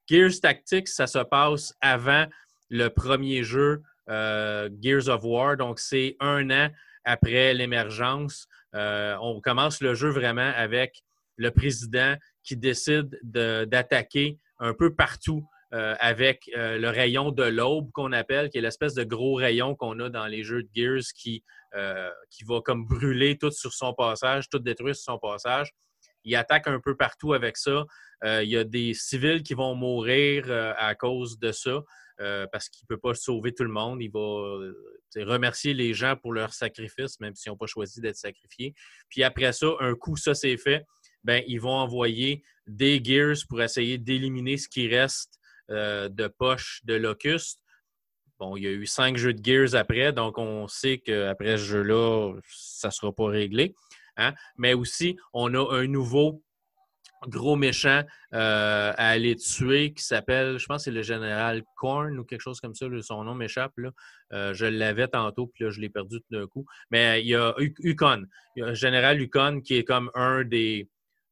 Gears 0.09 0.41
Tactics, 0.41 0.89
ça 0.89 1.07
se 1.07 1.19
passe 1.19 1.75
avant 1.81 2.27
le 2.71 2.89
premier 2.89 3.43
jeu 3.43 3.83
euh, 4.09 4.71
Gears 4.81 5.09
of 5.09 5.23
War. 5.25 5.57
Donc, 5.57 5.79
c'est 5.79 6.17
un 6.21 6.51
an 6.51 6.71
après 7.05 7.55
l'émergence. 7.55 8.47
Euh, 8.75 9.17
on 9.21 9.41
commence 9.41 9.81
le 9.81 9.95
jeu 9.95 10.11
vraiment 10.11 10.53
avec 10.55 11.03
le 11.39 11.51
président 11.51 12.17
qui 12.45 12.57
décide 12.57 13.19
d'attaquer 13.23 14.39
un 14.59 14.75
peu 14.75 14.95
partout 14.95 15.47
euh, 15.75 15.95
avec 16.01 16.51
euh, 16.57 16.79
le 16.79 16.89
rayon 16.89 17.31
de 17.31 17.43
l'aube 17.43 17.91
qu'on 17.93 18.13
appelle, 18.13 18.49
qui 18.49 18.57
est 18.57 18.63
l'espèce 18.63 18.95
de 18.95 19.05
gros 19.05 19.35
rayon 19.35 19.75
qu'on 19.75 20.01
a 20.01 20.09
dans 20.09 20.27
les 20.27 20.43
jeux 20.43 20.63
de 20.63 20.69
Gears 20.75 21.13
qui, 21.15 21.45
euh, 21.75 22.09
qui 22.31 22.45
va 22.45 22.63
comme 22.63 22.87
brûler 22.87 23.37
tout 23.37 23.51
sur 23.51 23.75
son 23.75 23.93
passage, 23.93 24.49
tout 24.49 24.59
détruire 24.61 24.97
sur 24.97 25.13
son 25.13 25.19
passage. 25.19 25.71
Il 26.25 26.35
attaque 26.37 26.69
un 26.69 26.81
peu 26.81 26.97
partout 26.97 27.35
avec 27.35 27.59
ça. 27.59 27.85
il 28.25 28.49
y 28.49 28.57
a 28.57 28.65
des 28.65 28.95
civils 28.95 29.43
qui 29.43 29.53
vont 29.53 29.75
mourir 29.75 30.51
à 30.77 30.95
cause 30.95 31.39
de 31.39 31.53
ça. 31.53 31.83
parce 32.51 32.69
qu'il 32.69 32.85
ne 32.91 32.95
peut 32.97 33.01
pas 33.01 33.15
sauver 33.15 33.55
tout 33.55 33.63
le 33.63 33.71
monde. 33.71 34.03
Il 34.03 34.11
va 34.11 34.73
remercier 35.25 35.75
les 35.75 35.95
gens 35.95 36.17
pour 36.17 36.33
leur 36.33 36.53
sacrifice, 36.53 37.21
même 37.21 37.35
s'ils 37.35 37.53
n'ont 37.53 37.57
pas 37.57 37.67
choisi 37.67 38.01
d'être 38.01 38.17
sacrifiés. 38.17 38.75
Puis 39.09 39.23
après 39.23 39.53
ça, 39.53 39.69
un 39.81 39.95
coup, 39.95 40.17
ça 40.17 40.35
c'est 40.35 40.57
fait, 40.57 40.85
ben, 41.25 41.43
ils 41.47 41.61
vont 41.61 41.75
envoyer 41.75 42.43
des 42.67 43.03
Gears 43.03 43.39
pour 43.49 43.63
essayer 43.63 43.99
d'éliminer 43.99 44.57
ce 44.57 44.69
qui 44.69 44.89
reste 44.89 45.39
euh, 45.71 46.09
de 46.09 46.29
poche 46.29 46.81
de 46.85 46.95
Locust. 46.95 47.63
Bon, 48.39 48.57
il 48.57 48.63
y 48.63 48.67
a 48.67 48.71
eu 48.71 48.87
cinq 48.87 49.17
jeux 49.17 49.35
de 49.35 49.45
Gears 49.45 49.75
après, 49.75 50.13
donc 50.13 50.39
on 50.39 50.69
sait 50.69 50.99
qu'après 50.99 51.59
ce 51.59 51.65
jeu-là, 51.65 52.35
ça 52.49 52.89
ne 52.89 52.93
sera 52.93 53.13
pas 53.13 53.27
réglé. 53.27 53.75
Hein. 54.17 54.35
Mais 54.57 54.75
aussi, 54.75 55.17
on 55.33 55.55
a 55.55 55.75
un 55.75 55.87
nouveau 55.87 56.43
gros 57.27 57.57
méchant 57.57 58.03
euh, 58.35 58.93
à 58.97 59.09
aller 59.09 59.35
tuer 59.37 59.93
qui 59.93 60.05
s'appelle, 60.05 60.59
je 60.59 60.67
pense 60.67 60.85
c'est 60.85 60.91
le 60.91 61.03
général 61.03 61.63
Korn 61.77 62.19
ou 62.19 62.25
quelque 62.25 62.41
chose 62.41 62.61
comme 62.61 62.75
ça. 62.75 62.87
son 63.03 63.25
nom 63.25 63.35
m'échappe. 63.35 63.73
Euh, 64.33 64.55
je 64.55 64.67
l'avais 64.67 65.09
tantôt, 65.09 65.49
puis 65.49 65.65
là, 65.65 65.71
je 65.71 65.81
l'ai 65.81 65.89
perdu 65.89 66.21
tout 66.21 66.39
d'un 66.39 66.47
coup. 66.47 66.65
Mais 66.91 67.21
il 67.23 67.29
y 67.29 67.35
a 67.35 67.55
Ukon. 67.59 68.25
Il 68.55 68.61
y 68.61 68.63
a 68.63 68.69
le 68.69 68.75
général 68.75 69.21
Ukon 69.21 69.61
qui 69.61 69.77
est 69.77 69.85
comme 69.85 70.11
un 70.15 70.45
des, 70.45 70.89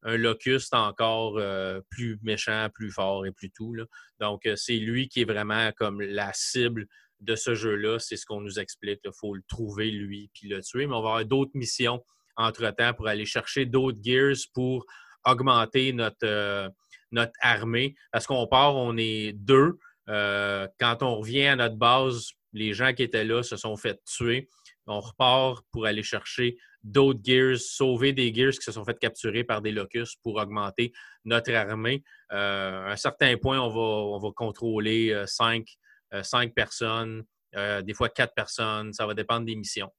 un 0.07 0.17
locuste 0.17 0.73
encore 0.73 1.37
euh, 1.37 1.81
plus 1.91 2.19
méchant, 2.23 2.69
plus 2.73 2.93
fort 2.93 3.27
et 3.27 3.33
plus 3.33 3.51
tout. 3.51 3.75
Donc, 4.21 4.47
euh, 4.47 4.55
c'est 4.55 4.77
lui 4.77 5.09
qui 5.09 5.23
est 5.23 5.25
vraiment 5.25 5.73
comme 5.77 6.01
la 6.01 6.33
cible 6.33 6.87
de 7.21 7.35
ce 7.35 7.57
jeu-là. 7.57 7.99
C'est 7.99 8.17
ce 8.17 8.25
qu'on 8.25 8.41
nous 8.41 8.61
explique. 8.61 9.01
Il 9.05 9.11
faut 9.19 9.35
le 9.35 9.43
trouver, 9.49 9.91
lui, 9.91 10.31
puis 10.33 10.49
le 10.49 10.63
tuer. 10.63 10.87
Mais 10.87 10.95
on 10.95 11.03
va 11.03 11.09
avoir 11.11 11.25
d'autres 11.25 11.51
missions 11.55 12.03
entre-temps 12.37 12.95
pour 12.95 13.09
aller 13.09 13.27
chercher 13.27 13.67
d'autres 13.67 13.99
gears 14.03 14.37
pour 14.55 14.87
augmenter 15.25 15.93
notre, 15.93 16.17
euh, 16.23 16.69
notre 17.11 17.33
armée. 17.41 17.97
Parce 18.13 18.29
qu'on 18.29 18.47
part, 18.47 18.77
on 18.77 18.97
est 18.97 19.33
deux. 19.33 19.77
quand 20.07 21.03
on 21.03 21.17
revient 21.17 21.47
à 21.47 21.57
notre 21.57 21.75
base, 21.77 22.31
les 22.53 22.75
gens 22.75 22.95
qui 22.95 23.03
étaient 23.03 23.25
là 23.25 23.43
se 23.43 23.57
sont 23.57 23.77
fait 23.77 24.01
tuer. 24.05 24.49
On 24.87 25.01
repart 25.01 25.65
pour 25.73 25.87
aller 25.87 26.05
chercher 26.05 26.59
d'autres 26.87 27.21
gears, 27.23 27.59
sauver 27.59 28.13
des 28.13 28.33
gears 28.33 28.53
qui 28.53 28.63
se 28.63 28.73
sont 28.73 28.85
fait 28.85 28.99
capturer 28.99 29.43
par 29.43 29.61
des 29.61 29.73
locustes 29.73 30.21
pour 30.23 30.37
augmenter 30.37 30.93
notre 31.25 31.53
armée. 31.53 32.05
Euh, 32.33 32.87
à 32.87 32.93
un 32.93 32.97
certain 32.97 33.37
point, 33.37 33.61
on 33.61 33.69
va, 33.69 33.81
on 33.81 34.19
va 34.19 34.29
contrôler 34.35 35.11
euh, 35.13 35.27
cinq, 35.27 35.67
euh, 36.15 36.23
cinq 36.23 36.55
personnes, 36.55 37.25
des 37.55 37.95
fois 37.95 38.11
quatre 38.11 38.35
personnes. 38.35 38.93
Ça 38.93 39.07
va 39.07 39.15
dépendre 39.15 39.47
des 39.47 39.57
missions. 39.57 39.91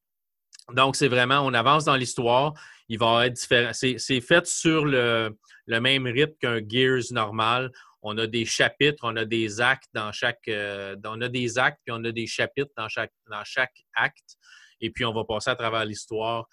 Donc, 0.74 0.96
c'est 0.96 1.08
vraiment, 1.08 1.40
on 1.40 1.54
avance 1.56 1.86
dans 1.86 1.96
l'histoire. 1.96 2.54
Il 2.88 3.00
va 3.00 3.26
être 3.26 3.34
différent. 3.34 3.72
C'est 3.74 4.22
fait 4.22 4.46
sur 4.46 4.86
le, 4.86 5.36
même 5.68 6.06
rythme 6.06 6.36
qu'un 6.40 6.60
Gears 6.68 7.12
normal. 7.12 7.72
On 8.04 8.16
a 8.20 8.28
des 8.28 8.46
chapitres, 8.46 9.00
on 9.02 9.16
a 9.16 9.26
des 9.26 9.60
actes 9.60 9.90
dans 9.94 10.12
chaque. 10.12 10.44
on 10.48 11.22
a 11.22 11.30
des 11.30 11.58
actes, 11.58 11.80
puis 11.84 11.96
on 11.98 12.04
a 12.04 12.12
des 12.12 12.28
chapitres 12.28 12.72
dans 12.78 12.88
chaque, 12.88 13.14
dans 13.28 13.44
chaque 13.44 13.84
acte. 13.96 14.38
Et 14.80 14.92
puis, 14.92 15.04
on 15.04 15.14
va 15.14 15.24
passer 15.24 15.50
à 15.50 15.56
travers 15.56 15.84
l'histoire 15.84 16.48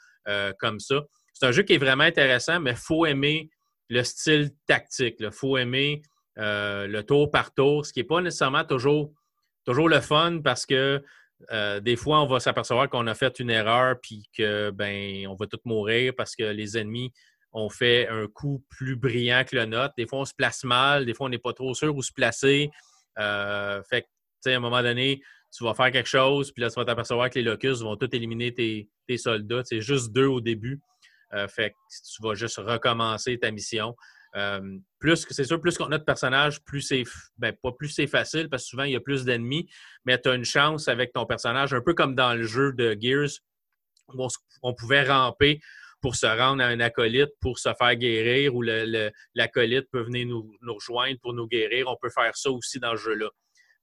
comme 0.58 0.80
ça. 0.80 1.02
C'est 1.32 1.46
un 1.46 1.52
jeu 1.52 1.62
qui 1.62 1.74
est 1.74 1.78
vraiment 1.78 2.04
intéressant, 2.04 2.60
mais 2.60 2.70
il 2.70 2.76
faut 2.76 3.06
aimer 3.06 3.50
le 3.88 4.02
style 4.02 4.50
tactique. 4.66 5.16
Il 5.20 5.30
faut 5.30 5.58
aimer 5.58 6.02
euh, 6.38 6.86
le 6.86 7.02
tour 7.04 7.30
par 7.30 7.52
tour, 7.54 7.86
ce 7.86 7.92
qui 7.92 8.00
n'est 8.00 8.04
pas 8.04 8.20
nécessairement 8.20 8.64
toujours, 8.64 9.12
toujours 9.64 9.88
le 9.88 10.00
fun 10.00 10.40
parce 10.42 10.66
que 10.66 11.02
euh, 11.52 11.80
des 11.80 11.96
fois, 11.96 12.20
on 12.20 12.26
va 12.26 12.40
s'apercevoir 12.40 12.88
qu'on 12.88 13.06
a 13.06 13.14
fait 13.14 13.38
une 13.38 13.50
erreur 13.50 13.96
puis 14.00 14.28
que 14.36 14.70
ben 14.70 15.26
on 15.26 15.34
va 15.34 15.46
tous 15.46 15.60
mourir 15.64 16.12
parce 16.16 16.34
que 16.34 16.44
les 16.44 16.78
ennemis 16.78 17.12
ont 17.52 17.68
fait 17.68 18.08
un 18.08 18.26
coup 18.26 18.64
plus 18.68 18.96
brillant 18.96 19.44
que 19.44 19.54
le 19.54 19.66
nôtre. 19.66 19.94
Des 19.96 20.06
fois, 20.06 20.20
on 20.20 20.24
se 20.24 20.34
place 20.34 20.64
mal, 20.64 21.06
des 21.06 21.14
fois, 21.14 21.26
on 21.26 21.30
n'est 21.30 21.38
pas 21.38 21.52
trop 21.52 21.74
sûr 21.74 21.94
où 21.94 22.02
se 22.02 22.12
placer. 22.12 22.70
fait 23.16 24.02
que, 24.02 24.50
à 24.50 24.56
un 24.56 24.60
moment 24.60 24.82
donné, 24.82 25.22
tu 25.56 25.62
vas 25.62 25.74
faire 25.74 25.92
quelque 25.92 26.08
chose, 26.08 26.50
puis 26.50 26.62
là, 26.62 26.68
tu 26.68 26.74
vas 26.74 26.84
t'apercevoir 26.84 27.30
que 27.30 27.38
les 27.38 27.44
locus 27.44 27.80
vont 27.80 27.96
tout 27.96 28.14
éliminer 28.14 28.52
tes, 28.52 28.88
soldats. 29.16 29.62
C'est 29.64 29.80
juste 29.80 30.12
deux 30.12 30.26
au 30.26 30.40
début. 30.40 30.80
Euh, 31.32 31.46
fait 31.46 31.70
que 31.70 31.76
tu 32.12 32.22
vas 32.22 32.34
juste 32.34 32.56
recommencer 32.56 33.38
ta 33.38 33.50
mission. 33.50 33.94
Euh, 34.36 34.78
plus 34.98 35.24
c'est 35.30 35.44
sûr, 35.44 35.60
plus 35.60 35.78
qu'on 35.78 35.92
a 35.92 35.98
de 35.98 36.02
personnages, 36.02 36.60
plus 36.64 36.82
c'est 36.82 37.04
ben, 37.38 37.54
pas 37.62 37.70
plus 37.70 37.88
c'est 37.88 38.08
facile 38.08 38.48
parce 38.48 38.64
que 38.64 38.68
souvent 38.70 38.82
il 38.82 38.92
y 38.92 38.96
a 38.96 39.00
plus 39.00 39.24
d'ennemis, 39.24 39.68
mais 40.04 40.20
tu 40.20 40.28
as 40.28 40.34
une 40.34 40.44
chance 40.44 40.88
avec 40.88 41.12
ton 41.12 41.24
personnage, 41.24 41.72
un 41.72 41.80
peu 41.80 41.94
comme 41.94 42.16
dans 42.16 42.34
le 42.34 42.42
jeu 42.42 42.72
de 42.72 42.96
Gears, 43.00 43.30
où 44.12 44.26
on, 44.62 44.74
pouvait 44.74 45.04
ramper 45.04 45.60
pour 46.00 46.16
se 46.16 46.26
rendre 46.26 46.64
à 46.64 46.66
un 46.66 46.80
acolyte 46.80 47.30
pour 47.40 47.60
se 47.60 47.72
faire 47.78 47.94
guérir, 47.94 48.56
ou 48.56 48.62
l'acolyte 48.62 49.88
peut 49.92 50.02
venir 50.02 50.26
nous, 50.26 50.52
nous, 50.60 50.74
rejoindre 50.74 51.18
pour 51.20 51.32
nous 51.32 51.46
guérir. 51.46 51.86
On 51.88 51.96
peut 52.00 52.10
faire 52.10 52.36
ça 52.36 52.50
aussi 52.50 52.80
dans 52.80 52.92
le 52.92 52.98
jeu-là. 52.98 53.30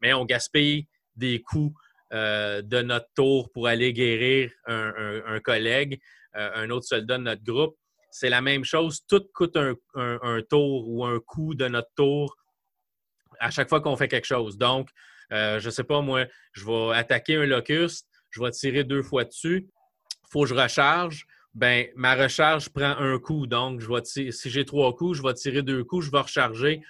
Mais 0.01 0.13
on 0.13 0.25
gaspille 0.25 0.85
des 1.15 1.41
coups 1.41 1.75
euh, 2.13 2.61
de 2.61 2.81
notre 2.81 3.07
tour 3.15 3.51
pour 3.53 3.67
aller 3.67 3.93
guérir 3.93 4.51
un, 4.65 5.39
collègue, 5.39 6.01
euh, 6.35 6.51
un 6.55 6.69
autre 6.69 6.85
soldat 6.85 7.17
de 7.17 7.23
notre 7.23 7.43
groupe. 7.43 7.77
C'est 8.09 8.29
la 8.29 8.41
même 8.41 8.65
chose. 8.65 9.01
Tout 9.07 9.23
coûte 9.33 9.55
un, 9.55 10.41
tour 10.49 10.89
ou 10.89 11.05
un 11.05 11.19
coup 11.21 11.55
de 11.55 11.69
notre 11.69 11.91
tour 11.95 12.35
à 13.39 13.49
chaque 13.49 13.69
fois 13.69 13.79
qu'on 13.79 13.95
fait 13.95 14.09
quelque 14.09 14.25
chose. 14.25 14.57
Donc, 14.57 14.89
euh, 15.31 15.59
je 15.59 15.67
ne 15.67 15.71
sais 15.71 15.85
pas, 15.85 16.01
moi, 16.01 16.25
je 16.51 16.65
vais 16.65 16.95
attaquer 16.97 17.37
un 17.37 17.45
locuste, 17.45 18.07
je 18.29 18.41
vais 18.41 18.51
tirer 18.51 18.83
deux 18.83 19.03
fois 19.03 19.23
dessus. 19.23 19.69
Il 19.69 20.27
faut 20.29 20.41
que 20.43 20.49
je 20.49 20.53
recharge. 20.53 21.25
Ben, 21.53 21.87
ma 21.95 22.15
recharge 22.15 22.69
prend 22.69 22.97
un 22.97 23.19
coup. 23.19 23.47
Donc, 23.47 23.79
je 23.79 23.87
vais 23.87 24.03
si 24.03 24.49
j'ai 24.49 24.65
trois 24.65 24.93
coups, 24.95 25.17
je 25.17 25.23
vais 25.23 25.33
tirer 25.33 25.61
deux 25.61 25.85
coups, 25.85 26.05
je 26.05 26.11
vais 26.11 26.19
recharger 26.19 26.81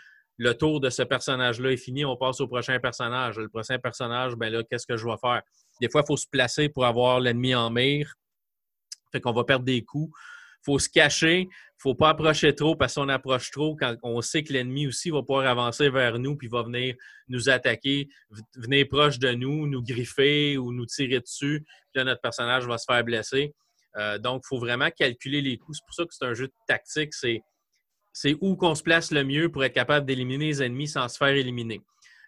le 0.41 0.55
tour 0.55 0.79
de 0.79 0.89
ce 0.89 1.03
personnage-là 1.03 1.71
est 1.71 1.77
fini, 1.77 2.03
on 2.03 2.17
passe 2.17 2.41
au 2.41 2.47
prochain 2.47 2.79
personnage. 2.79 3.37
Le 3.37 3.47
prochain 3.47 3.77
personnage, 3.77 4.33
ben 4.33 4.51
là, 4.51 4.63
qu'est-ce 4.63 4.87
que 4.87 4.97
je 4.97 5.05
vais 5.05 5.17
faire? 5.21 5.43
Des 5.79 5.87
fois, 5.87 6.01
il 6.03 6.07
faut 6.07 6.17
se 6.17 6.25
placer 6.25 6.67
pour 6.67 6.83
avoir 6.87 7.19
l'ennemi 7.19 7.53
en 7.53 7.69
mire. 7.69 8.15
Fait 9.11 9.21
qu'on 9.21 9.33
va 9.33 9.43
perdre 9.43 9.65
des 9.65 9.83
coups. 9.83 10.11
faut 10.65 10.79
se 10.79 10.89
cacher, 10.89 11.47
faut 11.77 11.93
pas 11.93 12.09
approcher 12.09 12.55
trop 12.55 12.75
parce 12.75 12.95
qu'on 12.95 13.09
approche 13.09 13.51
trop 13.51 13.75
quand 13.75 13.95
on 14.01 14.19
sait 14.21 14.43
que 14.43 14.51
l'ennemi 14.51 14.87
aussi 14.87 15.11
va 15.11 15.21
pouvoir 15.21 15.45
avancer 15.45 15.91
vers 15.91 16.17
nous 16.17 16.35
puis 16.35 16.47
va 16.47 16.63
venir 16.63 16.95
nous 17.27 17.49
attaquer, 17.49 18.09
venir 18.55 18.87
proche 18.87 19.19
de 19.19 19.33
nous, 19.33 19.67
nous 19.67 19.83
griffer 19.83 20.57
ou 20.57 20.73
nous 20.73 20.87
tirer 20.87 21.19
dessus. 21.19 21.63
Puis 21.91 21.99
là, 21.99 22.03
notre 22.03 22.21
personnage 22.21 22.65
va 22.65 22.79
se 22.79 22.85
faire 22.91 23.03
blesser. 23.03 23.53
Euh, 23.95 24.17
donc, 24.17 24.41
il 24.45 24.47
faut 24.47 24.59
vraiment 24.59 24.89
calculer 24.89 25.41
les 25.41 25.59
coups. 25.59 25.77
C'est 25.77 25.85
pour 25.85 25.93
ça 25.93 26.05
que 26.05 26.15
c'est 26.15 26.25
un 26.25 26.33
jeu 26.33 26.47
de 26.47 26.53
tactique. 26.67 27.13
C'est, 27.13 27.43
c'est 28.13 28.35
où 28.41 28.55
qu'on 28.55 28.75
se 28.75 28.83
place 28.83 29.11
le 29.11 29.23
mieux 29.23 29.49
pour 29.49 29.63
être 29.63 29.73
capable 29.73 30.05
d'éliminer 30.05 30.47
les 30.47 30.63
ennemis 30.63 30.87
sans 30.87 31.07
se 31.07 31.17
faire 31.17 31.29
éliminer. 31.29 31.81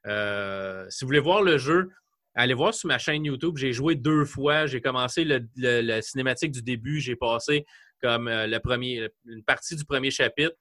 Euh, 0.07 0.85
si 0.89 1.03
vous 1.03 1.09
voulez 1.09 1.19
voir 1.19 1.41
le 1.41 1.57
jeu, 1.57 1.89
allez 2.35 2.53
voir 2.53 2.73
sur 2.73 2.87
ma 2.87 2.97
chaîne 2.97 3.25
YouTube. 3.25 3.57
J'ai 3.57 3.73
joué 3.73 3.95
deux 3.95 4.25
fois. 4.25 4.65
J'ai 4.65 4.81
commencé 4.81 5.25
le, 5.25 6.01
cinématique 6.01 6.51
du 6.51 6.61
début. 6.61 6.99
J'ai 6.99 7.15
passé 7.15 7.65
comme 8.01 8.27
euh, 8.27 8.47
le 8.47 8.59
premier, 8.59 9.09
une 9.25 9.43
partie 9.43 9.75
du 9.75 9.85
premier 9.85 10.11
chapitre. 10.11 10.55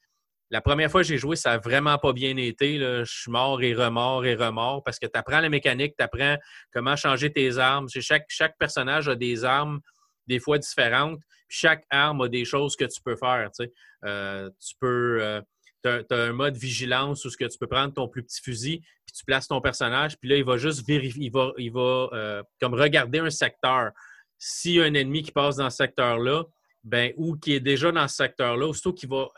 La 0.50 0.60
première 0.60 0.90
fois 0.90 1.00
que 1.00 1.06
j'ai 1.06 1.16
joué, 1.16 1.34
ça 1.34 1.52
n'a 1.52 1.58
vraiment 1.58 1.96
pas 1.96 2.12
bien 2.12 2.36
été. 2.36 2.78
Je 2.78 3.04
suis 3.06 3.30
mort 3.30 3.62
et 3.62 3.74
remort 3.74 4.26
et 4.26 4.34
remort 4.34 4.82
parce 4.84 4.98
que 4.98 5.06
tu 5.06 5.18
apprends 5.18 5.40
la 5.40 5.48
mécanique, 5.48 5.94
tu 5.96 6.04
apprends 6.04 6.36
comment 6.74 6.94
changer 6.94 7.32
tes 7.32 7.56
armes. 7.56 7.88
Chaque 7.88 8.58
personnage 8.58 9.08
a 9.08 9.14
des 9.14 9.44
armes 9.46 9.80
des 10.26 10.38
fois 10.38 10.58
différentes. 10.58 11.20
chaque 11.48 11.84
arme 11.90 12.22
a 12.22 12.28
des 12.28 12.44
choses 12.44 12.76
que 12.76 12.84
tu 12.84 13.00
peux 13.02 13.16
faire. 13.16 13.50
Tu, 13.52 13.68
euh, 14.04 14.50
peux. 14.80 15.18
Euh, 15.20 15.40
as, 15.84 16.14
un 16.14 16.32
mode 16.32 16.56
vigilance 16.56 17.24
où 17.24 17.30
ce 17.30 17.36
que 17.36 17.44
tu 17.44 17.58
peux 17.58 17.66
prendre 17.66 17.92
ton 17.92 18.08
plus 18.08 18.22
petit 18.22 18.40
fusil, 18.40 18.80
puis 19.04 19.14
tu 19.16 19.24
places 19.24 19.48
ton 19.48 19.60
personnage, 19.60 20.16
puis 20.18 20.28
là, 20.28 20.36
il 20.36 20.44
va 20.44 20.56
juste 20.56 20.86
vérifier, 20.86 21.24
il 21.24 21.32
va, 21.32 21.52
il 21.58 21.72
va 21.72 22.08
euh, 22.12 22.42
comme 22.60 22.74
regarder 22.74 23.18
un 23.18 23.30
secteur. 23.30 23.90
S'il 24.38 24.74
y 24.74 24.80
a 24.80 24.84
un 24.84 24.94
ennemi 24.94 25.22
qui 25.22 25.32
passe 25.32 25.56
dans 25.56 25.70
ce 25.70 25.76
secteur-là, 25.78 26.44
ben, 26.84 27.12
ou 27.16 27.36
qui 27.36 27.52
est 27.54 27.60
déjà 27.60 27.92
dans 27.92 28.08
ce 28.08 28.16
secteur-là, 28.16 28.66
aussitôt 28.66 28.92
qu'il 28.92 29.08
va 29.08 29.28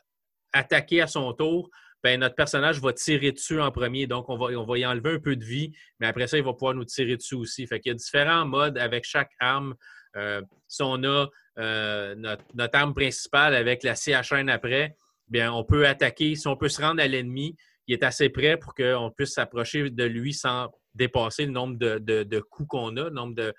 attaquer 0.52 1.02
à 1.02 1.06
son 1.06 1.32
tour, 1.32 1.70
ben, 2.02 2.20
notre 2.20 2.34
personnage 2.34 2.80
va 2.80 2.92
tirer 2.92 3.32
dessus 3.32 3.60
en 3.60 3.70
premier. 3.70 4.06
Donc, 4.06 4.28
on 4.28 4.36
va, 4.36 4.46
on 4.58 4.64
va 4.64 4.78
y 4.78 4.86
enlever 4.86 5.14
un 5.14 5.18
peu 5.18 5.36
de 5.36 5.44
vie, 5.44 5.72
mais 5.98 6.06
après 6.06 6.26
ça, 6.26 6.36
il 6.36 6.44
va 6.44 6.52
pouvoir 6.52 6.74
nous 6.74 6.84
tirer 6.84 7.16
dessus 7.16 7.34
aussi. 7.34 7.66
Fait 7.66 7.80
qu'il 7.80 7.90
y 7.90 7.94
a 7.94 7.96
différents 7.96 8.44
modes 8.44 8.76
avec 8.78 9.04
chaque 9.04 9.30
arme. 9.40 9.74
Euh, 10.16 10.42
si 10.68 10.82
on 10.82 11.02
a 11.04 11.26
euh, 11.58 12.14
notre, 12.14 12.76
arme 12.76 12.94
principale 12.94 13.54
avec 13.54 13.82
la 13.82 13.94
CHN 13.94 14.48
après, 14.48 14.96
bien, 15.28 15.52
on 15.52 15.64
peut 15.64 15.86
attaquer. 15.86 16.34
Si 16.34 16.46
on 16.46 16.56
peut 16.56 16.68
se 16.68 16.80
rendre 16.80 17.02
à 17.02 17.06
l'ennemi, 17.06 17.56
il 17.86 17.94
est 17.94 18.02
assez 18.02 18.28
près 18.28 18.56
pour 18.56 18.74
qu'on 18.74 19.10
puisse 19.16 19.34
s'approcher 19.34 19.90
de 19.90 20.04
lui 20.04 20.32
sans 20.32 20.70
dépasser 20.94 21.46
le 21.46 21.52
nombre 21.52 21.76
de, 21.76 22.40
coups 22.40 22.68
qu'on 22.68 22.96
a, 22.96 23.04
le 23.04 23.10
nombre 23.10 23.52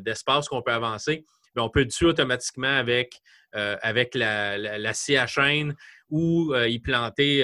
d'espace 0.00 0.48
qu'on 0.48 0.62
peut 0.62 0.72
avancer. 0.72 1.24
on 1.56 1.70
peut 1.70 1.82
le 1.82 1.88
tuer 1.88 2.06
automatiquement 2.06 2.76
avec, 2.76 3.20
euh, 3.54 3.76
la, 4.14 4.58
la, 4.58 4.92
CHN 4.92 5.74
ou 6.10 6.54
y 6.54 6.78
planter 6.80 7.42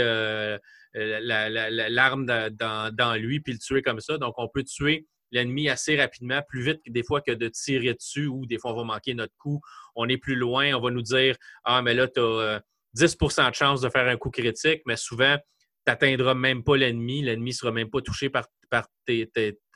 l'arme 0.94 2.26
dans, 2.26 2.94
dans, 2.94 3.14
lui 3.14 3.40
puis 3.40 3.52
le 3.52 3.59
tuer 3.59 3.83
comme 3.83 4.00
ça. 4.00 4.18
Donc, 4.18 4.35
on 4.37 4.48
peut 4.48 4.64
tuer 4.64 5.07
l'ennemi 5.35 5.68
assez 5.68 6.01
rapidement, 6.01 6.40
plus 6.49 6.62
vite 6.62 6.81
des 6.87 7.03
fois 7.03 7.20
que 7.20 7.33
de 7.33 7.49
tirer 7.49 7.92
dessus 7.92 8.27
ou 8.27 8.47
des 8.47 8.59
fois 8.59 8.73
on 8.73 8.77
va 8.77 8.85
manquer 8.85 9.12
notre 9.14 9.35
coup. 9.37 9.61
On 9.94 10.09
est 10.09 10.16
plus 10.16 10.37
loin, 10.37 10.73
on 10.75 10.81
va 10.81 10.90
nous 10.90 11.03
dire 11.03 11.37
Ah, 11.64 11.83
mais 11.83 11.92
là, 11.92 12.09
tu 12.09 12.20
as 12.20 12.62
10% 12.97 13.51
de 13.51 13.55
chance 13.55 13.81
de 13.81 13.88
faire 13.88 14.09
un 14.09 14.16
coup 14.16 14.31
critique, 14.31 14.83
mais 14.87 14.97
souvent, 14.97 15.37
tu 15.37 15.90
n'atteindras 15.90 16.35
même 16.35 16.62
pas 16.62 16.77
l'ennemi. 16.77 17.20
L'ennemi 17.23 17.51
ne 17.51 17.55
sera 17.55 17.73
même 17.73 17.90
pas 17.90 18.01
touché 18.01 18.31
par, 18.31 18.47
par, 18.70 18.88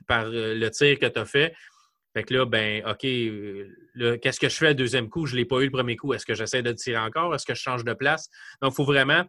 par 0.07 0.27
euh, 0.27 0.55
le 0.55 0.71
tir 0.71 0.99
que 0.99 1.07
tu 1.07 1.19
as 1.19 1.25
fait. 1.25 1.55
Fait 2.15 2.23
que 2.23 2.35
là, 2.35 2.47
ben, 2.47 2.83
OK, 2.87 3.05
euh, 3.05 4.17
qu'est-ce 4.23 4.41
que 4.41 4.49
je 4.49 4.57
fais 4.57 4.69
le 4.69 4.75
deuxième 4.75 5.11
coup? 5.11 5.27
Je 5.27 5.35
ne 5.35 5.39
l'ai 5.39 5.45
pas 5.45 5.61
eu 5.61 5.65
le 5.65 5.71
premier 5.71 5.97
coup. 5.97 6.15
Est-ce 6.15 6.25
que 6.25 6.35
j'essaie 6.35 6.63
de 6.63 6.73
tirer 6.73 6.99
encore? 6.99 7.35
Est-ce 7.35 7.45
que 7.45 7.55
je 7.55 7.61
change 7.61 7.85
de 7.85 7.93
place? 7.93 8.29
Donc, 8.63 8.73
il 8.73 8.77
faut 8.77 8.85
vraiment 8.85 9.25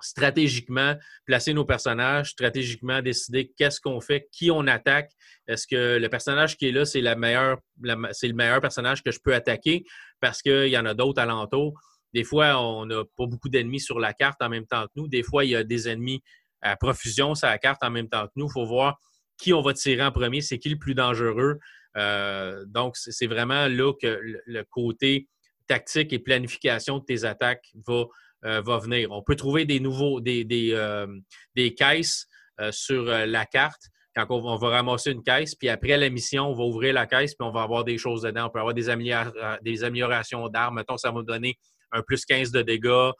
stratégiquement 0.00 0.94
placer 1.24 1.54
nos 1.54 1.64
personnages, 1.64 2.30
stratégiquement 2.30 3.00
décider 3.00 3.52
qu'est-ce 3.56 3.80
qu'on 3.80 4.00
fait, 4.00 4.28
qui 4.32 4.50
on 4.50 4.66
attaque. 4.66 5.12
Est-ce 5.46 5.66
que 5.66 5.98
le 5.98 6.08
personnage 6.08 6.56
qui 6.56 6.68
est 6.68 6.72
là, 6.72 6.84
c'est 6.84 7.00
la 7.00 7.16
meilleure, 7.16 7.58
c'est 8.12 8.28
le 8.28 8.34
meilleur 8.34 8.60
personnage 8.60 9.02
que 9.02 9.10
je 9.10 9.18
peux 9.22 9.34
attaquer? 9.34 9.84
Parce 10.20 10.42
qu'il 10.42 10.68
y 10.68 10.78
en 10.78 10.86
a 10.86 10.94
d'autres 10.94 11.20
alentours. 11.20 11.78
Des 12.12 12.24
fois, 12.24 12.60
on 12.60 12.86
n'a 12.86 13.02
pas 13.16 13.26
beaucoup 13.26 13.48
d'ennemis 13.48 13.80
sur 13.80 13.98
la 13.98 14.12
carte 14.12 14.40
en 14.40 14.48
même 14.48 14.66
temps 14.66 14.84
que 14.84 14.92
nous. 14.96 15.08
Des 15.08 15.22
fois, 15.22 15.44
il 15.44 15.50
y 15.50 15.56
a 15.56 15.64
des 15.64 15.88
ennemis 15.88 16.22
à 16.62 16.76
profusion 16.76 17.34
sur 17.34 17.48
la 17.48 17.58
carte 17.58 17.82
en 17.82 17.90
même 17.90 18.08
temps 18.08 18.26
que 18.26 18.32
nous. 18.36 18.46
Il 18.46 18.52
faut 18.52 18.66
voir 18.66 18.98
qui 19.36 19.52
on 19.52 19.62
va 19.62 19.74
tirer 19.74 20.04
en 20.04 20.12
premier, 20.12 20.40
c'est 20.40 20.58
qui 20.58 20.68
le 20.68 20.78
plus 20.78 20.94
dangereux. 20.94 21.58
Euh, 21.96 22.64
donc, 22.66 22.96
c'est 22.96 23.26
vraiment 23.26 23.68
là 23.68 23.92
que 24.00 24.20
le 24.46 24.64
côté 24.64 25.28
tactique 25.66 26.12
et 26.12 26.18
planification 26.18 26.98
de 26.98 27.04
tes 27.04 27.24
attaques 27.24 27.72
va 27.86 28.04
euh, 28.46 28.60
va 28.60 28.78
venir. 28.78 29.10
On 29.10 29.22
peut 29.22 29.36
trouver 29.36 29.64
des 29.64 29.80
nouveaux, 29.80 30.20
des, 30.20 30.46
euh, 30.74 31.06
caisses 31.78 32.26
euh, 32.60 32.70
sur 32.72 33.04
la 33.04 33.46
carte 33.46 33.80
quand 34.14 34.26
on, 34.28 34.56
va 34.56 34.68
ramasser 34.68 35.10
une 35.10 35.22
caisse, 35.22 35.54
puis 35.54 35.68
après 35.68 35.96
la 35.96 36.08
mission, 36.08 36.48
on 36.48 36.54
va 36.54 36.62
ouvrir 36.62 36.94
la 36.94 37.06
caisse, 37.06 37.34
puis 37.34 37.48
on 37.48 37.50
va 37.50 37.62
avoir 37.62 37.84
des 37.84 37.98
choses 37.98 38.22
dedans. 38.22 38.46
On 38.46 38.50
peut 38.50 38.60
avoir 38.60 38.74
des, 38.74 38.90
améliorations 38.90 40.48
d'armes. 40.48 40.76
Mettons, 40.76 40.96
ça 40.96 41.10
va 41.10 41.20
me 41.20 41.24
donner 41.24 41.58
un 41.90 42.02
plus 42.02 42.24
15 42.24 42.52
de 42.52 42.62
dégâts. 42.62 43.10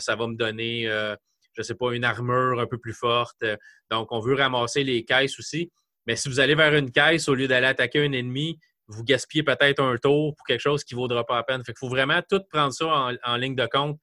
ça 0.00 0.16
va 0.16 0.26
me 0.26 0.34
donner, 0.34 0.86
je 0.86 1.16
ne 1.58 1.62
sais 1.62 1.76
pas, 1.76 1.92
une 1.92 2.04
armure 2.04 2.58
un 2.58 2.66
peu 2.66 2.78
plus 2.78 2.94
forte. 2.94 3.44
Donc, 3.92 4.10
on 4.10 4.18
veut 4.18 4.34
ramasser 4.34 4.82
les 4.82 5.04
caisses 5.04 5.38
aussi. 5.38 5.70
Mais 6.08 6.16
si 6.16 6.28
vous 6.28 6.40
allez 6.40 6.56
vers 6.56 6.74
une 6.74 6.90
caisse, 6.90 7.28
au 7.28 7.36
lieu 7.36 7.46
d'aller 7.46 7.68
attaquer 7.68 8.04
un 8.04 8.10
ennemi, 8.10 8.58
vous 8.88 9.04
gaspillez 9.04 9.44
peut-être 9.44 9.80
un 9.80 9.98
tour 9.98 10.34
pour 10.34 10.44
quelque 10.48 10.62
chose 10.62 10.82
qui 10.82 10.96
ne 10.96 11.00
vaudra 11.00 11.24
pas 11.24 11.36
la 11.36 11.42
peine. 11.44 11.62
Qu'il 11.62 11.74
faut 11.78 11.88
vraiment 11.88 12.22
tout 12.28 12.40
prendre 12.50 12.72
ça 12.72 13.10
en 13.22 13.36
ligne 13.36 13.54
de 13.54 13.68
compte 13.70 14.00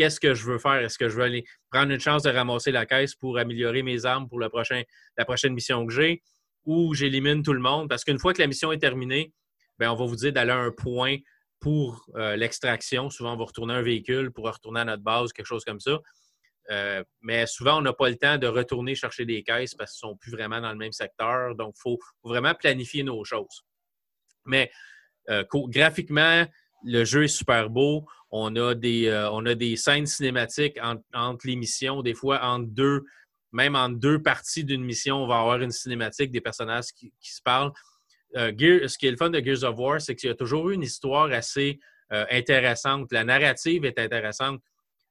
qu'est-ce 0.00 0.18
que 0.18 0.32
je 0.32 0.46
veux 0.46 0.58
faire? 0.58 0.76
Est-ce 0.76 0.96
que 0.96 1.10
je 1.10 1.16
veux 1.16 1.24
aller 1.24 1.44
prendre 1.70 1.92
une 1.92 2.00
chance 2.00 2.22
de 2.22 2.30
ramasser 2.30 2.72
la 2.72 2.86
caisse 2.86 3.14
pour 3.14 3.36
améliorer 3.36 3.82
mes 3.82 4.06
armes 4.06 4.26
pour 4.30 4.40
la 4.40 4.48
prochaine 4.48 4.86
mission 5.52 5.86
que 5.86 5.92
j'ai 5.92 6.22
ou 6.64 6.94
j'élimine 6.94 7.42
tout 7.42 7.52
le 7.52 7.60
monde? 7.60 7.86
Parce 7.86 8.04
qu'une 8.04 8.18
fois 8.18 8.32
que 8.32 8.40
la 8.40 8.46
mission 8.46 8.72
est 8.72 8.78
terminée, 8.78 9.34
bien, 9.78 9.92
on 9.92 9.96
va 9.96 10.06
vous 10.06 10.16
dire 10.16 10.32
d'aller 10.32 10.52
à 10.52 10.56
un 10.56 10.70
point 10.70 11.18
pour 11.60 12.06
euh, 12.16 12.34
l'extraction. 12.34 13.10
Souvent, 13.10 13.34
on 13.34 13.36
va 13.36 13.44
retourner 13.44 13.74
un 13.74 13.82
véhicule 13.82 14.32
pour 14.32 14.50
retourner 14.50 14.80
à 14.80 14.84
notre 14.86 15.02
base, 15.02 15.34
quelque 15.34 15.44
chose 15.44 15.66
comme 15.66 15.80
ça. 15.80 15.98
Euh, 16.70 17.04
mais 17.20 17.46
souvent, 17.46 17.76
on 17.76 17.82
n'a 17.82 17.92
pas 17.92 18.08
le 18.08 18.16
temps 18.16 18.38
de 18.38 18.46
retourner 18.46 18.94
chercher 18.94 19.26
des 19.26 19.42
caisses 19.42 19.74
parce 19.74 19.92
qu'ils 19.92 20.06
ne 20.06 20.12
sont 20.12 20.16
plus 20.16 20.32
vraiment 20.32 20.62
dans 20.62 20.72
le 20.72 20.78
même 20.78 20.92
secteur. 20.92 21.54
Donc, 21.56 21.74
il 21.76 21.80
faut, 21.82 21.98
vraiment 22.24 22.54
planifier 22.54 23.02
nos 23.02 23.22
choses. 23.22 23.66
Mais 24.46 24.70
euh, 25.28 25.44
graphiquement, 25.52 26.46
le 26.84 27.04
jeu 27.04 27.24
est 27.24 27.28
super 27.28 27.70
beau. 27.70 28.06
On 28.30 28.54
a 28.56 28.74
des, 28.74 29.08
euh, 29.08 29.30
on 29.30 29.44
a 29.46 29.54
des 29.54 29.76
scènes 29.76 30.06
cinématiques 30.06 30.78
entre 31.12 31.46
les 31.46 31.56
missions, 31.56 32.02
des 32.02 32.14
fois 32.14 32.44
entre 32.44 32.68
deux, 32.68 33.02
même 33.52 33.74
en 33.74 33.88
deux 33.88 34.22
parties 34.22 34.64
d'une 34.64 34.84
mission, 34.84 35.24
on 35.24 35.26
va 35.26 35.40
avoir 35.40 35.60
une 35.60 35.72
cinématique 35.72 36.30
des 36.30 36.40
personnages 36.40 36.92
qui, 36.94 37.12
se 37.20 37.42
parlent. 37.42 37.72
Euh, 38.36 38.52
ce 38.86 38.96
qui 38.96 39.08
est 39.08 39.10
le 39.10 39.16
fun 39.16 39.30
de 39.30 39.40
Gears 39.40 39.64
of 39.64 39.76
War, 39.76 40.00
c'est 40.00 40.14
qu'il 40.14 40.28
y 40.28 40.32
a 40.32 40.36
toujours 40.36 40.70
eu 40.70 40.74
une 40.74 40.82
histoire 40.84 41.32
assez 41.32 41.80
euh, 42.12 42.24
intéressante. 42.30 43.10
La 43.10 43.24
narrative 43.24 43.84
est 43.84 43.98
intéressante. 43.98 44.60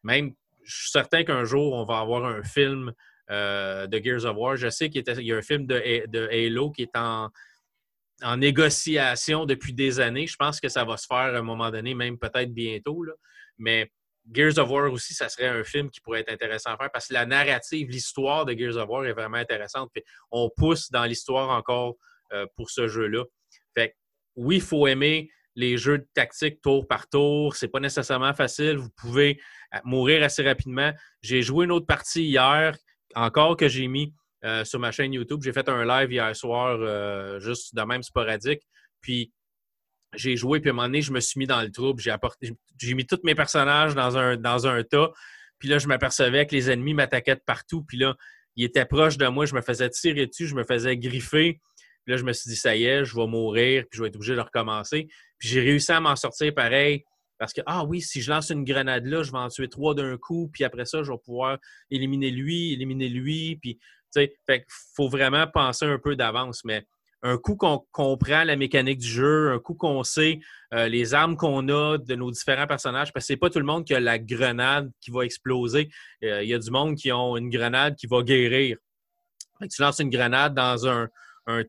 Même, 0.04 0.34
je 0.64 0.82
suis 0.84 0.92
certain 0.92 1.24
qu'un 1.26 1.44
jour, 1.44 1.74
on 1.74 1.84
va 1.84 2.00
avoir 2.00 2.24
un 2.26 2.44
film 2.44 2.94
de 3.30 4.02
Gears 4.04 4.26
of 4.26 4.38
War. 4.38 4.56
Je 4.56 4.70
sais 4.70 4.90
qu'il 4.90 5.04
y 5.06 5.32
a 5.32 5.36
un 5.36 5.42
film 5.42 5.68
de 5.68 6.28
Halo 6.32 6.72
qui 6.72 6.84
est 6.84 6.96
en, 6.96 7.30
en 8.22 8.38
négociation 8.38 9.46
depuis 9.46 9.74
des 9.74 10.00
années. 10.00 10.28
Je 10.28 10.36
pense 10.36 10.60
que 10.60 10.70
ça 10.70 10.84
va 10.84 10.98
se 10.98 11.06
faire 11.08 11.18
à 11.18 11.38
un 11.38 11.42
moment 11.42 11.72
donné, 11.72 11.94
même 11.94 12.18
peut-être 12.18 12.54
bientôt. 12.54 13.06
Mais 13.58 13.92
Gears 14.32 14.58
of 14.60 14.70
War 14.70 14.92
aussi, 14.92 15.14
ça 15.14 15.30
serait 15.30 15.48
un 15.48 15.64
film 15.64 15.90
qui 15.90 16.02
pourrait 16.02 16.22
être 16.22 16.32
intéressant 16.32 16.72
à 16.72 16.78
faire 16.78 16.92
parce 16.92 17.08
que 17.08 17.14
la 17.14 17.26
narrative, 17.26 17.90
l'histoire 17.90 18.46
de 18.46 18.54
Gears 18.54 18.78
of 18.78 18.90
War 18.90 19.06
est 19.06 19.14
vraiment 19.14 19.38
intéressante. 19.38 19.92
on 20.32 20.50
pousse 20.56 20.92
dans 20.92 21.06
l'histoire 21.06 21.50
encore 21.50 21.96
euh, 22.34 22.46
pour 22.56 22.70
ce 22.70 22.88
jeu-là. 22.88 23.24
Fait 23.76 23.96
oui, 24.36 24.58
il 24.58 24.62
faut 24.62 24.88
aimer 24.88 25.32
les 25.56 25.78
jeux 25.78 26.00
de 26.00 26.08
tactique 26.14 26.62
tour 26.62 26.88
par 26.88 27.10
tour. 27.10 27.56
C'est 27.56 27.68
pas 27.68 27.80
nécessairement 27.80 28.34
facile. 28.34 28.78
Vous 28.78 28.92
pouvez 28.96 29.40
euh, 29.74 29.80
mourir 29.84 30.24
assez 30.24 30.44
rapidement. 30.44 30.94
J'ai 31.22 31.42
joué 31.42 31.66
une 31.66 31.72
autre 31.72 31.88
partie 31.88 32.24
hier, 32.24 32.78
encore 33.16 33.58
que 33.58 33.68
j'ai 33.68 33.88
mis 33.88 34.14
euh, 34.46 34.64
sur 34.64 34.80
ma 34.80 34.92
chaîne 34.92 35.14
YouTube. 35.14 35.42
J'ai 35.44 35.54
fait 35.54 35.68
un 35.70 35.86
live 35.86 36.12
hier 36.12 36.36
soir, 36.36 36.78
euh, 36.80 37.40
juste 37.40 37.76
de 37.76 37.82
même 37.82 38.04
sporadique. 38.04 38.62
Puis 39.02 39.34
j'ai 40.16 40.36
joué, 40.36 40.60
puis 40.60 40.70
à 40.70 40.74
un 40.74 40.76
moment 40.76 40.88
donné, 40.88 41.02
je 41.02 41.12
me 41.12 41.20
suis 41.20 41.40
mis 41.40 41.48
dans 41.48 41.62
le 41.62 41.72
trouble. 41.72 42.02
J'ai 42.02 42.12
apporté, 42.12 42.54
j'ai 42.78 42.94
mis 42.94 43.06
tous 43.06 43.20
mes 43.24 43.36
personnages 43.36 43.96
dans 43.96 44.18
un, 44.18 44.38
dans 44.38 44.68
un 44.68 44.84
tas. 44.84 45.12
Puis 45.60 45.68
là, 45.68 45.78
je 45.78 45.88
m'apercevais 45.88 46.48
que 46.48 46.56
les 46.56 46.72
ennemis 46.72 46.94
m'attaquaient 46.94 47.36
de 47.36 47.44
partout. 47.46 47.84
Puis 47.84 47.98
là, 47.98 48.16
ils 48.56 48.66
étaient 48.66 48.86
proches 48.86 49.18
de 49.18 49.28
moi. 49.28 49.46
Je 49.46 49.56
me 49.56 49.62
faisais 49.62 49.90
tirer 49.90 50.26
dessus, 50.26 50.48
je 50.48 50.56
me 50.56 50.64
faisais 50.64 50.98
griffer. 50.98 51.60
Puis 52.06 52.14
là, 52.14 52.18
je 52.18 52.24
me 52.24 52.34
suis 52.34 52.50
dit, 52.50 52.56
ça 52.56 52.76
y 52.76 52.86
est, 52.86 53.06
je 53.06 53.16
vais 53.16 53.28
mourir, 53.28 53.84
puis 53.90 53.98
je 53.98 54.04
vais 54.04 54.08
être 54.08 54.16
obligé 54.16 54.36
de 54.36 54.42
recommencer. 54.42 55.08
Puis 55.38 55.50
j'ai 55.50 55.62
réussi 55.62 55.92
à 55.92 56.00
m'en 56.00 56.16
sortir 56.16 56.54
pareil. 56.54 57.04
Parce 57.38 57.54
que, 57.54 57.62
ah 57.66 57.86
oui, 57.86 58.02
si 58.02 58.22
je 58.22 58.30
lance 58.30 58.50
une 58.50 58.66
grenade 58.66 59.06
là, 59.06 59.24
je 59.24 59.32
vais 59.32 59.38
en 59.38 59.48
tuer 59.48 59.70
trois 59.70 59.96
d'un 59.96 60.18
coup, 60.18 60.50
puis 60.52 60.66
après 60.66 60.84
ça, 60.84 61.04
je 61.04 61.12
vais 61.12 61.18
pouvoir 61.24 61.58
éliminer 61.90 62.32
lui, 62.32 62.74
éliminer 62.74 63.08
lui, 63.08 63.56
puis 63.62 63.80
fait 64.14 64.66
faut 64.96 65.10
vraiment 65.10 65.48
penser 65.48 65.86
un 65.86 66.00
peu 66.00 66.16
d'avance, 66.16 66.64
mais 66.66 66.86
un 67.22 67.38
coup 67.38 67.56
qu'on 67.56 67.86
comprend 67.92 68.44
la 68.44 68.56
mécanique 68.56 69.00
du 69.00 69.08
jeu, 69.08 69.52
un 69.52 69.60
coup 69.60 69.74
qu'on 69.74 70.04
sait 70.04 70.40
euh, 70.74 70.88
les 70.88 71.14
armes 71.14 71.36
qu'on 71.36 71.68
a 71.70 71.98
de 71.98 72.16
nos 72.16 72.32
différents 72.32 72.68
personnages, 72.68 73.12
parce 73.12 73.26
que 73.26 73.28
c'est 73.28 73.38
pas 73.38 73.50
tout 73.50 73.60
le 73.60 73.66
monde 73.66 73.86
qui 73.86 73.94
a 73.94 74.00
la 74.00 74.20
grenade 74.20 74.90
qui 75.02 75.12
va 75.12 75.26
exploser. 75.26 75.90
Euh, 76.24 76.44
il 76.44 76.50
y 76.50 76.54
a 76.54 76.60
du 76.60 76.72
monde 76.72 76.96
qui 76.96 77.12
ont 77.12 77.36
une 77.36 77.50
grenade 77.50 77.96
qui 77.96 78.08
va 78.08 78.22
guérir. 78.22 78.78
tu 79.62 79.82
lances 79.82 80.00
une 80.00 80.10
grenade 80.10 80.54
dans 80.54 80.88
un, 80.88 81.10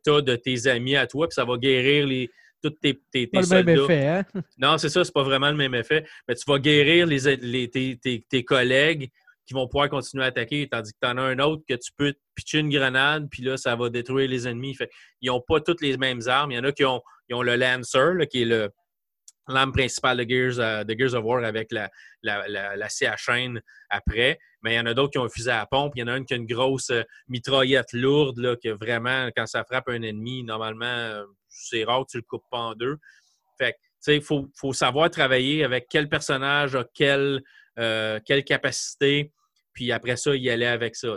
tas 0.05 0.21
de 0.21 0.37
tes 0.37 0.67
amis 0.67 0.97
à 0.97 1.07
toi, 1.07 1.27
puis 1.27 1.35
ça 1.35 1.45
va 1.45 1.57
guérir 1.57 2.07
les, 2.07 2.31
tous 2.63 2.71
tes, 2.71 3.01
tes, 3.11 3.27
pas 3.27 3.41
le 3.41 3.65
même 3.65 3.69
effet, 3.69 4.07
hein? 4.07 4.25
Non, 4.59 4.77
c'est 4.77 4.91
ça, 4.91 5.05
c'est 5.05 5.13
pas 5.13 5.23
vraiment 5.23 5.51
le 5.51 5.57
même 5.57 5.75
effet. 5.75 6.05
Mais 6.29 6.35
tu 6.35 6.45
vas 6.47 6.59
guérir 6.59 7.07
les, 7.07 7.71
tes, 8.29 8.45
collègues 8.45 9.11
qui 9.51 9.55
vont 9.55 9.67
pouvoir 9.67 9.89
continuer 9.89 10.23
à 10.23 10.29
attaquer, 10.29 10.69
tandis 10.71 10.93
que 10.93 10.99
tu 11.03 11.09
en 11.09 11.17
as 11.17 11.23
un 11.23 11.41
autre 11.41 11.65
que 11.69 11.75
tu 11.75 11.91
peux 11.97 12.15
pitcher 12.37 12.61
une 12.61 12.69
grenade, 12.69 13.27
puis 13.29 13.43
là, 13.43 13.57
ça 13.57 13.75
va 13.75 13.89
détruire 13.89 14.31
les 14.31 14.47
ennemis. 14.47 14.77
Ils 15.23 15.27
n'ont 15.27 15.41
pas 15.41 15.61
toutes 15.61 15.81
les 15.81 15.97
mêmes 15.97 16.21
armes. 16.29 16.53
Il 16.53 16.55
y 16.55 16.59
en 16.61 16.63
a 16.63 16.71
qui 16.71 16.85
ont, 16.85 17.03
ont 17.33 17.43
le 17.43 17.57
Lancer, 17.57 18.29
qui 18.31 18.43
est 18.43 18.69
l'arme 19.49 19.73
principale 19.73 20.19
de 20.19 20.31
Gears, 20.31 20.61
euh, 20.61 20.85
de 20.85 20.95
Gears 20.97 21.15
of 21.15 21.25
War 21.25 21.43
avec 21.43 21.73
la, 21.73 21.91
la, 22.23 22.47
la, 22.47 22.87
après. 23.91 24.39
Mais 24.63 24.75
il 24.75 24.77
y 24.77 24.79
en 24.79 24.87
a 24.87 24.95
d'autres 24.95 25.11
qui 25.11 25.19
ont 25.19 25.25
un 25.25 25.29
fusil 25.29 25.51
à 25.51 25.67
pompe. 25.67 25.95
Il 25.97 25.99
y 25.99 26.03
en 26.05 26.07
a 26.07 26.17
une 26.17 26.25
qui 26.25 26.35
a 26.35 26.37
une 26.37 26.47
grosse 26.47 26.91
euh, 26.91 27.03
mitraillette 27.27 27.93
lourde, 27.93 28.39
là, 28.39 28.55
que 28.55 28.69
vraiment, 28.69 29.31
quand 29.37 29.47
ça 29.47 29.65
frappe 29.65 29.89
un 29.89 30.03
ennemi, 30.03 30.45
normalement, 30.45 30.85
euh, 30.87 31.25
c'est 31.49 31.83
rare 31.83 32.07
que 32.07 32.13
tu 32.13 32.19
le 32.19 32.23
coupes 32.23 32.47
pas 32.53 32.59
en 32.59 32.75
deux. 32.77 32.99
Fait 33.59 33.75
il 34.07 34.23
faut, 34.23 34.49
faut, 34.55 34.73
savoir 34.73 35.11
travailler 35.11 35.65
avec 35.65 35.89
quel 35.91 36.09
personnage 36.09 36.77
a 36.77 36.85
quelle, 36.95 37.43
quelle 37.77 38.45
capacité 38.45 39.33
puis 39.73 39.93
après 39.93 40.17
ça, 40.17 40.35
y 40.35 40.51
aller 40.51 40.67
avec 40.67 40.97
ça. 40.97 41.17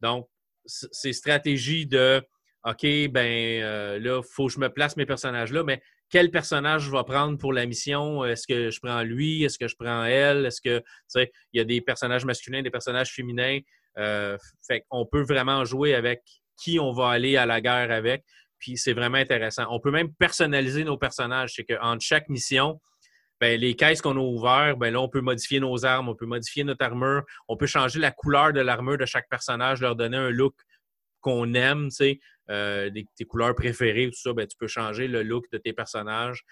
Donc, 0.00 0.28
c'est 0.66 1.12
stratégie 1.12 1.86
de 1.86 2.22
OK, 2.64 2.82
ben 3.10 3.62
euh, 3.62 3.98
là, 3.98 4.22
il 4.24 4.32
faut 4.34 4.46
que 4.46 4.52
je 4.52 4.58
me 4.58 4.68
place 4.68 4.96
mes 4.96 5.04
personnages-là, 5.04 5.64
mais 5.64 5.82
quel 6.08 6.30
personnage 6.30 6.82
je 6.82 6.90
vais 6.90 7.04
prendre 7.04 7.36
pour 7.36 7.52
la 7.52 7.66
mission? 7.66 8.24
Est-ce 8.24 8.46
que 8.46 8.70
je 8.70 8.80
prends 8.80 9.02
lui? 9.02 9.44
Est-ce 9.44 9.58
que 9.58 9.68
je 9.68 9.76
prends 9.78 10.04
elle? 10.04 10.46
Est-ce 10.46 10.60
que, 10.62 10.78
tu 10.78 10.84
sais, 11.08 11.32
il 11.52 11.58
y 11.58 11.60
a 11.60 11.64
des 11.64 11.80
personnages 11.80 12.24
masculins, 12.24 12.62
des 12.62 12.70
personnages 12.70 13.12
féminins? 13.12 13.58
Euh, 13.98 14.38
fait 14.66 14.84
qu'on 14.88 15.06
peut 15.06 15.22
vraiment 15.22 15.64
jouer 15.64 15.94
avec 15.94 16.22
qui 16.56 16.78
on 16.80 16.92
va 16.92 17.08
aller 17.10 17.36
à 17.36 17.46
la 17.46 17.60
guerre 17.60 17.90
avec. 17.90 18.24
Puis 18.58 18.78
c'est 18.78 18.92
vraiment 18.94 19.18
intéressant. 19.18 19.66
On 19.70 19.80
peut 19.80 19.90
même 19.90 20.14
personnaliser 20.14 20.84
nos 20.84 20.96
personnages. 20.96 21.54
C'est 21.54 21.64
qu'entre 21.64 22.02
chaque 22.02 22.28
mission, 22.28 22.80
ben, 23.44 23.60
les 23.60 23.76
caisses 23.76 24.00
qu'on 24.00 24.16
a 24.16 24.20
ouvertes, 24.20 24.78
ben 24.78 24.90
là, 24.90 25.02
on 25.02 25.08
peut 25.10 25.20
modifier 25.20 25.60
nos 25.60 25.84
armes, 25.84 26.08
on 26.08 26.14
peut 26.14 26.24
modifier 26.24 26.64
notre 26.64 26.82
armure, 26.82 27.24
on 27.46 27.58
peut 27.58 27.66
changer 27.66 27.98
la 27.98 28.10
couleur 28.10 28.54
de 28.54 28.60
l'armure 28.60 28.96
de 28.96 29.04
chaque 29.04 29.28
personnage, 29.28 29.82
leur 29.82 29.96
donner 29.96 30.16
un 30.16 30.30
look 30.30 30.54
qu'on 31.20 31.52
aime, 31.52 31.88
tu 31.90 31.96
sais, 31.96 32.20
euh, 32.48 32.90
tes 32.90 33.24
couleurs 33.26 33.54
préférées, 33.54 34.06
tout 34.06 34.18
ça, 34.18 34.32
ben, 34.32 34.46
tu 34.46 34.56
peux 34.56 34.66
changer 34.66 35.08
le 35.08 35.22
look 35.22 35.44
de 35.52 35.58
tes 35.58 35.74
personnages. 35.74 36.42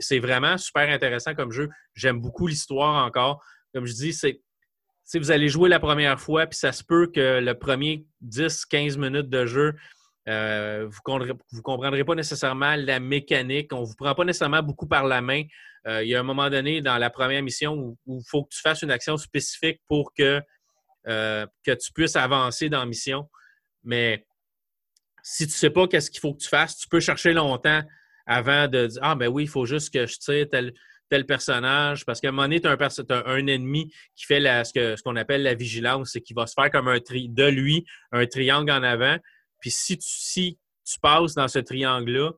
c'est 0.00 0.18
vraiment 0.18 0.58
super 0.58 0.90
intéressant 0.90 1.34
comme 1.34 1.50
jeu. 1.50 1.70
J'aime 1.94 2.20
beaucoup 2.20 2.46
l'histoire 2.46 3.06
encore. 3.06 3.42
Comme 3.72 3.86
je 3.86 3.94
dis, 3.94 4.12
c'est 4.12 4.42
vous 5.14 5.30
allez 5.30 5.48
jouer 5.48 5.70
la 5.70 5.80
première 5.80 6.20
fois, 6.20 6.46
puis 6.46 6.58
ça 6.58 6.72
se 6.72 6.84
peut 6.84 7.06
que 7.06 7.40
le 7.40 7.54
premier 7.54 8.04
10-15 8.22 8.98
minutes 8.98 9.30
de 9.30 9.46
jeu, 9.46 9.72
euh, 10.28 10.88
vous 10.88 11.18
ne 11.18 11.60
comprendrez 11.60 12.04
pas 12.04 12.14
nécessairement 12.14 12.76
la 12.76 13.00
mécanique. 13.00 13.72
On 13.72 13.80
ne 13.80 13.86
vous 13.86 13.94
prend 13.94 14.14
pas 14.14 14.24
nécessairement 14.24 14.62
beaucoup 14.62 14.86
par 14.86 15.06
la 15.06 15.20
main. 15.20 15.42
Euh, 15.86 16.04
il 16.04 16.10
y 16.10 16.14
a 16.14 16.20
un 16.20 16.24
moment 16.24 16.48
donné 16.48 16.80
dans 16.80 16.96
la 16.98 17.10
première 17.10 17.42
mission 17.42 17.74
où 17.74 17.98
il 18.06 18.22
faut 18.28 18.44
que 18.44 18.54
tu 18.54 18.60
fasses 18.60 18.82
une 18.82 18.92
action 18.92 19.16
spécifique 19.16 19.80
pour 19.88 20.12
que, 20.14 20.40
euh, 21.08 21.46
que 21.64 21.72
tu 21.72 21.92
puisses 21.92 22.14
avancer 22.14 22.68
dans 22.68 22.80
la 22.80 22.86
mission. 22.86 23.28
Mais 23.82 24.24
si 25.24 25.46
tu 25.46 25.52
ne 25.52 25.56
sais 25.56 25.70
pas 25.70 25.88
qu'est-ce 25.88 26.10
qu'il 26.10 26.20
faut 26.20 26.34
que 26.34 26.42
tu 26.42 26.48
fasses, 26.48 26.76
tu 26.78 26.88
peux 26.88 27.00
chercher 27.00 27.32
longtemps 27.32 27.82
avant 28.26 28.68
de 28.68 28.86
dire 28.86 29.00
Ah, 29.02 29.16
ben 29.16 29.26
oui, 29.26 29.44
il 29.44 29.48
faut 29.48 29.66
juste 29.66 29.92
que 29.92 30.06
je 30.06 30.18
tire 30.18 30.46
tel, 30.48 30.72
tel 31.10 31.26
personnage. 31.26 32.06
Parce 32.06 32.20
qu'à 32.20 32.28
un 32.28 32.30
moment 32.32 32.42
donné, 32.44 32.60
tu 32.60 32.68
as, 32.68 33.26
un 33.26 33.46
ennemi 33.48 33.92
qui 34.14 34.24
fait 34.24 34.40
ce 34.40 35.02
qu'on 35.02 35.16
appelle 35.16 35.42
la 35.42 35.54
vigilance, 35.54 36.10
c'est 36.12 36.20
qu'il 36.20 36.36
va 36.36 36.46
se 36.46 36.54
faire 36.54 36.70
comme 36.70 36.86
un 36.86 37.00
tri 37.00 37.28
de 37.28 37.46
lui, 37.46 37.84
un 38.12 38.24
triangle 38.26 38.70
en 38.70 38.84
avant. 38.84 39.16
Puis 39.62 39.70
si 39.70 39.96
tu, 39.96 40.06
si 40.06 40.58
tu 40.84 40.98
passes 41.00 41.34
dans 41.34 41.48
ce 41.48 41.60
triangle-là, 41.60 42.32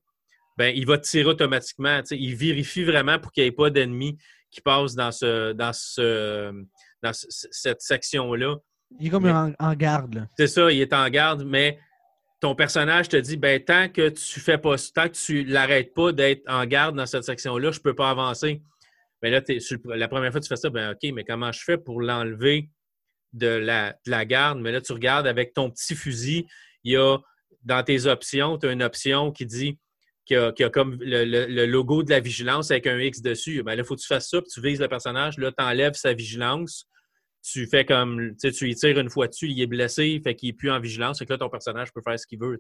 ben, 0.56 0.72
il 0.76 0.86
va 0.86 0.98
tirer 0.98 1.30
automatiquement. 1.30 2.00
Il 2.12 2.36
vérifie 2.36 2.84
vraiment 2.84 3.18
pour 3.18 3.32
qu'il 3.32 3.42
n'y 3.42 3.48
ait 3.48 3.52
pas 3.52 3.70
d'ennemis 3.70 4.16
qui 4.50 4.60
passent 4.60 4.94
dans, 4.94 5.10
ce, 5.10 5.52
dans, 5.52 5.72
ce, 5.72 6.52
dans 7.02 7.12
cette 7.12 7.80
section-là. 7.80 8.56
Il 9.00 9.08
est 9.08 9.10
comme 9.10 9.26
en, 9.26 9.74
garde. 9.74 10.28
C'est 10.38 10.46
ça, 10.46 10.70
il 10.70 10.80
est 10.80 10.92
en 10.92 11.08
garde, 11.08 11.44
mais 11.44 11.80
ton 12.40 12.54
personnage 12.54 13.08
te 13.08 13.16
dit 13.16 13.36
ben, 13.36 13.62
tant 13.64 13.88
que 13.88 14.10
tu 14.10 14.38
fais 14.38 14.58
pas 14.58 14.76
tant 14.94 15.08
que 15.08 15.14
tu 15.14 15.44
l'arrêtes 15.44 15.94
pas 15.94 16.12
d'être 16.12 16.42
en 16.46 16.64
garde 16.66 16.94
dans 16.94 17.06
cette 17.06 17.24
section-là, 17.24 17.72
je 17.72 17.78
ne 17.78 17.82
peux 17.82 17.94
pas 17.94 18.10
avancer. 18.10 18.62
Ben 19.22 19.32
là, 19.32 19.40
la 19.96 20.08
première 20.08 20.30
fois 20.30 20.40
que 20.40 20.44
tu 20.44 20.50
fais 20.50 20.56
ça, 20.56 20.70
ben 20.70 20.92
OK, 20.92 21.10
mais 21.12 21.24
comment 21.24 21.50
je 21.50 21.64
fais 21.64 21.78
pour 21.78 22.02
l'enlever 22.02 22.68
de 23.32 23.46
la, 23.46 23.92
de 24.04 24.10
la 24.10 24.24
garde? 24.26 24.60
Mais 24.60 24.70
là, 24.70 24.80
tu 24.82 24.92
regardes 24.92 25.26
avec 25.26 25.54
ton 25.54 25.70
petit 25.70 25.96
fusil, 25.96 26.46
il 26.84 26.92
y 26.92 26.96
a 26.96 27.18
dans 27.62 27.82
tes 27.82 28.06
options, 28.06 28.58
tu 28.58 28.66
as 28.66 28.72
une 28.72 28.82
option 28.82 29.32
qui 29.32 29.46
dit 29.46 29.78
qui 30.26 30.34
a, 30.36 30.52
comme 30.70 30.98
le, 31.00 31.66
logo 31.66 32.02
de 32.02 32.10
la 32.10 32.20
vigilance 32.20 32.70
avec 32.70 32.86
un 32.86 32.98
X 32.98 33.20
dessus. 33.20 33.62
Ben 33.62 33.74
là, 33.74 33.82
il 33.82 33.84
faut 33.84 33.94
que 33.94 34.00
tu 34.00 34.06
fasses 34.06 34.30
ça, 34.30 34.40
puis 34.40 34.50
tu 34.50 34.60
vises 34.60 34.80
le 34.80 34.88
personnage. 34.88 35.36
Là, 35.38 35.52
tu 35.52 35.62
enlèves 35.62 35.94
sa 35.94 36.14
vigilance. 36.14 36.88
Tu 37.42 37.66
fais 37.66 37.84
comme, 37.84 38.34
tu 38.40 38.70
y 38.70 38.74
tires 38.74 38.98
une 38.98 39.10
fois 39.10 39.28
dessus, 39.28 39.48
il 39.48 39.60
est 39.60 39.66
blessé, 39.66 40.18
fait 40.24 40.34
qu'il 40.34 40.48
n'est 40.48 40.54
plus 40.54 40.70
en 40.70 40.80
vigilance. 40.80 41.18
Fait 41.18 41.26
que 41.26 41.34
là, 41.34 41.38
ton 41.38 41.50
personnage 41.50 41.92
peut 41.92 42.00
faire 42.02 42.18
ce 42.18 42.26
qu'il 42.26 42.38
veut. 42.40 42.56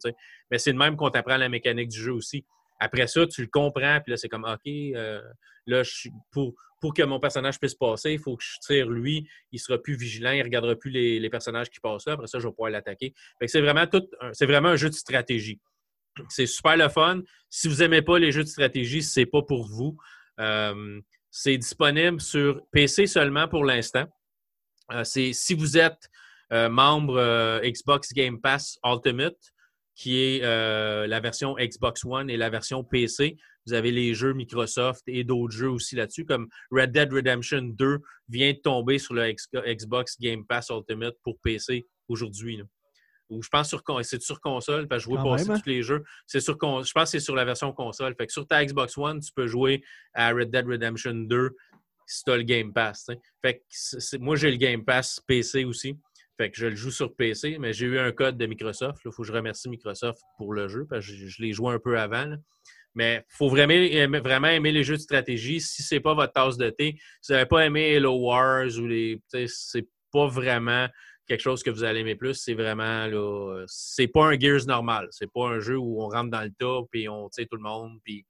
Mais 0.50 0.58
c'est 0.58 0.74
de 0.74 0.78
même 0.78 0.96
qu'on 0.96 1.08
t'apprend 1.08 1.38
la 1.38 1.48
mécanique 1.48 1.88
du 1.88 1.98
jeu 1.98 2.12
aussi. 2.12 2.44
Après 2.84 3.06
ça, 3.06 3.26
tu 3.26 3.40
le 3.40 3.48
comprends, 3.48 3.98
puis 4.02 4.10
là, 4.10 4.18
c'est 4.18 4.28
comme, 4.28 4.44
OK, 4.44 4.66
euh, 4.66 5.22
là, 5.66 5.82
pour, 6.30 6.52
pour 6.78 6.92
que 6.92 7.02
mon 7.02 7.18
personnage 7.18 7.58
puisse 7.58 7.74
passer, 7.74 8.12
il 8.12 8.18
faut 8.18 8.36
que 8.36 8.44
je 8.44 8.58
tire 8.60 8.90
lui. 8.90 9.26
Il 9.52 9.58
sera 9.58 9.78
plus 9.78 9.96
vigilant, 9.96 10.32
il 10.32 10.40
ne 10.40 10.44
regardera 10.44 10.76
plus 10.76 10.90
les, 10.90 11.30
personnages 11.30 11.70
qui 11.70 11.80
passent 11.80 12.06
là. 12.06 12.12
Après 12.12 12.26
ça, 12.26 12.38
je 12.38 12.46
vais 12.46 12.52
pouvoir 12.52 12.70
l'attaquer. 12.70 13.14
c'est 13.46 13.62
vraiment, 13.62 13.86
c'est 14.32 14.44
vraiment 14.44 14.68
un 14.68 14.76
jeu 14.76 14.90
de 14.90 14.94
stratégie. 14.94 15.58
C'est 16.28 16.44
super 16.44 16.76
le 16.76 16.90
fun. 16.90 17.22
Si 17.48 17.68
vous 17.68 17.76
n'aimez 17.76 18.02
pas 18.02 18.18
les 18.18 18.32
jeux 18.32 18.44
de 18.44 18.48
stratégie, 18.48 19.02
ce 19.02 19.20
n'est 19.20 19.26
pas 19.26 19.40
pour 19.40 19.66
vous. 19.66 19.96
Euh, 20.40 21.00
c'est 21.30 21.56
disponible 21.56 22.20
sur 22.20 22.60
PC 22.70 23.06
seulement 23.06 23.48
pour 23.48 23.64
l'instant. 23.64 24.04
Euh, 24.92 25.04
si 25.04 25.54
vous 25.54 25.78
êtes 25.78 26.10
membre 26.50 27.60
Xbox 27.64 28.12
Game 28.12 28.40
Pass 28.40 28.78
Ultimate, 28.84 29.53
qui 29.94 30.20
est 30.20 30.40
la 30.40 31.20
version 31.20 31.54
Xbox 31.56 32.04
One 32.04 32.30
et 32.30 32.36
la 32.36 32.50
version 32.50 32.84
PC, 32.84 33.36
vous 33.66 33.72
avez 33.72 33.92
les 33.92 34.14
jeux 34.14 34.32
Microsoft 34.32 35.02
et 35.06 35.24
d'autres 35.24 35.54
jeux 35.54 35.70
aussi 35.70 35.96
là-dessus, 35.96 36.24
comme 36.24 36.48
Red 36.70 36.92
Dead 36.92 37.12
Redemption 37.12 37.62
2 37.62 37.98
vient 38.28 38.52
de 38.52 38.58
tomber 38.58 38.98
sur 38.98 39.14
le 39.14 39.32
Xbox 39.66 40.18
Game 40.20 40.44
Pass 40.46 40.68
Ultimate 40.70 41.14
pour 41.22 41.38
PC 41.42 41.86
aujourd'hui 42.08 42.60
ou 43.30 43.42
je 43.42 43.48
pense 43.48 43.68
sur 43.68 43.82
c'est 44.02 44.22
sur 44.22 44.40
console, 44.40 44.88
parce 44.88 45.04
que 45.04 45.10
je 45.10 45.16
jouais 45.16 45.30
passer 45.30 45.50
hein? 45.50 45.58
tous 45.58 45.68
les 45.68 45.82
jeux. 45.82 46.02
C'est 46.26 46.40
sur 46.40 46.54
je 46.54 46.58
pense 46.58 46.92
que 46.92 47.04
c'est 47.04 47.20
sur 47.20 47.34
la 47.34 47.44
version 47.44 47.72
console. 47.72 48.14
Fait 48.16 48.26
que 48.26 48.32
sur 48.32 48.46
ta 48.46 48.64
Xbox 48.64 48.96
One, 48.98 49.20
tu 49.20 49.32
peux 49.32 49.46
jouer 49.46 49.82
à 50.12 50.30
Red 50.32 50.50
Dead 50.50 50.66
Redemption 50.66 51.14
2 51.14 51.50
si 52.06 52.22
tu 52.24 52.30
as 52.30 52.36
le 52.36 52.42
Game 52.42 52.72
Pass. 52.72 53.06
Fait 53.42 53.58
que 53.58 54.16
moi 54.18 54.36
j'ai 54.36 54.50
le 54.50 54.56
Game 54.56 54.84
Pass 54.84 55.20
PC 55.26 55.64
aussi. 55.64 55.98
Fait 56.36 56.50
que 56.50 56.56
je 56.56 56.66
le 56.66 56.74
joue 56.74 56.90
sur 56.90 57.14
PC, 57.14 57.58
mais 57.60 57.72
j'ai 57.72 57.86
eu 57.86 57.98
un 57.98 58.10
code 58.10 58.36
de 58.36 58.46
Microsoft. 58.46 59.00
Il 59.04 59.12
faut 59.12 59.22
que 59.22 59.28
je 59.28 59.32
remercie 59.32 59.68
Microsoft 59.68 60.20
pour 60.36 60.52
le 60.52 60.68
jeu, 60.68 60.86
parce 60.88 61.06
que 61.06 61.12
je, 61.12 61.42
l'ai 61.42 61.52
joué 61.52 61.74
un 61.74 61.78
peu 61.78 61.98
avant. 61.98 62.34
Mais 62.94 63.24
il 63.28 63.36
faut 63.36 63.48
vraiment 63.48 63.72
aimer, 63.74 64.20
vraiment 64.20 64.48
aimer 64.48 64.72
les 64.72 64.84
jeux 64.84 64.96
de 64.96 65.00
stratégie. 65.00 65.60
Si 65.60 65.82
ce 65.82 65.94
n'est 65.94 66.00
pas 66.00 66.14
votre 66.14 66.32
tasse 66.32 66.56
de 66.56 66.70
thé, 66.70 66.96
si 67.20 67.32
vous 67.32 67.34
n'avez 67.34 67.48
pas 67.48 67.66
aimé 67.66 67.92
Hello 67.92 68.14
Wars 68.16 68.68
ou 68.78 68.86
les. 68.86 69.20
C'est 69.46 69.88
pas 70.12 70.26
vraiment 70.26 70.88
quelque 71.26 71.40
chose 71.40 71.62
que 71.62 71.70
vous 71.70 71.84
allez 71.84 72.00
aimer 72.00 72.16
plus, 72.16 72.34
c'est 72.34 72.54
vraiment 72.54 73.08
pas 74.12 74.24
un 74.26 74.38
Gears 74.38 74.66
normal. 74.66 75.08
C'est 75.10 75.32
pas 75.32 75.48
un 75.48 75.60
jeu 75.60 75.76
où 75.76 76.02
on 76.02 76.08
rentre 76.08 76.30
dans 76.30 76.42
le 76.42 76.52
tas 76.58 76.86
puis 76.90 77.08
on 77.08 77.28
tire 77.28 77.46
tout 77.50 77.56
le 77.56 77.62
monde. 77.62 77.98
Puis 78.04 78.26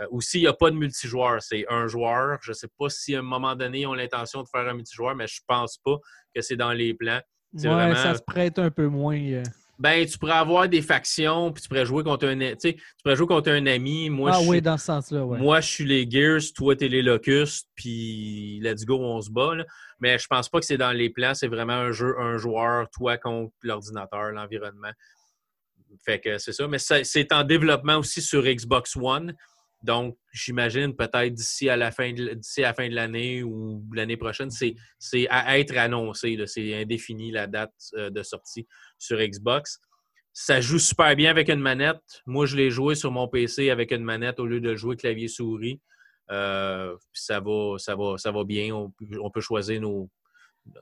euh, 0.00 0.06
aussi, 0.10 0.38
il 0.38 0.42
n'y 0.42 0.48
a 0.48 0.52
pas 0.52 0.70
de 0.70 0.76
multijoueur. 0.76 1.42
C'est 1.42 1.64
un 1.68 1.86
joueur. 1.86 2.38
Je 2.42 2.50
ne 2.50 2.54
sais 2.54 2.68
pas 2.78 2.88
si 2.88 3.14
à 3.14 3.20
un 3.20 3.22
moment 3.22 3.54
donné, 3.54 3.80
ils 3.80 3.86
ont 3.86 3.94
l'intention 3.94 4.42
de 4.42 4.48
faire 4.48 4.66
un 4.68 4.74
multijoueur, 4.74 5.14
mais 5.14 5.26
je 5.26 5.40
pense 5.46 5.78
pas 5.84 5.96
que 6.34 6.40
c'est 6.40 6.56
dans 6.56 6.72
les 6.72 6.94
plans. 6.94 7.20
Ouais, 7.52 7.94
ça 7.96 8.14
se 8.14 8.22
prête 8.22 8.58
un 8.58 8.70
peu 8.70 8.86
moins. 8.86 9.18
Euh 9.18 9.42
ben, 9.80 10.06
tu 10.06 10.18
pourrais 10.18 10.34
avoir 10.34 10.68
des 10.68 10.82
factions, 10.82 11.50
puis 11.50 11.62
tu 11.62 11.68
pourrais 11.68 11.86
jouer 11.86 12.04
contre 12.04 12.26
un, 12.26 12.54
tu 12.54 12.76
pourrais 13.02 13.16
jouer 13.16 13.26
contre 13.26 13.50
un 13.50 13.64
ami. 13.64 14.10
Moi, 14.10 14.30
ah 14.34 14.40
oui, 14.42 14.60
dans 14.60 14.76
ce 14.76 14.84
sens-là, 14.84 15.24
ouais. 15.24 15.38
Moi, 15.38 15.62
je 15.62 15.68
suis 15.68 15.84
les 15.86 16.08
Gears, 16.08 16.52
toi, 16.54 16.76
t'es 16.76 16.88
les 16.88 17.00
Locustes, 17.00 17.66
puis 17.74 18.60
let's 18.62 18.84
go, 18.84 18.98
on 19.00 19.22
se 19.22 19.30
bat. 19.30 19.52
Mais 19.98 20.18
je 20.18 20.26
pense 20.26 20.50
pas 20.50 20.60
que 20.60 20.66
c'est 20.66 20.76
dans 20.76 20.92
les 20.92 21.08
plans. 21.08 21.32
C'est 21.32 21.48
vraiment 21.48 21.72
un 21.72 21.92
jeu, 21.92 22.14
un 22.20 22.36
joueur, 22.36 22.90
toi 22.90 23.16
contre 23.16 23.54
l'ordinateur, 23.62 24.32
l'environnement. 24.32 24.90
Fait 26.04 26.20
que 26.20 26.36
c'est 26.36 26.52
ça. 26.52 26.68
Mais 26.68 26.78
c'est 26.78 27.32
en 27.32 27.42
développement 27.42 27.96
aussi 27.96 28.20
sur 28.20 28.42
Xbox 28.42 28.96
One. 28.96 29.34
Donc, 29.82 30.18
j'imagine 30.32 30.94
peut-être 30.94 31.32
d'ici 31.32 31.68
à 31.70 31.76
la 31.76 31.90
fin 31.90 32.12
de, 32.12 32.34
d'ici 32.34 32.62
à 32.62 32.68
la 32.68 32.74
fin 32.74 32.88
de 32.88 32.94
l'année 32.94 33.42
ou 33.42 33.82
l'année 33.94 34.16
prochaine, 34.16 34.50
c'est, 34.50 34.76
à 35.30 35.58
être 35.58 35.76
annoncé. 35.76 36.36
C'est 36.46 36.74
indéfini 36.74 37.30
la 37.30 37.46
date 37.46 37.72
euh, 37.94 38.10
de 38.10 38.22
sortie 38.22 38.66
sur 38.98 39.18
Xbox. 39.18 39.80
Ça 40.32 40.60
joue 40.60 40.78
super 40.78 41.16
bien 41.16 41.30
avec 41.30 41.48
une 41.48 41.60
manette. 41.60 42.22
Moi, 42.26 42.46
je 42.46 42.56
l'ai 42.56 42.70
joué 42.70 42.94
sur 42.94 43.10
mon 43.10 43.26
PC 43.26 43.70
avec 43.70 43.90
une 43.90 44.04
manette 44.04 44.38
au 44.38 44.46
lieu 44.46 44.60
de 44.60 44.76
jouer 44.76 44.96
clavier-souris. 44.96 45.80
Euh, 46.30 46.96
ça, 47.12 47.40
va, 47.40 47.76
ça, 47.78 47.96
va, 47.96 48.16
ça 48.16 48.30
va 48.30 48.44
bien. 48.44 48.72
On, 48.74 49.30
peut 49.30 49.40
choisir 49.40 49.80
nos, 49.80 50.08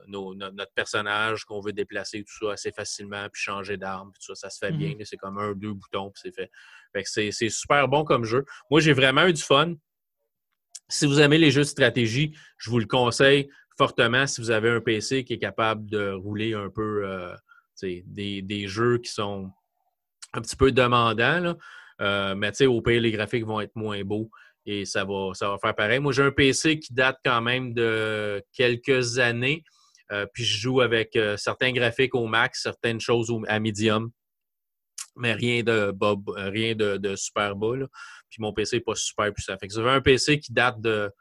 notre 0.07 0.73
personnage 0.73 1.45
qu'on 1.45 1.61
veut 1.61 1.73
déplacer, 1.73 2.23
tout 2.23 2.45
ça 2.45 2.53
assez 2.53 2.71
facilement, 2.71 3.27
puis 3.31 3.41
changer 3.41 3.77
d'arme, 3.77 4.11
tout 4.13 4.21
ça, 4.21 4.35
ça 4.35 4.49
se 4.49 4.59
fait 4.59 4.71
bien. 4.71 4.95
Mhm. 4.95 5.05
C'est 5.05 5.17
comme 5.17 5.37
un, 5.39 5.53
deux 5.53 5.73
boutons, 5.73 6.11
puis 6.11 6.21
c'est 6.23 6.35
fait. 6.35 6.51
C'est 7.03 7.31
super 7.49 7.87
bon 7.87 8.03
comme 8.03 8.23
jeu. 8.23 8.45
Moi, 8.69 8.79
j'ai 8.79 8.93
vraiment 8.93 9.25
eu 9.25 9.33
du 9.33 9.41
fun. 9.41 9.73
Si 10.87 11.05
vous 11.05 11.19
aimez 11.19 11.37
les 11.37 11.51
jeux 11.51 11.61
de 11.61 11.67
stratégie, 11.67 12.35
je 12.57 12.69
vous 12.69 12.79
le 12.79 12.85
conseille 12.85 13.49
fortement 13.77 14.27
si 14.27 14.41
vous 14.41 14.51
avez 14.51 14.69
un 14.69 14.81
PC 14.81 15.23
qui 15.23 15.33
est 15.33 15.39
capable 15.39 15.89
de 15.89 16.11
rouler 16.11 16.53
un 16.53 16.69
peu 16.69 17.05
euh, 17.05 17.33
des, 17.81 18.67
jeux 18.67 18.97
qui 18.97 19.11
sont 19.11 19.49
un 20.33 20.41
petit 20.41 20.55
peu 20.55 20.71
demandants. 20.71 21.39
Là. 21.39 21.57
Euh, 22.01 22.35
mais 22.35 22.65
au 22.65 22.81
pire, 22.81 23.01
les 23.01 23.11
graphiques 23.11 23.45
vont 23.45 23.61
être 23.61 23.75
moins 23.75 24.03
beaux 24.03 24.29
et 24.65 24.83
ça 24.85 25.05
va, 25.05 25.31
ça 25.33 25.49
va 25.49 25.57
faire 25.59 25.75
pareil. 25.75 25.99
Moi, 25.99 26.11
j'ai 26.11 26.23
un 26.23 26.31
PC 26.31 26.79
qui 26.79 26.93
date 26.93 27.17
quand 27.23 27.41
même 27.41 27.73
de 27.73 28.43
quelques 28.53 29.19
années. 29.19 29.63
Euh, 30.11 30.25
puis 30.33 30.43
je 30.43 30.59
joue 30.59 30.81
avec 30.81 31.17
certains 31.37 31.71
graphiques 31.71 32.15
au 32.15 32.25
max, 32.25 32.63
certaines 32.63 32.99
choses 32.99 33.31
à 33.47 33.59
medium, 33.59 34.11
mais 35.19 35.33
rien 35.33 35.63
de 35.63 35.91
bob, 35.91 36.29
rien 36.35 36.73
de, 36.75 37.15
super 37.15 37.55
bas. 37.55 37.75
Puis 38.29 38.41
mon 38.41 38.53
PC 38.53 38.77
n'est 38.77 38.81
pas 38.81 38.95
super 38.95 39.31
puissant. 39.33 39.57
Fait 39.59 39.67
que 39.67 39.73
vous 39.73 39.79
avez 39.79 39.91
un 39.91 40.01
PC 40.01 40.39
qui 40.39 40.53
date 40.53 40.79
de, 40.81 41.11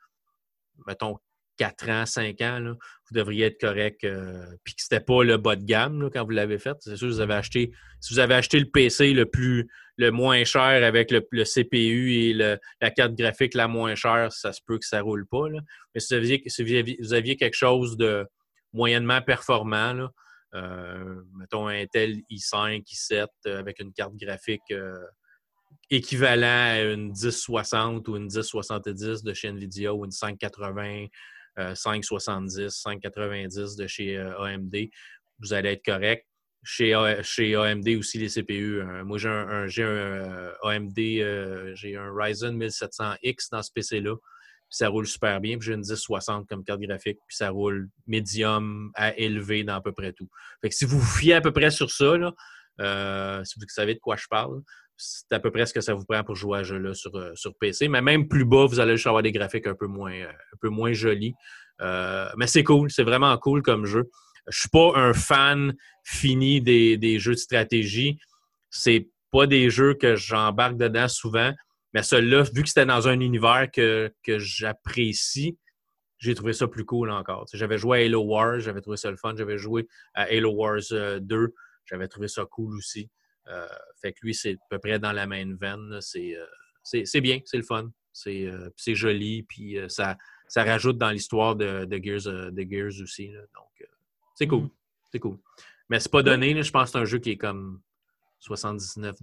mettons, 0.87 1.17
4 1.59 1.91
ans, 1.91 2.07
5 2.07 2.41
ans, 2.43 2.61
vous 2.63 3.15
devriez 3.15 3.47
être 3.47 3.61
correct. 3.61 4.05
Euh, 4.05 4.47
puis 4.63 4.75
que 4.75 4.83
c'était 4.83 5.01
pas 5.01 5.25
le 5.25 5.37
bas 5.37 5.57
de 5.57 5.65
gamme 5.65 6.09
quand 6.13 6.25
vous 6.25 6.31
l'avez 6.31 6.59
fait. 6.59 6.77
C'est 6.81 6.97
sûr, 6.97 7.09
vous 7.09 7.21
avez 7.21 7.35
acheté. 7.35 7.73
Si 8.01 8.15
vous 8.15 8.21
avez 8.21 8.35
acheté 8.35 8.61
le 8.61 8.71
PC 8.71 9.13
le 9.13 9.27
plus 9.27 9.69
le 9.97 10.13
moins 10.13 10.45
cher 10.45 10.85
avec 10.85 11.11
le, 11.11 11.21
CPU 11.45 12.13
et 12.13 12.33
la 12.33 12.91
carte 12.91 13.15
graphique 13.15 13.55
la 13.55 13.67
moins 13.67 13.97
chère, 13.97 14.33
ça 14.33 14.53
se 14.53 14.61
peut 14.65 14.79
que 14.79 14.87
ça 14.87 15.01
roule 15.01 15.27
pas. 15.27 15.47
Mais 15.93 16.01
si 16.01 16.17
vous, 16.17 17.15
aviez, 17.15 17.37
quelque 17.37 17.57
chose 17.57 17.97
de 17.97 18.25
moyennement 18.73 19.21
performant, 19.21 19.93
là, 19.93 20.05
euh, 20.05 20.09
mettons 20.53 21.69
un 21.69 21.83
Intel 21.83 22.23
i5, 22.31 22.85
i7 22.85 23.27
euh, 23.47 23.59
avec 23.59 23.81
une 23.81 23.93
carte 23.93 24.17
graphique 24.17 24.73
équivalent 25.91 26.47
à 26.47 26.81
une 26.83 27.13
1060 27.13 28.09
ou 28.09 28.17
une 28.17 28.25
1070 28.25 29.23
de 29.23 29.35
chez 29.35 29.49
Nvidia 29.49 29.95
ou 29.95 30.05
une 30.05 30.11
580 30.11 31.07
5,70, 31.59 32.61
euh, 32.61 32.69
5,90 32.69 33.79
de 33.79 33.87
chez 33.87 34.17
euh, 34.17 34.39
AMD, 34.41 34.75
vous 35.41 35.53
allez 35.53 35.71
être 35.71 35.85
correct. 35.85 36.27
Chez, 36.65 36.93
chez 37.23 37.55
AMD 37.55 37.89
aussi, 37.97 38.19
les 38.19 38.29
CPU. 38.29 38.81
Euh, 38.81 39.05
moi, 39.05 39.17
j'ai 39.17 39.29
un, 39.29 40.53
AMD, 40.63 40.97
j'ai 40.97 41.97
un 41.97 42.13
Ryzen 42.13 42.59
1700X 42.59 43.51
dans 43.53 43.63
ce 43.63 43.71
PC-là. 43.73 44.17
Ça 44.71 44.89
roule 44.89 45.07
super 45.07 45.41
bien. 45.41 45.57
J'ai 45.61 45.73
une 45.73 45.81
1060 45.81 46.47
comme 46.49 46.65
carte 46.65 46.81
graphique. 46.81 47.19
Puis 47.27 47.37
ça 47.37 47.51
roule 47.51 47.89
médium 48.07 48.91
à 48.95 49.17
élevé 49.17 49.65
dans 49.65 49.77
à 49.77 49.81
peu 49.81 49.93
près 49.93 50.13
tout. 50.13 50.29
Fait 50.61 50.69
que 50.69 50.75
si 50.75 50.85
vous 50.85 50.99
vous 50.99 51.19
fiez 51.19 51.35
à 51.35 51.41
peu 51.41 51.53
près 51.53 51.71
sur 51.71 51.91
ça, 51.91 52.15
si 53.45 53.59
vous 53.59 53.67
savez 53.69 53.95
de 53.95 54.01
quoi 54.01 54.17
je 54.17 54.27
parle, 54.29 54.63
c'est 54.99 55.33
à 55.33 55.39
peu 55.39 55.51
près 55.51 55.65
ce 55.65 55.73
que 55.73 55.81
ça 55.81 55.95
vous 55.95 56.05
prend 56.05 56.25
pour 56.25 56.35
jouer 56.35 56.59
à 56.59 56.65
ce 56.65 56.71
jeu-là 56.71 56.93
sur, 56.93 57.15
euh, 57.17 57.31
sur 57.35 57.55
PC. 57.55 57.89
Mais 57.89 58.03
même 58.03 58.29
plus 58.29 58.45
bas, 58.45 58.67
vous 58.67 58.81
allez 58.81 58.97
juste 58.97 59.07
avoir 59.07 59.23
des 59.23 59.33
graphiques 59.33 59.67
un 59.67 59.75
peu 59.75 59.87
moins, 59.87 60.13
euh, 60.13 60.93
jolis. 60.93 61.35
Euh, 61.81 62.29
mais 62.37 62.49
c'est 62.49 62.65
cool, 62.65 62.91
c'est 62.91 63.05
vraiment 63.05 63.37
cool 63.39 63.63
comme 63.63 63.87
jeu. 63.87 64.11
Je 64.49 64.61
suis 64.61 64.69
pas 64.69 64.93
un 64.97 65.15
fan 65.15 65.75
fini 66.03 66.61
des, 66.61 67.19
jeux 67.19 67.35
de 67.35 67.39
stratégie. 67.39 68.19
C'est 68.71 69.09
pas 69.31 69.47
des 69.47 69.71
jeux 69.71 69.95
que 69.95 70.17
j'embarque 70.17 70.77
dedans 70.77 71.07
souvent. 71.07 71.53
Mais 71.95 72.03
celui-là, 72.03 72.43
vu 72.43 72.63
que 72.63 72.69
c'était 72.69 72.87
dans 72.87 73.09
un 73.09 73.21
univers 73.21 73.71
que, 73.71 74.13
j'apprécie, 74.27 75.59
j'ai 76.19 76.35
trouvé 76.35 76.53
ça 76.53 76.67
plus 76.67 76.85
cool 76.85 77.11
encore. 77.11 77.47
J'avais 77.53 77.79
joué 77.79 78.03
à 78.03 78.05
Halo 78.05 78.23
Wars, 78.23 78.61
j'avais 78.61 78.81
trouvé 78.81 78.97
ça 78.97 79.11
le 79.11 79.17
fun. 79.17 79.35
J'avais 79.37 79.57
joué 79.57 79.87
à 80.15 80.25
Halo 80.25 80.51
Wars 80.51 80.83
2, 81.21 81.55
j'avais 81.87 82.09
trouvé 82.09 82.29
ça 82.29 82.45
cool 82.45 82.77
aussi. 82.77 83.09
Euh, 83.47 83.67
fait 84.01 84.13
que 84.13 84.19
lui, 84.23 84.35
c'est 84.35 84.55
à 84.55 84.67
peu 84.69 84.79
près 84.79 84.99
dans 84.99 85.13
la 85.13 85.27
même 85.27 85.57
veine. 85.57 85.93
Euh, 85.95 86.47
c'est 86.83 87.21
bien, 87.21 87.41
c'est 87.45 87.57
le 87.57 87.63
fun. 87.63 87.91
C'est 88.13 88.47
euh, 88.47 88.69
joli, 88.77 89.45
puis 89.45 89.79
ça, 89.89 90.17
ça 90.49 90.65
rajoute 90.65 90.99
dans 90.99 91.11
l'histoire 91.11 91.55
de, 91.55 91.85
de, 91.85 92.03
Gears, 92.03 92.53
de 92.53 92.67
Gears 92.69 93.01
aussi. 93.01 93.29
Donc, 93.29 93.89
c'est 94.35 94.47
cool. 94.47 94.65
Mm. 94.65 94.71
C'est 95.11 95.19
cool. 95.21 95.39
Mais 95.89 96.01
c'est 96.01 96.13
pas 96.13 96.23
donné. 96.23 96.63
je 96.63 96.71
pense 96.71 96.85
que 96.85 96.91
c'est 96.91 96.99
un 96.99 97.05
jeu 97.05 97.19
qui 97.19 97.31
est 97.31 97.37
comme 97.37 97.81
79 98.39 99.17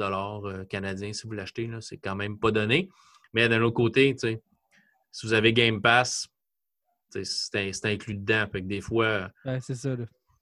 canadiens 0.70 1.14
si 1.14 1.28
vous 1.28 1.34
l'achetez. 1.34 1.70
C'est 1.82 1.98
quand 1.98 2.16
même 2.16 2.38
pas 2.38 2.52
donné. 2.52 2.90
Mais 3.34 3.48
d'un 3.50 3.62
autre 3.62 3.76
côté, 3.76 4.16
si 4.18 5.28
vous 5.28 5.34
avez 5.34 5.54
Game 5.54 5.82
Pass, 5.82 6.28
c'est 7.10 7.86
inclus 7.86 8.16
dedans. 8.16 8.46
Fait 8.52 8.62
que 8.62 8.68
des 8.68 8.82
fois, 8.82 9.32
ça 9.60 9.96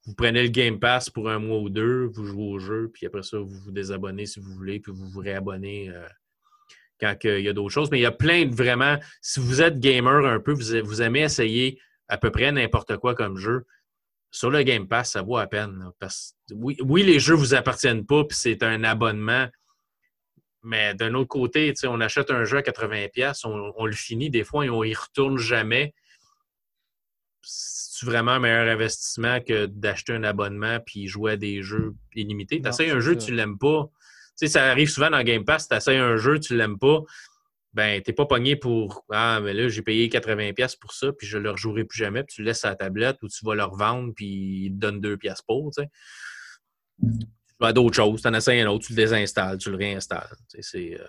vous 0.05 0.15
prenez 0.15 0.43
le 0.43 0.49
Game 0.49 0.79
Pass 0.79 1.09
pour 1.09 1.29
un 1.29 1.39
mois 1.39 1.59
ou 1.59 1.69
deux, 1.69 2.05
vous 2.05 2.25
jouez 2.25 2.43
au 2.43 2.59
jeu, 2.59 2.91
puis 2.93 3.05
après 3.05 3.23
ça, 3.23 3.37
vous 3.37 3.57
vous 3.57 3.71
désabonnez 3.71 4.25
si 4.25 4.41
vous 4.41 4.53
voulez, 4.53 4.79
puis 4.79 4.91
vous 4.91 5.07
vous 5.07 5.19
réabonnez 5.21 5.89
euh, 5.89 6.05
quand 6.99 7.15
il 7.23 7.39
y 7.39 7.47
a 7.47 7.53
d'autres 7.53 7.73
choses. 7.73 7.89
Mais 7.89 7.99
il 7.99 8.03
y 8.03 8.07
a 8.07 8.11
plein 8.11 8.45
de 8.45 8.53
vraiment. 8.53 8.97
Si 9.21 9.39
vous 9.39 9.61
êtes 9.61 9.79
gamer 9.79 10.25
un 10.25 10.39
peu, 10.39 10.51
vous, 10.51 11.01
aimez 11.01 11.21
essayer 11.21 11.79
à 12.09 12.17
peu 12.17 12.31
près 12.31 12.51
n'importe 12.51 12.97
quoi 12.97 13.15
comme 13.15 13.37
jeu, 13.37 13.65
sur 14.33 14.49
le 14.49 14.63
Game 14.63 14.87
Pass, 14.87 15.11
ça 15.11 15.21
vaut 15.21 15.37
à 15.37 15.47
peine. 15.47 15.91
parce, 15.99 16.35
oui, 16.51 16.75
oui, 16.81 17.03
les 17.03 17.19
jeux 17.19 17.35
ne 17.35 17.39
vous 17.39 17.53
appartiennent 17.53 18.05
pas, 18.05 18.23
puis 18.23 18.37
c'est 18.37 18.63
un 18.63 18.83
abonnement. 18.83 19.47
Mais 20.63 20.93
d'un 20.95 21.13
autre 21.13 21.27
côté, 21.27 21.73
on 21.85 22.01
achète 22.01 22.31
un 22.31 22.43
jeu 22.43 22.57
à 22.57 22.61
80$, 22.61 23.41
on, 23.45 23.73
on, 23.77 23.85
le 23.85 23.93
finit 23.93 24.29
des 24.29 24.43
fois 24.43 24.65
et 24.65 24.69
on 24.69 24.83
y 24.83 24.93
retourne 24.93 25.37
jamais 25.37 25.93
c'est 27.45 28.05
vraiment 28.05 28.31
un 28.31 28.39
meilleur 28.39 28.67
investissement 28.67 29.39
que 29.39 29.65
d'acheter 29.65 30.13
un 30.13 30.23
abonnement 30.23 30.79
puis 30.85 31.07
jouer 31.07 31.33
à 31.33 31.37
des 31.37 31.61
jeux 31.61 31.93
illimités? 32.15 32.61
Tu 32.61 32.89
un 32.89 32.99
jeu, 32.99 33.17
tu 33.17 33.33
l'aimes 33.33 33.57
pas. 33.57 33.89
Ça 34.35 34.65
arrive 34.65 34.89
souvent 34.89 35.09
dans 35.09 35.21
Game 35.23 35.45
Pass, 35.45 35.69
tu 35.69 35.91
un 35.91 36.17
jeu, 36.17 36.39
tu 36.39 36.57
l'aimes 36.57 36.79
pas. 36.79 37.01
Ben, 37.73 38.01
t'es 38.01 38.13
pas 38.13 38.25
pogné 38.25 38.55
pour 38.55 39.03
Ah, 39.11 39.39
mais 39.41 39.53
là, 39.53 39.67
j'ai 39.67 39.81
payé 39.81 40.07
80$ 40.07 40.77
pour 40.79 40.93
ça, 40.93 41.11
puis 41.11 41.25
je 41.25 41.37
le 41.37 41.51
rejouerai 41.51 41.85
plus 41.85 41.97
jamais, 41.97 42.23
puis 42.23 42.35
tu 42.35 42.41
le 42.41 42.47
laisses 42.47 42.65
à 42.65 42.69
la 42.69 42.75
tablette 42.75 43.17
ou 43.23 43.27
tu 43.27 43.43
vas 43.45 43.55
le 43.55 43.63
revendre, 43.63 44.13
puis 44.15 44.65
il 44.65 44.71
te 44.71 44.75
donne 44.75 45.01
2$ 45.01 45.17
pour, 45.47 45.71
tu 45.71 45.81
sais. 45.81 45.89
Tu 47.01 47.55
vas 47.59 47.73
d'autres 47.73 47.95
choses, 47.95 48.21
tu 48.21 48.27
en 48.27 48.33
essaies 48.33 48.61
un 48.61 48.67
autre, 48.67 48.85
tu 48.85 48.93
le 48.93 48.97
désinstalles, 48.97 49.57
tu 49.57 49.71
le 49.71 49.77
réinstalles. 49.77 50.35
C'est. 50.59 50.99
Euh, 50.99 51.05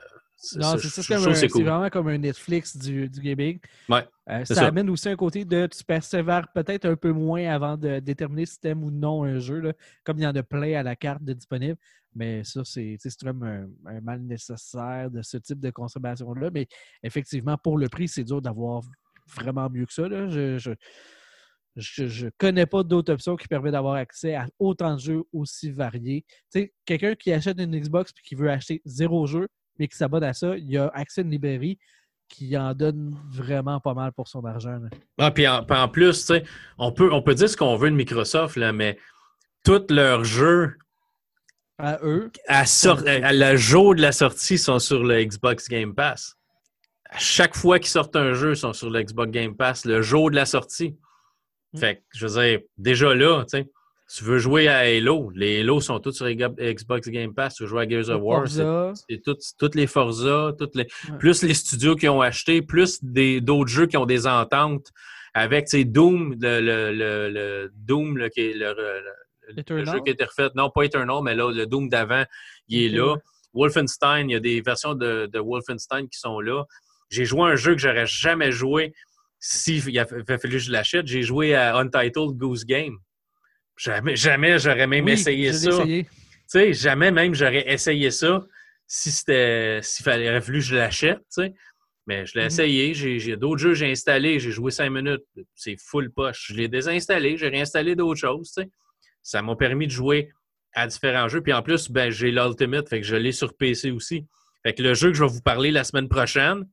non, 0.57 0.76
c'est 0.78 0.88
ça, 0.88 1.03
c'est 1.03 1.62
vraiment 1.62 1.88
comme 1.90 2.09
un 2.09 2.18
Netflix 2.18 2.76
du, 2.76 3.09
du 3.09 3.20
gaming. 3.20 3.59
Ouais, 3.88 4.07
euh, 4.28 4.45
ça, 4.45 4.66
amène 4.66 4.88
aussi 4.90 5.09
un 5.09 5.16
côté 5.16 5.45
de 5.45 5.66
tu 5.66 5.84
persévères 5.84 6.49
peut-être 6.53 6.86
un 6.86 6.97
peu 6.97 7.12
moins 7.12 7.47
avant 7.47 7.76
de 7.76 7.99
déterminer 7.99 8.47
si 8.47 8.61
tu 8.61 8.68
aimes 8.68 8.84
ou 8.84 8.90
non 8.90 9.24
un 9.24 9.38
jeu, 9.38 9.61
là, 9.61 9.72
comme 10.03 10.18
il 10.18 10.22
y 10.22 10.26
en 10.26 10.34
a 10.34 10.42
plein 10.42 10.78
à 10.78 10.82
la 10.82 10.97
carte 10.97 11.22
de 11.22 11.32
disponible. 11.32 11.76
Mais 12.14 12.45
ça, 12.45 12.62
c'est 12.64 12.97
un, 13.24 13.66
un 13.86 14.01
mal 14.01 14.20
nécessaire 14.22 15.11
de 15.11 15.20
ce 15.22 15.36
type 15.36 15.61
de 15.61 15.70
consommation-là. 15.70 16.51
Mais 16.53 16.68
effectivement, 17.03 17.59
pour 17.59 17.76
le 17.76 17.88
prix, 17.88 18.09
c'est 18.09 18.24
dur 18.24 18.40
d'avoir 18.40 18.82
vraiment 19.34 19.68
mieux 19.68 19.86
que 19.86 19.92
ça. 19.92 20.09
Là. 20.09 20.28
Je, 20.28 20.74
je, 21.76 22.28
connais 22.38 22.66
pas 22.66 22.84
d'autres 22.84 23.12
options 23.12 23.36
qui 23.36 23.49
permettent 23.49 23.72
d'avoir 23.72 23.95
accès 23.95 24.34
à 24.34 24.47
autant 24.59 24.95
de 24.95 25.01
jeux 25.01 25.22
aussi 25.32 25.70
variés. 25.70 26.24
Tu 26.53 26.61
sais, 26.61 26.74
quelqu'un 26.84 27.14
qui 27.14 27.32
achète 27.32 27.61
une 27.61 27.76
Xbox 27.76 28.12
et 28.12 28.22
qui 28.22 28.36
veut 28.36 28.51
acheter 28.51 28.80
zéro 28.84 29.26
jeu, 29.26 29.49
mais 29.79 29.89
qui 29.89 29.97
s'abonne 29.97 30.25
à 30.25 30.33
ça, 30.33 30.57
il 30.57 30.70
y 30.70 30.79
a 30.79 30.87
à 30.87 31.03
une 31.16 31.31
librairie 31.31 31.79
qui 32.29 32.57
en 32.57 32.75
donne 32.75 33.16
vraiment 33.31 33.81
pas 33.81 33.95
mal 33.95 34.12
pour 34.12 34.29
son 34.29 34.45
argent. 34.45 34.81
Ah, 35.18 35.31
puis, 35.31 35.47
en, 35.47 35.89
plus, 35.89 36.33
on 36.79 36.93
peut, 36.93 37.12
on 37.12 37.22
peut 37.22 37.35
dire 37.35 37.49
ce 37.49 37.57
qu'on 37.57 37.77
veut 37.77 37.91
de 37.91 37.97
Microsoft, 37.97 38.57
là, 38.57 38.72
mais 38.72 38.99
tous 39.62 39.87
leurs 39.91 40.25
jeux 40.25 40.77
à 41.79 41.99
eux, 42.03 42.31
à, 42.49 42.64
le 43.33 43.57
jour 43.57 43.95
de 43.95 44.01
la 44.01 44.12
sortie, 44.12 44.59
sont 44.59 44.79
sur 44.79 45.03
le 45.05 45.22
Xbox 45.25 45.68
Game 45.68 45.95
Pass. 45.95 46.37
À 47.11 47.18
chaque 47.18 47.57
fois 47.57 47.79
qu'ils 47.79 47.89
sortent 47.89 48.16
un 48.16 48.33
jeu, 48.33 48.53
ils 48.53 48.57
sont 48.57 48.72
sur 48.72 48.91
le 48.91 49.03
Xbox 49.03 49.31
Game 49.31 49.57
Pass 49.57 49.85
le 49.85 50.03
jour 50.03 50.31
de 50.31 50.37
la 50.37 50.47
sortie. 50.47 50.97
Mm. 51.72 51.79
Fait 51.79 51.97
que, 51.97 52.03
je 52.14 52.27
veux 52.27 52.43
dire, 52.43 52.61
déjà 52.79 53.14
là, 53.14 53.45
tu 53.45 53.59
sais, 53.59 53.70
tu 54.15 54.25
veux 54.25 54.39
jouer 54.39 54.69
à 54.69 54.79
Halo, 54.79 55.31
les 55.35 55.61
Halo 55.61 55.81
sont 55.81 55.99
tous 55.99 56.12
sur 56.12 56.27
Xbox 56.29 57.09
Game 57.09 57.35
Pass. 57.35 57.57
Tu 57.57 57.65
veux 57.65 57.69
jouer 57.69 57.83
à 57.83 57.89
Gears 57.89 58.11
of 58.11 58.23
War, 58.23 58.47
c'est 58.47 59.21
toutes 59.59 59.75
les 59.75 59.87
Forza, 59.87 60.53
toutes 60.57 60.77
les, 60.77 60.87
plus 61.19 61.43
les 61.43 61.55
studios 61.55 61.97
qui 61.97 62.09
ont 62.09 62.21
acheté, 62.21 62.62
plus 62.62 63.03
d'autres 63.03 63.71
jeux 63.71 63.87
qui 63.87 63.97
ont 63.97 64.07
des 64.07 64.27
ententes 64.27 64.93
avec 65.35 65.69
Doom, 65.75 66.37
le, 66.41 66.61
le, 66.61 66.93
le, 66.93 67.73
Doom 67.75 68.17
le, 68.17 68.29
qui 68.29 68.41
est 68.41 68.55
le, 68.55 69.85
jeu 69.85 70.01
qui 70.01 70.11
a 70.11 70.12
été 70.12 70.25
refait. 70.25 70.49
Non, 70.55 70.71
pas 70.71 70.85
Eternal, 70.85 71.21
mais 71.25 71.35
là, 71.35 71.51
le 71.51 71.67
Doom 71.67 71.89
d'avant, 71.89 72.25
il 72.69 72.85
est 72.85 72.97
là. 72.97 73.17
Wolfenstein, 73.53 74.31
il 74.31 74.33
y 74.33 74.37
a 74.37 74.41
des 74.41 74.61
versions 74.61 74.95
de, 74.95 75.27
de 75.27 75.39
Wolfenstein 75.41 76.09
qui 76.09 76.19
sont 76.19 76.41
là. 76.41 76.65
J'ai 77.11 77.25
joué 77.25 77.43
à 77.43 77.45
un 77.47 77.57
jeu 77.57 77.73
que 77.75 77.81
j'aurais 77.81 78.07
jamais 78.07 78.53
joué 78.53 78.95
s'il 79.39 79.99
a 79.99 80.07
fallu 80.07 80.39
que 80.39 80.59
je 80.59 80.71
l'achète. 80.71 81.07
J'ai 81.07 81.23
joué 81.23 81.55
à 81.55 81.77
Untitled 81.77 82.37
Goose 82.37 82.65
Game. 82.65 82.99
Jamais, 83.77 84.16
jamais 84.16 84.59
j'aurais 84.59 84.87
même 84.87 85.05
essayé 85.12 85.53
ça. 85.53 85.70
sais, 86.47 86.72
jamais 86.72 87.11
même 87.11 87.35
j'aurais 87.35 87.68
essayé 87.72 88.11
ça 88.11 88.45
si 88.87 89.11
c'était 89.11 89.81
s'il 89.83 90.05
fallait 90.05 90.41
fallu 90.41 90.59
que 90.59 90.64
je 90.64 90.77
l'achète, 90.77 91.18
tu 91.18 91.43
sais. 91.43 91.55
Mais 92.07 92.27
je 92.27 92.35
l'ai 92.35 92.43
Mhm. 92.43 92.47
essayé, 92.49 92.95
j'ai 92.95 93.37
d'autres 93.37 93.61
jeux, 93.62 93.72
j'ai 93.75 93.91
installé, 93.91 94.39
j'ai 94.39 94.51
joué 94.51 94.70
cinq 94.70 94.91
minutes, 94.91 95.25
c'est 95.55 95.77
full 95.81 96.11
poche. 96.12 96.49
Je 96.51 96.55
l'ai 96.55 96.68
désinstallé, 96.68 97.37
j'ai 97.39 97.49
réinstallé 97.49 97.97
d'autres 97.97 98.20
choses, 98.20 98.53
tu 98.53 98.62
sais. 98.62 98.68
Ça 99.22 99.41
m'a 99.41 99.57
permis 99.57 99.87
de 99.87 99.93
jouer 99.93 100.31
à 100.75 100.87
différents 100.87 101.29
jeux. 101.29 101.41
Puis 101.41 101.53
en 101.55 101.62
plus, 101.62 101.91
ben, 101.91 102.11
j'ai 102.11 102.31
l'Ultimate, 102.31 102.89
fait 102.91 103.01
que 103.01 103.07
je 103.07 103.16
l'ai 103.16 103.33
sur 103.33 103.57
PC 103.57 103.91
aussi. 103.91 104.27
Fait 104.62 104.75
que 104.75 104.83
le 104.83 104.93
jeu 104.93 105.09
que 105.12 105.16
je 105.16 105.25
vais 105.25 105.31
vous 105.31 105.41
parler 105.41 105.70
la 105.70 105.83
semaine 105.83 106.09
prochaine, 106.11 106.68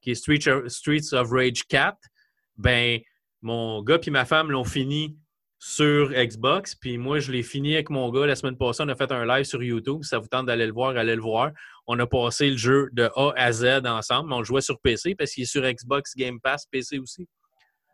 qui 0.00 0.12
est 0.12 0.14
Streets 0.14 0.68
Streets 0.68 1.12
of 1.14 1.30
Rage 1.32 1.64
4, 1.68 1.96
ben, 2.56 3.00
mon 3.42 3.82
gars 3.82 3.98
puis 3.98 4.12
ma 4.12 4.24
femme 4.24 4.52
l'ont 4.52 4.64
fini 4.64 5.16
sur 5.58 6.10
Xbox, 6.12 6.74
puis 6.74 6.98
moi, 6.98 7.18
je 7.18 7.32
l'ai 7.32 7.42
fini 7.42 7.74
avec 7.74 7.88
mon 7.90 8.10
gars 8.10 8.26
la 8.26 8.36
semaine 8.36 8.56
passée. 8.58 8.82
On 8.84 8.88
a 8.88 8.94
fait 8.94 9.10
un 9.10 9.24
live 9.24 9.44
sur 9.44 9.62
YouTube. 9.62 10.02
Si 10.02 10.10
ça 10.10 10.18
vous 10.18 10.28
tente 10.28 10.46
d'aller 10.46 10.66
le 10.66 10.72
voir, 10.72 10.96
allez 10.96 11.16
le 11.16 11.22
voir. 11.22 11.50
On 11.86 11.98
a 11.98 12.06
passé 12.06 12.50
le 12.50 12.56
jeu 12.56 12.88
de 12.92 13.08
A 13.16 13.32
à 13.36 13.52
Z 13.52 13.82
ensemble. 13.86 14.32
On 14.32 14.38
le 14.40 14.44
jouait 14.44 14.60
sur 14.60 14.78
PC 14.80 15.14
parce 15.14 15.32
qu'il 15.32 15.44
est 15.44 15.46
sur 15.46 15.62
Xbox 15.62 16.14
Game 16.14 16.40
Pass, 16.40 16.66
PC 16.66 16.98
aussi. 16.98 17.26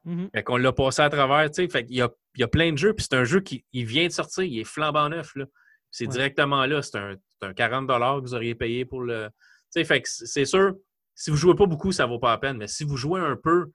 Mhm. 0.05 0.31
Fait 0.35 0.43
qu'on 0.43 0.57
l'a 0.57 0.73
passé 0.73 1.03
à 1.03 1.11
travers, 1.11 1.49
tu 1.51 1.63
sais. 1.63 1.69
Fait 1.69 1.85
qu'il 1.85 1.97
y 1.97 2.03
a, 2.03 2.11
il 2.35 2.41
y 2.41 2.45
a 2.45 2.49
plein 2.49 2.73
de 2.73 2.79
jeux, 2.79 2.93
puis 2.95 3.07
c'est 3.09 3.17
un 3.17 3.25
jeu 3.25 3.41
qui 3.41 3.65
il 3.73 3.85
vient 3.85 4.07
de 4.07 4.13
sortir, 4.13 4.43
il 4.43 4.59
est 4.59 4.65
flambant 4.65 5.09
neuf, 5.09 5.35
là. 5.37 5.45
C'est 5.93 6.07
Ouais. 6.07 6.11
directement 6.13 6.67
là. 6.67 6.83
C'est 6.83 6.97
un, 6.97 7.15
c'est 7.41 7.47
un 7.47 7.55
40 7.55 7.87
que 7.87 8.21
vous 8.23 8.35
auriez 8.35 8.55
payé 8.57 8.85
pour 8.85 9.03
le. 9.03 9.29
Tu 9.29 9.81
sais, 9.81 9.85
fait 9.85 10.03
que 10.03 10.09
c'est 10.11 10.45
sûr, 10.47 10.75
si 11.15 11.31
vous 11.31 11.37
jouez 11.37 11.55
pas 11.55 11.67
beaucoup, 11.67 11.93
ça 11.93 12.07
vaut 12.07 12.19
pas 12.19 12.33
la 12.33 12.39
peine, 12.39 12.57
mais 12.57 12.67
si 12.67 12.83
vous 12.83 12.97
jouez 12.97 13.21
un 13.21 13.37
peu, 13.37 13.67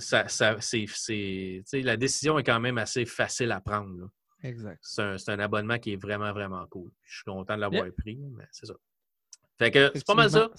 ça, 0.00 0.26
c'est, 0.60 1.62
la 1.82 1.96
décision 1.96 2.38
est 2.38 2.44
quand 2.44 2.60
même 2.60 2.78
assez 2.78 3.04
facile 3.04 3.52
à 3.52 3.60
prendre. 3.60 3.98
là. 4.00 4.06
Exact. 4.42 4.78
C'est 4.82 5.28
un, 5.30 5.38
abonnement 5.38 5.78
qui 5.78 5.92
est 5.94 5.96
vraiment, 6.02 6.32
vraiment 6.32 6.66
cool. 6.66 6.90
Je 7.02 7.16
suis 7.16 7.24
content 7.24 7.54
de 7.56 7.60
l'avoir 7.60 7.86
Yep. 7.86 7.96
pris, 7.96 8.16
mais 8.36 8.44
c'est 8.50 8.66
ça. 8.66 8.74
Fait 9.58 9.70
que 9.70 9.90
c'est 9.94 10.06
pas 10.06 10.14
mal 10.14 10.30
ça. 10.30 10.50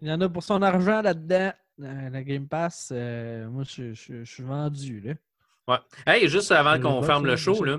Il 0.00 0.08
y 0.08 0.12
en 0.12 0.20
a 0.20 0.28
pour 0.28 0.42
son 0.42 0.60
argent 0.62 1.02
là-dedans. 1.02 1.52
Euh, 1.80 2.10
la 2.10 2.22
Game 2.24 2.48
Pass, 2.48 2.90
euh, 2.92 3.48
moi, 3.48 3.62
je, 3.64 3.92
je- 3.94 4.24
je 4.24 4.30
suis 4.32 4.42
vendu. 4.42 5.00
Là. 5.00 5.14
Ouais. 5.68 5.78
Hey, 6.06 6.28
juste 6.28 6.50
avant 6.50 6.80
qu'on 6.80 7.02
ferme 7.02 7.26
le 7.26 7.36
show, 7.36 7.62
là. 7.64 7.78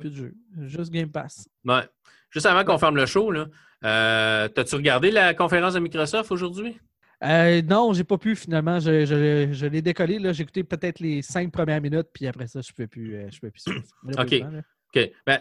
Juste 0.61 0.91
Game 0.91 1.11
Pass. 1.11 1.47
Ouais. 1.65 1.87
Juste 2.29 2.45
avant 2.45 2.63
qu'on 2.63 2.77
ferme 2.77 2.95
le 2.95 3.05
show, 3.05 3.29
là, 3.31 3.47
euh, 3.83 4.47
t'as-tu 4.47 4.75
regardé 4.75 5.11
la 5.11 5.33
conférence 5.33 5.73
de 5.73 5.79
Microsoft 5.79 6.31
aujourd'hui? 6.31 6.79
Euh, 7.23 7.61
non, 7.61 7.93
j'ai 7.93 8.03
pas 8.03 8.17
pu 8.17 8.35
finalement. 8.35 8.79
Je, 8.79 9.05
je- 9.05 9.49
je 9.53 9.65
l'ai 9.65 9.81
décollé. 9.81 10.19
là. 10.19 10.33
J'ai 10.33 10.43
écouté 10.43 10.63
peut-être 10.63 10.99
les 10.99 11.21
cinq 11.21 11.51
premières 11.51 11.81
minutes, 11.81 12.07
puis 12.13 12.27
après 12.27 12.47
ça, 12.47 12.59
je 12.61 12.71
ne 12.71 12.75
peux 12.75 12.87
plus, 12.87 13.15
euh, 13.15 13.27
je 13.31 13.39
peux 13.39 13.49
plus 13.51 13.61
suivre. 13.61 13.83
Malheureusement, 14.03 14.49
là. 14.51 14.61
OK. 14.95 15.11
Ben, 15.25 15.39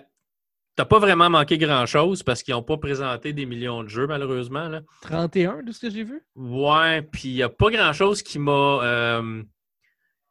t'as 0.76 0.84
pas 0.84 0.98
vraiment 0.98 1.28
manqué 1.28 1.58
grand-chose 1.58 2.22
parce 2.22 2.42
qu'ils 2.42 2.54
n'ont 2.54 2.62
pas 2.62 2.76
présenté 2.78 3.32
des 3.32 3.44
millions 3.46 3.82
de 3.82 3.88
jeux, 3.88 4.06
malheureusement. 4.06 4.68
Là. 4.68 4.80
31 5.02 5.62
de 5.62 5.72
ce 5.72 5.80
que 5.80 5.90
j'ai 5.90 6.04
vu? 6.04 6.22
Ouais, 6.36 7.02
puis 7.02 7.28
il 7.28 7.34
n'y 7.34 7.42
a 7.42 7.48
pas 7.50 7.70
grand-chose 7.70 8.22
qui 8.22 8.38
m'a 8.38 8.80
euh, 8.82 9.42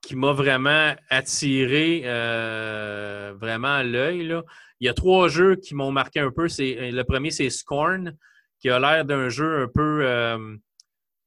qui 0.01 0.15
m'a 0.15 0.31
vraiment 0.33 0.95
attiré 1.09 2.01
euh, 2.05 3.33
vraiment 3.39 3.73
à 3.75 3.83
l'œil. 3.83 4.33
Il 4.79 4.85
y 4.87 4.89
a 4.89 4.93
trois 4.95 5.27
jeux 5.27 5.55
qui 5.57 5.75
m'ont 5.75 5.91
marqué 5.91 6.19
un 6.19 6.31
peu. 6.31 6.47
C'est, 6.47 6.89
le 6.91 7.03
premier, 7.03 7.29
c'est 7.29 7.49
Scorn, 7.51 8.15
qui 8.59 8.69
a 8.71 8.79
l'air 8.79 9.05
d'un 9.05 9.29
jeu 9.29 9.61
un 9.63 9.67
peu 9.67 9.99
euh, 10.03 10.55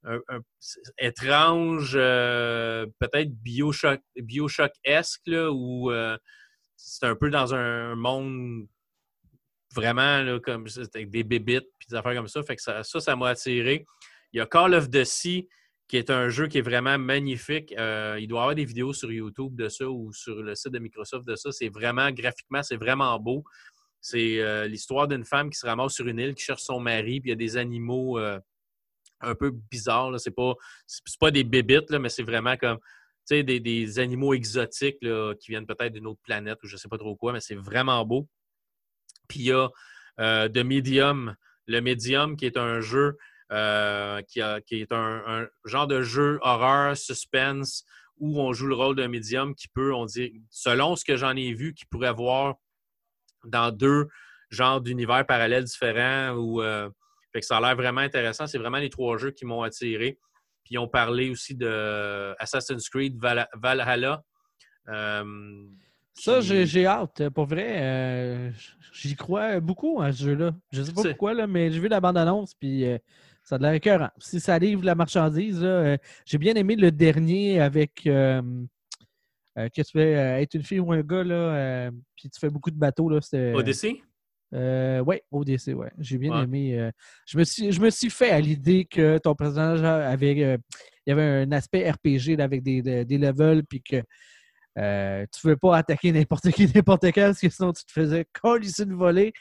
un- 0.04 0.40
étrange, 0.98 1.92
euh, 1.94 2.86
peut-être 2.98 3.30
Bioshock, 3.30 4.00
Bioshock-esque, 4.16 5.26
là, 5.26 5.50
où 5.50 5.90
euh, 5.90 6.16
c'est 6.76 7.06
un 7.06 7.16
peu 7.16 7.30
dans 7.30 7.54
un 7.54 7.94
monde 7.94 8.66
vraiment 9.74 10.22
là, 10.22 10.38
comme 10.38 10.66
avec 10.94 11.10
des 11.10 11.24
bébites 11.24 11.68
puis 11.78 11.88
des 11.88 11.96
affaires 11.96 12.14
comme 12.14 12.28
ça. 12.28 12.42
Fait 12.42 12.56
que 12.56 12.62
ça, 12.62 12.82
ça, 12.84 13.16
m'a 13.16 13.28
attiré. 13.28 13.86
Il 14.32 14.38
y 14.38 14.40
a 14.40 14.46
Call 14.46 14.74
of 14.74 14.90
the 14.90 15.04
Sea, 15.04 15.48
qui 15.88 15.96
est 15.96 16.10
un 16.10 16.28
jeu 16.28 16.46
qui 16.48 16.58
est 16.58 16.62
vraiment 16.62 16.98
magnifique. 16.98 17.74
Euh, 17.78 18.16
il 18.20 18.28
doit 18.28 18.40
y 18.40 18.42
avoir 18.42 18.54
des 18.54 18.64
vidéos 18.64 18.92
sur 18.92 19.10
YouTube 19.10 19.54
de 19.56 19.68
ça 19.68 19.88
ou 19.88 20.12
sur 20.12 20.42
le 20.42 20.54
site 20.54 20.72
de 20.72 20.78
Microsoft 20.78 21.26
de 21.26 21.34
ça. 21.34 21.50
C'est 21.50 21.68
vraiment, 21.68 22.10
graphiquement, 22.10 22.62
c'est 22.62 22.76
vraiment 22.76 23.18
beau. 23.18 23.44
C'est 24.00 24.68
l'histoire 24.68 25.08
d'une 25.08 25.24
femme 25.24 25.48
qui 25.48 25.58
se 25.58 25.66
ramasse 25.66 25.94
sur 25.94 26.06
une 26.06 26.18
île, 26.18 26.34
qui 26.34 26.44
cherche 26.44 26.62
son 26.62 26.78
mari, 26.78 27.20
puis 27.20 27.30
il 27.30 27.32
y 27.32 27.32
a 27.32 27.36
des 27.36 27.56
animaux 27.56 28.18
un 29.24 29.34
peu 29.34 29.50
bizarres. 29.70 30.10
là. 30.10 30.18
C'est 30.18 30.30
pas, 30.34 30.54
pas 31.20 31.30
des 31.30 31.44
bébites, 31.44 31.90
mais 31.90 32.08
c'est 32.08 32.22
vraiment 32.22 32.56
comme 32.56 32.78
des, 33.30 33.42
des 33.60 33.98
animaux 33.98 34.34
exotiques 34.34 34.98
qui 35.00 35.50
viennent 35.50 35.66
peut-être 35.66 35.92
d'une 35.92 36.06
autre 36.06 36.20
planète 36.22 36.58
ou 36.62 36.66
je 36.66 36.76
sais 36.76 36.88
pas 36.88 36.98
trop 36.98 37.16
quoi, 37.16 37.32
mais 37.32 37.40
c'est 37.40 37.54
vraiment 37.54 38.04
beau. 38.04 38.28
Puis 39.28 39.40
il 39.40 39.46
y 39.46 39.52
a 39.52 39.68
euh, 40.20 40.48
The 40.48 40.58
Medium. 40.58 41.34
Le 41.66 41.80
Medium, 41.80 42.36
qui 42.36 42.44
est 42.44 42.58
un 42.58 42.80
jeu 42.80 43.16
euh, 43.50 44.20
qui, 44.22 44.40
a- 44.42 44.60
qui 44.60 44.80
est 44.80 44.92
un, 44.92 45.22
un 45.26 45.48
genre 45.64 45.86
de 45.86 46.02
jeu 46.02 46.38
horreur, 46.42 46.96
suspense, 46.96 47.84
où 48.18 48.40
on 48.40 48.52
joue 48.52 48.66
le 48.66 48.74
rôle 48.74 48.96
d'un 48.96 49.08
médium 49.08 49.54
qui 49.54 49.68
peut, 49.68 49.92
on 49.94 50.04
dit, 50.04 50.42
selon 50.50 50.94
ce 50.94 51.04
que 51.04 51.16
j'en 51.16 51.34
ai 51.34 51.52
vu, 51.52 51.72
qui 51.74 51.84
pourrait 51.86 52.08
avoir 52.08 52.56
dans 53.44 53.70
deux 53.72 54.08
genres 54.50 54.80
d'univers 54.80 55.26
parallèles 55.26 55.64
différents. 55.64 56.34
Ou, 56.36 56.62
euh, 56.62 56.90
fait 57.34 57.40
que 57.40 57.46
ça 57.46 57.56
a 57.56 57.60
l'air 57.60 57.74
vraiment 57.74 58.00
intéressant. 58.00 58.46
C'est 58.46 58.58
vraiment 58.58 58.78
les 58.78 58.90
trois 58.90 59.18
jeux 59.18 59.32
qui 59.32 59.44
m'ont 59.44 59.62
attiré. 59.62 60.18
Puis 60.62 60.74
ils 60.74 60.78
ont 60.78 60.86
parlé 60.86 61.30
aussi 61.30 61.54
de 61.56 62.32
Assassin's 62.38 62.88
Creed 62.88 63.18
Val- 63.18 63.48
Valhalla. 63.54 64.22
Euh, 64.88 65.64
Ça, 66.14 66.38
qui- 66.38 66.64
j'ai 66.66 66.86
hâte. 66.86 67.28
Pour 67.30 67.46
vrai, 67.46 67.82
euh, 67.82 68.50
j'y 68.92 69.16
crois 69.16 69.58
beaucoup 69.58 70.00
à 70.00 70.12
ce 70.12 70.22
jeu-là. 70.26 70.52
Je 70.70 70.82
sais 70.84 70.92
pas 70.92 71.02
pourquoi, 71.10 71.34
là, 71.34 71.48
mais 71.48 71.72
j'ai 71.72 71.80
vu 71.80 71.88
la 71.88 72.00
bande-annonce, 72.00 72.54
puis 72.54 72.84
euh, 72.86 72.98
ça 73.42 73.56
a 73.56 73.58
l'air 73.58 73.72
écœurant. 73.72 74.10
Si 74.18 74.38
ça 74.38 74.56
livre 74.60 74.84
la 74.84 74.94
marchandise, 74.94 75.58
euh, 75.60 75.96
j'ai 76.24 76.38
bien 76.38 76.54
aimé 76.54 76.76
le 76.76 76.92
dernier 76.92 77.60
avec 77.60 77.94
que 78.04 79.82
tu 79.82 79.82
fais 79.92 80.12
être 80.42 80.54
une 80.54 80.62
fille 80.62 80.78
ou 80.80 80.92
un 80.92 81.00
gars, 81.02 81.24
là, 81.24 81.90
puis 82.16 82.30
tu 82.30 82.38
fais 82.38 82.48
beaucoup 82.50 82.70
de 82.70 82.78
bateaux. 82.78 83.08
Là, 83.08 83.18
Odyssey? 83.54 84.00
Euh, 84.54 85.00
oui, 85.06 85.16
ODC, 85.32 85.74
ouais. 85.74 85.90
J'ai 85.98 86.18
bien 86.18 86.32
Ouais. 86.36 86.44
aimé. 86.44 86.78
euh, 86.78 86.90
je, 87.26 87.38
me 87.38 87.44
suis, 87.44 87.72
je 87.72 87.80
me 87.80 87.90
suis 87.90 88.10
fait 88.10 88.30
à 88.30 88.40
l'idée 88.40 88.84
que 88.84 89.18
ton 89.18 89.34
personnage 89.34 89.82
avait. 89.82 90.42
euh, 90.44 90.56
il 91.06 91.10
y 91.10 91.12
avait 91.12 91.22
un 91.22 91.52
aspect 91.52 91.90
RPG 91.90 92.36
là, 92.38 92.44
avec 92.44 92.62
des, 92.62 92.80
des, 92.80 93.04
des 93.04 93.18
levels, 93.18 93.64
puis 93.68 93.82
que 93.82 93.96
tu 94.76 94.80
ne 94.80 95.50
veux 95.50 95.56
pas 95.56 95.76
attaquer 95.76 96.12
n'importe 96.12 96.50
qui, 96.50 96.66
n'importe 96.74 97.04
quand, 97.06 97.26
parce 97.26 97.40
que 97.40 97.48
sinon 97.48 97.72
tu 97.72 97.84
te 97.84 97.92
faisais 97.92 98.26
coller 98.40 98.68
une 98.80 98.94
volée. 98.94 99.32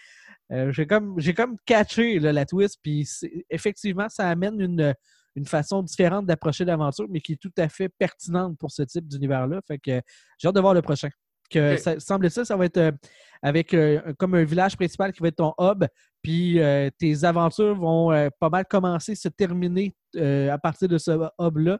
Euh, 0.51 0.71
j'ai 0.71 0.85
comme 0.85 1.15
j'ai 1.19 1.33
comme 1.33 1.55
catché 1.65 2.19
là, 2.19 2.33
la 2.33 2.45
twist, 2.45 2.77
puis 2.83 3.07
effectivement, 3.49 4.09
ça 4.09 4.27
amène 4.29 4.59
une, 4.59 4.93
une 5.35 5.45
façon 5.45 5.81
différente 5.81 6.25
d'approcher 6.25 6.65
l'aventure, 6.65 7.07
mais 7.09 7.21
qui 7.21 7.33
est 7.33 7.41
tout 7.41 7.51
à 7.57 7.69
fait 7.69 7.89
pertinente 7.97 8.57
pour 8.59 8.71
ce 8.71 8.83
type 8.83 9.07
d'univers-là. 9.07 9.61
Fait 9.67 9.79
que 9.79 10.01
j'ai 10.37 10.47
hâte 10.47 10.55
de 10.55 10.59
voir 10.59 10.73
le 10.73 10.81
prochain. 10.81 11.09
Que 11.53 11.73
Ok. 11.73 11.79
ça, 11.79 11.99
semble-t-il, 11.99 12.45
ça 12.45 12.57
va 12.57 12.65
être 12.65 12.77
euh, 12.77 12.91
avec 13.43 13.73
euh, 13.75 14.13
comme 14.17 14.33
un 14.33 14.43
village 14.43 14.75
principal 14.75 15.11
qui 15.13 15.21
va 15.21 15.27
être 15.27 15.35
ton 15.35 15.53
hub, 15.59 15.85
puis 16.23 16.59
euh, 16.59 16.89
tes 16.97 17.23
aventures 17.23 17.75
vont 17.75 18.09
pas 18.39 18.49
mal 18.49 18.65
commencer, 18.65 19.13
se 19.13 19.27
terminer 19.29 19.95
à 20.17 20.57
partir 20.57 20.87
de 20.87 20.97
ce 20.97 21.11
hub-là. 21.39 21.77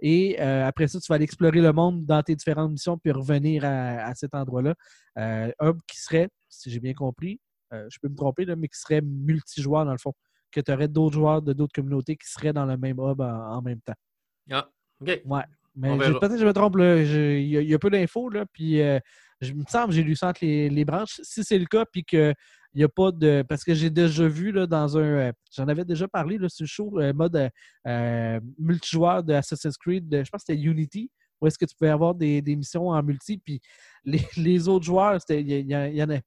Et 0.00 0.38
après 0.38 0.86
ça, 0.86 1.00
tu 1.00 1.06
vas 1.08 1.16
aller 1.16 1.24
explorer 1.24 1.60
le 1.60 1.72
monde 1.72 2.04
dans 2.06 2.22
tes 2.22 2.36
différentes 2.36 2.70
missions, 2.70 2.98
puis 2.98 3.10
revenir 3.10 3.64
à, 3.64 4.06
à 4.06 4.14
cet 4.14 4.34
endroit-là. 4.34 4.74
Hub 5.60 5.78
qui 5.88 6.00
serait, 6.00 6.28
si 6.48 6.70
j'ai 6.70 6.80
bien 6.80 6.94
compris, 6.94 7.40
je 7.72 7.98
peux 8.00 8.08
me 8.08 8.16
tromper, 8.16 8.44
là, 8.44 8.54
mais 8.54 8.68
qui 8.68 8.78
serait 8.78 9.00
multijoueur 9.00 9.84
dans 9.84 9.92
le 9.92 9.98
fond. 9.98 10.12
Que 10.52 10.60
tu 10.60 10.72
aurais 10.72 10.88
d'autres 10.88 11.14
joueurs 11.14 11.42
de 11.42 11.52
d'autres 11.52 11.72
communautés 11.74 12.16
qui 12.16 12.30
seraient 12.30 12.52
dans 12.52 12.64
le 12.66 12.76
même 12.76 12.98
hub 12.98 13.20
en, 13.20 13.56
en 13.56 13.62
même 13.62 13.80
temps. 13.80 13.94
Ah, 14.50 14.68
OK. 15.00 15.22
Ouais. 15.24 15.42
Mais 15.76 15.88
peut-être 16.20 16.32
que 16.32 16.38
je 16.40 16.46
me 16.46 16.52
trompe, 16.52 16.74
Il 16.78 17.46
y, 17.48 17.56
a- 17.56 17.60
il 17.60 17.68
y 17.68 17.74
a 17.74 17.78
peu 17.78 17.90
d'infos. 17.90 18.30
Puis 18.52 18.80
euh, 18.80 18.98
je 19.40 19.52
me 19.52 19.64
semble 19.68 19.88
que 19.88 19.92
j'ai 19.94 20.02
lu 20.02 20.16
ça 20.16 20.28
entre 20.28 20.44
les, 20.44 20.68
les 20.70 20.84
branches. 20.84 21.20
Si 21.22 21.44
c'est 21.44 21.58
le 21.58 21.66
cas, 21.66 21.84
puis 21.90 22.02
qu'il 22.04 22.34
n'y 22.74 22.82
a 22.84 22.88
pas 22.88 23.12
de. 23.12 23.44
Parce 23.48 23.62
que 23.64 23.74
j'ai 23.74 23.90
déjà 23.90 24.26
vu 24.26 24.52
là, 24.52 24.66
dans 24.66 24.96
un. 24.96 25.00
euh, 25.02 25.32
J'en 25.54 25.68
avais 25.68 25.84
déjà 25.84 26.08
parlé 26.08 26.38
là, 26.38 26.48
sur 26.48 26.64
le 26.64 26.68
show, 26.68 26.98
euh, 27.00 27.12
mode 27.12 27.50
euh, 27.86 28.40
multijoueur 28.58 29.22
de 29.22 29.34
Assassin's 29.34 29.76
Creed, 29.76 30.06
je 30.10 30.30
pense 30.30 30.42
que 30.44 30.52
c'était 30.52 30.60
Unity, 30.60 31.10
où 31.40 31.46
est-ce 31.46 31.58
que 31.58 31.64
tu 31.66 31.74
pouvais 31.76 31.90
avoir 31.90 32.14
des, 32.14 32.40
des 32.42 32.56
missions 32.56 32.88
en 32.88 33.02
multi, 33.02 33.36
puis 33.38 33.60
les, 34.04 34.20
les 34.38 34.68
autres 34.68 34.84
joueurs, 34.86 35.18
il 35.28 35.36
y, 35.50 35.54
il 35.60 35.70
y 35.70 35.74
il 35.74 35.96
y 35.96 36.02
en 36.02 36.10
a. 36.10 36.18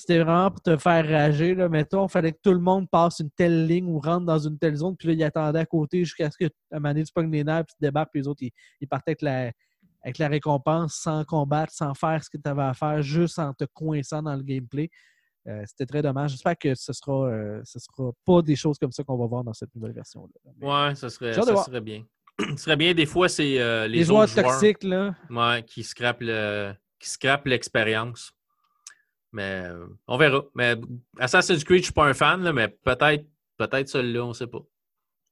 C'était 0.00 0.18
vraiment 0.22 0.50
pour 0.50 0.62
te 0.62 0.76
faire 0.76 1.06
rager. 1.08 1.54
Là. 1.54 1.68
Mettons, 1.68 2.06
il 2.06 2.10
fallait 2.10 2.32
que 2.32 2.38
tout 2.42 2.52
le 2.52 2.58
monde 2.60 2.88
passe 2.88 3.18
une 3.20 3.30
telle 3.30 3.66
ligne 3.66 3.86
ou 3.86 3.98
rentre 4.00 4.24
dans 4.26 4.38
une 4.38 4.58
telle 4.58 4.76
zone, 4.76 4.96
puis 4.96 5.08
là, 5.08 5.14
ils 5.14 5.22
attendaient 5.24 5.58
à 5.60 5.66
côté 5.66 5.98
jusqu'à 6.04 6.30
ce 6.30 6.38
que, 6.38 6.44
à 6.46 6.76
un 6.76 6.80
moment 6.80 6.88
donné, 6.94 7.04
tu 7.04 7.12
pognes 7.12 7.30
les 7.30 7.44
nerfs, 7.44 7.64
puis 7.66 7.74
tu 7.78 7.84
débarques, 7.84 8.10
puis 8.12 8.22
les 8.22 8.28
autres, 8.28 8.42
ils, 8.42 8.50
ils 8.80 8.88
partaient 8.88 9.10
avec 9.10 9.22
la, 9.22 9.52
avec 10.02 10.18
la 10.18 10.28
récompense 10.28 10.94
sans 10.94 11.24
combattre, 11.24 11.72
sans 11.74 11.92
faire 11.94 12.22
ce 12.24 12.30
que 12.30 12.38
tu 12.38 12.48
avais 12.48 12.62
à 12.62 12.72
faire, 12.74 13.02
juste 13.02 13.38
en 13.38 13.52
te 13.52 13.64
coinçant 13.74 14.22
dans 14.22 14.34
le 14.36 14.42
gameplay. 14.42 14.88
Euh, 15.48 15.62
C'était 15.66 15.86
très 15.86 16.02
dommage. 16.02 16.30
J'espère 16.32 16.56
que 16.56 16.74
ce 16.74 16.92
sera, 16.92 17.26
euh, 17.28 17.60
ce 17.64 17.78
sera 17.78 18.10
pas 18.24 18.42
des 18.42 18.56
choses 18.56 18.78
comme 18.78 18.92
ça 18.92 19.02
qu'on 19.04 19.16
va 19.18 19.26
voir 19.26 19.42
dans 19.44 19.52
cette 19.54 19.74
nouvelle 19.74 19.92
version-là. 19.92 20.52
Mais 20.58 20.66
Ouais, 20.66 20.94
ça 20.94 21.08
serait, 21.10 21.32
ça 21.34 21.64
serait 21.64 21.80
bien. 21.80 22.04
Ce 22.56 22.56
serait 22.64 22.76
bien, 22.76 22.94
des 22.94 23.04
fois, 23.04 23.28
c'est 23.28 23.60
euh, 23.60 23.86
les, 23.86 23.98
les, 23.98 24.04
joueurs 24.04 24.26
toxiques, 24.34 24.82
là. 24.82 25.14
ouais, 25.28 25.62
qui 25.62 25.82
scrapent 25.82 26.22
le- 26.22 26.72
qui 26.98 27.10
scrapent 27.10 27.46
l'expérience. 27.46 28.32
Mais 29.32 29.62
euh, 29.64 29.86
on 30.06 30.16
verra. 30.16 30.42
Mais 30.54 30.76
Assassin's 31.18 31.64
Creed, 31.64 31.80
je 31.80 31.84
suis 31.84 31.92
pas 31.92 32.06
un 32.06 32.14
fan, 32.14 32.42
là, 32.42 32.52
mais 32.52 32.68
peut-être 32.68 33.24
peut-être 33.56 33.88
celui-là, 33.88 34.24
on 34.24 34.28
ne 34.28 34.34
sait 34.34 34.46
pas. 34.46 34.62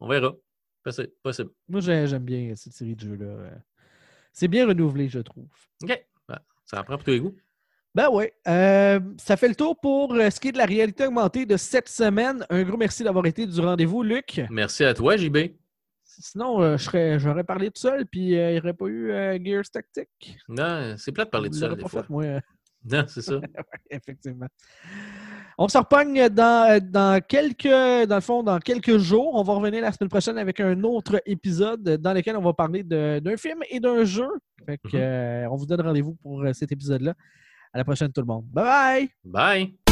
On 0.01 0.09
verra. 0.09 0.35
Possible. 1.23 1.51
Moi, 1.69 1.81
j'aime 1.81 2.25
bien 2.25 2.55
cette 2.55 2.73
série 2.73 2.95
de 2.95 3.01
jeux-là. 3.01 3.51
C'est 4.33 4.49
bien 4.49 4.67
renouvelé, 4.67 5.09
je 5.09 5.19
trouve. 5.19 5.49
OK. 5.83 6.07
Ben, 6.29 6.39
ça 6.65 6.81
en 6.81 6.85
prend 6.85 6.97
pour 6.97 7.05
tous 7.05 7.11
les 7.11 7.21
goûts. 7.21 7.37
Ben 7.95 8.09
oui. 8.13 8.27
Euh, 8.47 9.01
ça 9.17 9.37
fait 9.37 9.49
le 9.49 9.55
tour 9.55 9.79
pour 9.81 10.15
euh, 10.15 10.31
ce 10.31 10.39
qui 10.39 10.49
est 10.49 10.53
de 10.53 10.59
la 10.59 10.67
réalité 10.67 11.07
augmentée 11.07 11.47
de 11.47 11.57
cette 11.57 11.89
semaine. 11.89 12.47
Un 12.49 12.63
gros 12.63 12.77
merci 12.77 13.03
d'avoir 13.03 13.27
été 13.27 13.47
du 13.47 13.61
rendez-vous, 13.61 14.03
Luc. 14.03 14.41
Merci 14.51 14.85
à 14.85 14.95
toi, 14.95 15.17
JB. 15.17 15.39
Sinon, 16.05 16.63
euh, 16.63 16.77
j'aurais 17.19 17.45
parlé 17.45 17.71
tout 17.71 17.81
seul, 17.81 18.07
puis 18.07 18.31
il 18.31 18.53
n'y 18.53 18.59
aurait 18.59 18.73
pas 18.73 18.87
eu 18.87 19.11
Gears 19.45 19.69
Tactic. 19.73 20.39
Non, 20.49 20.95
c'est 20.97 21.13
plate 21.13 21.29
de 21.29 21.31
parler 21.31 21.51
tout 21.51 21.59
seul. 21.59 21.75
Des 21.75 21.83
pas 21.83 21.89
fois. 21.89 22.03
Fait, 22.03 22.11
moi. 22.11 22.41
Non, 22.91 23.05
c'est 23.09 23.23
ça. 23.23 23.41
effectivement. 23.91 24.47
On 25.59 25.69
se 25.69 25.77
repogne 25.77 26.29
dans, 26.29 26.81
dans, 26.83 27.21
quelques, 27.21 27.65
dans 27.65 28.15
le 28.15 28.21
fond, 28.21 28.43
dans 28.43 28.59
quelques 28.61 28.99
jours. 28.99 29.35
On 29.35 29.43
va 29.43 29.55
revenir 29.55 29.83
la 29.83 29.93
semaine 29.93 30.09
prochaine 30.09 30.39
avec 30.39 30.61
un 30.61 30.81
autre 30.85 31.21
épisode 31.27 31.83
dans 31.83 32.13
lequel 32.13 32.37
on 32.37 32.43
va 32.43 32.53
parler 32.53 32.85
d'un 32.85 33.37
film 33.37 33.61
et 33.69 33.81
d'un 33.81 34.05
jeu. 34.05 34.29
Fait 34.65 34.79
que, 34.79 35.47
on 35.49 35.57
vous 35.57 35.67
donne 35.67 35.81
rendez-vous 35.81 36.15
pour 36.15 36.45
cet 36.53 36.71
épisode-là. 36.73 37.15
À 37.73 37.79
la 37.79 37.85
prochaine, 37.85 38.13
tout 38.13 38.21
le 38.21 38.27
monde. 38.27 38.47
Bye 38.47 38.65
bye! 38.65 39.09
Bye! 39.25 39.88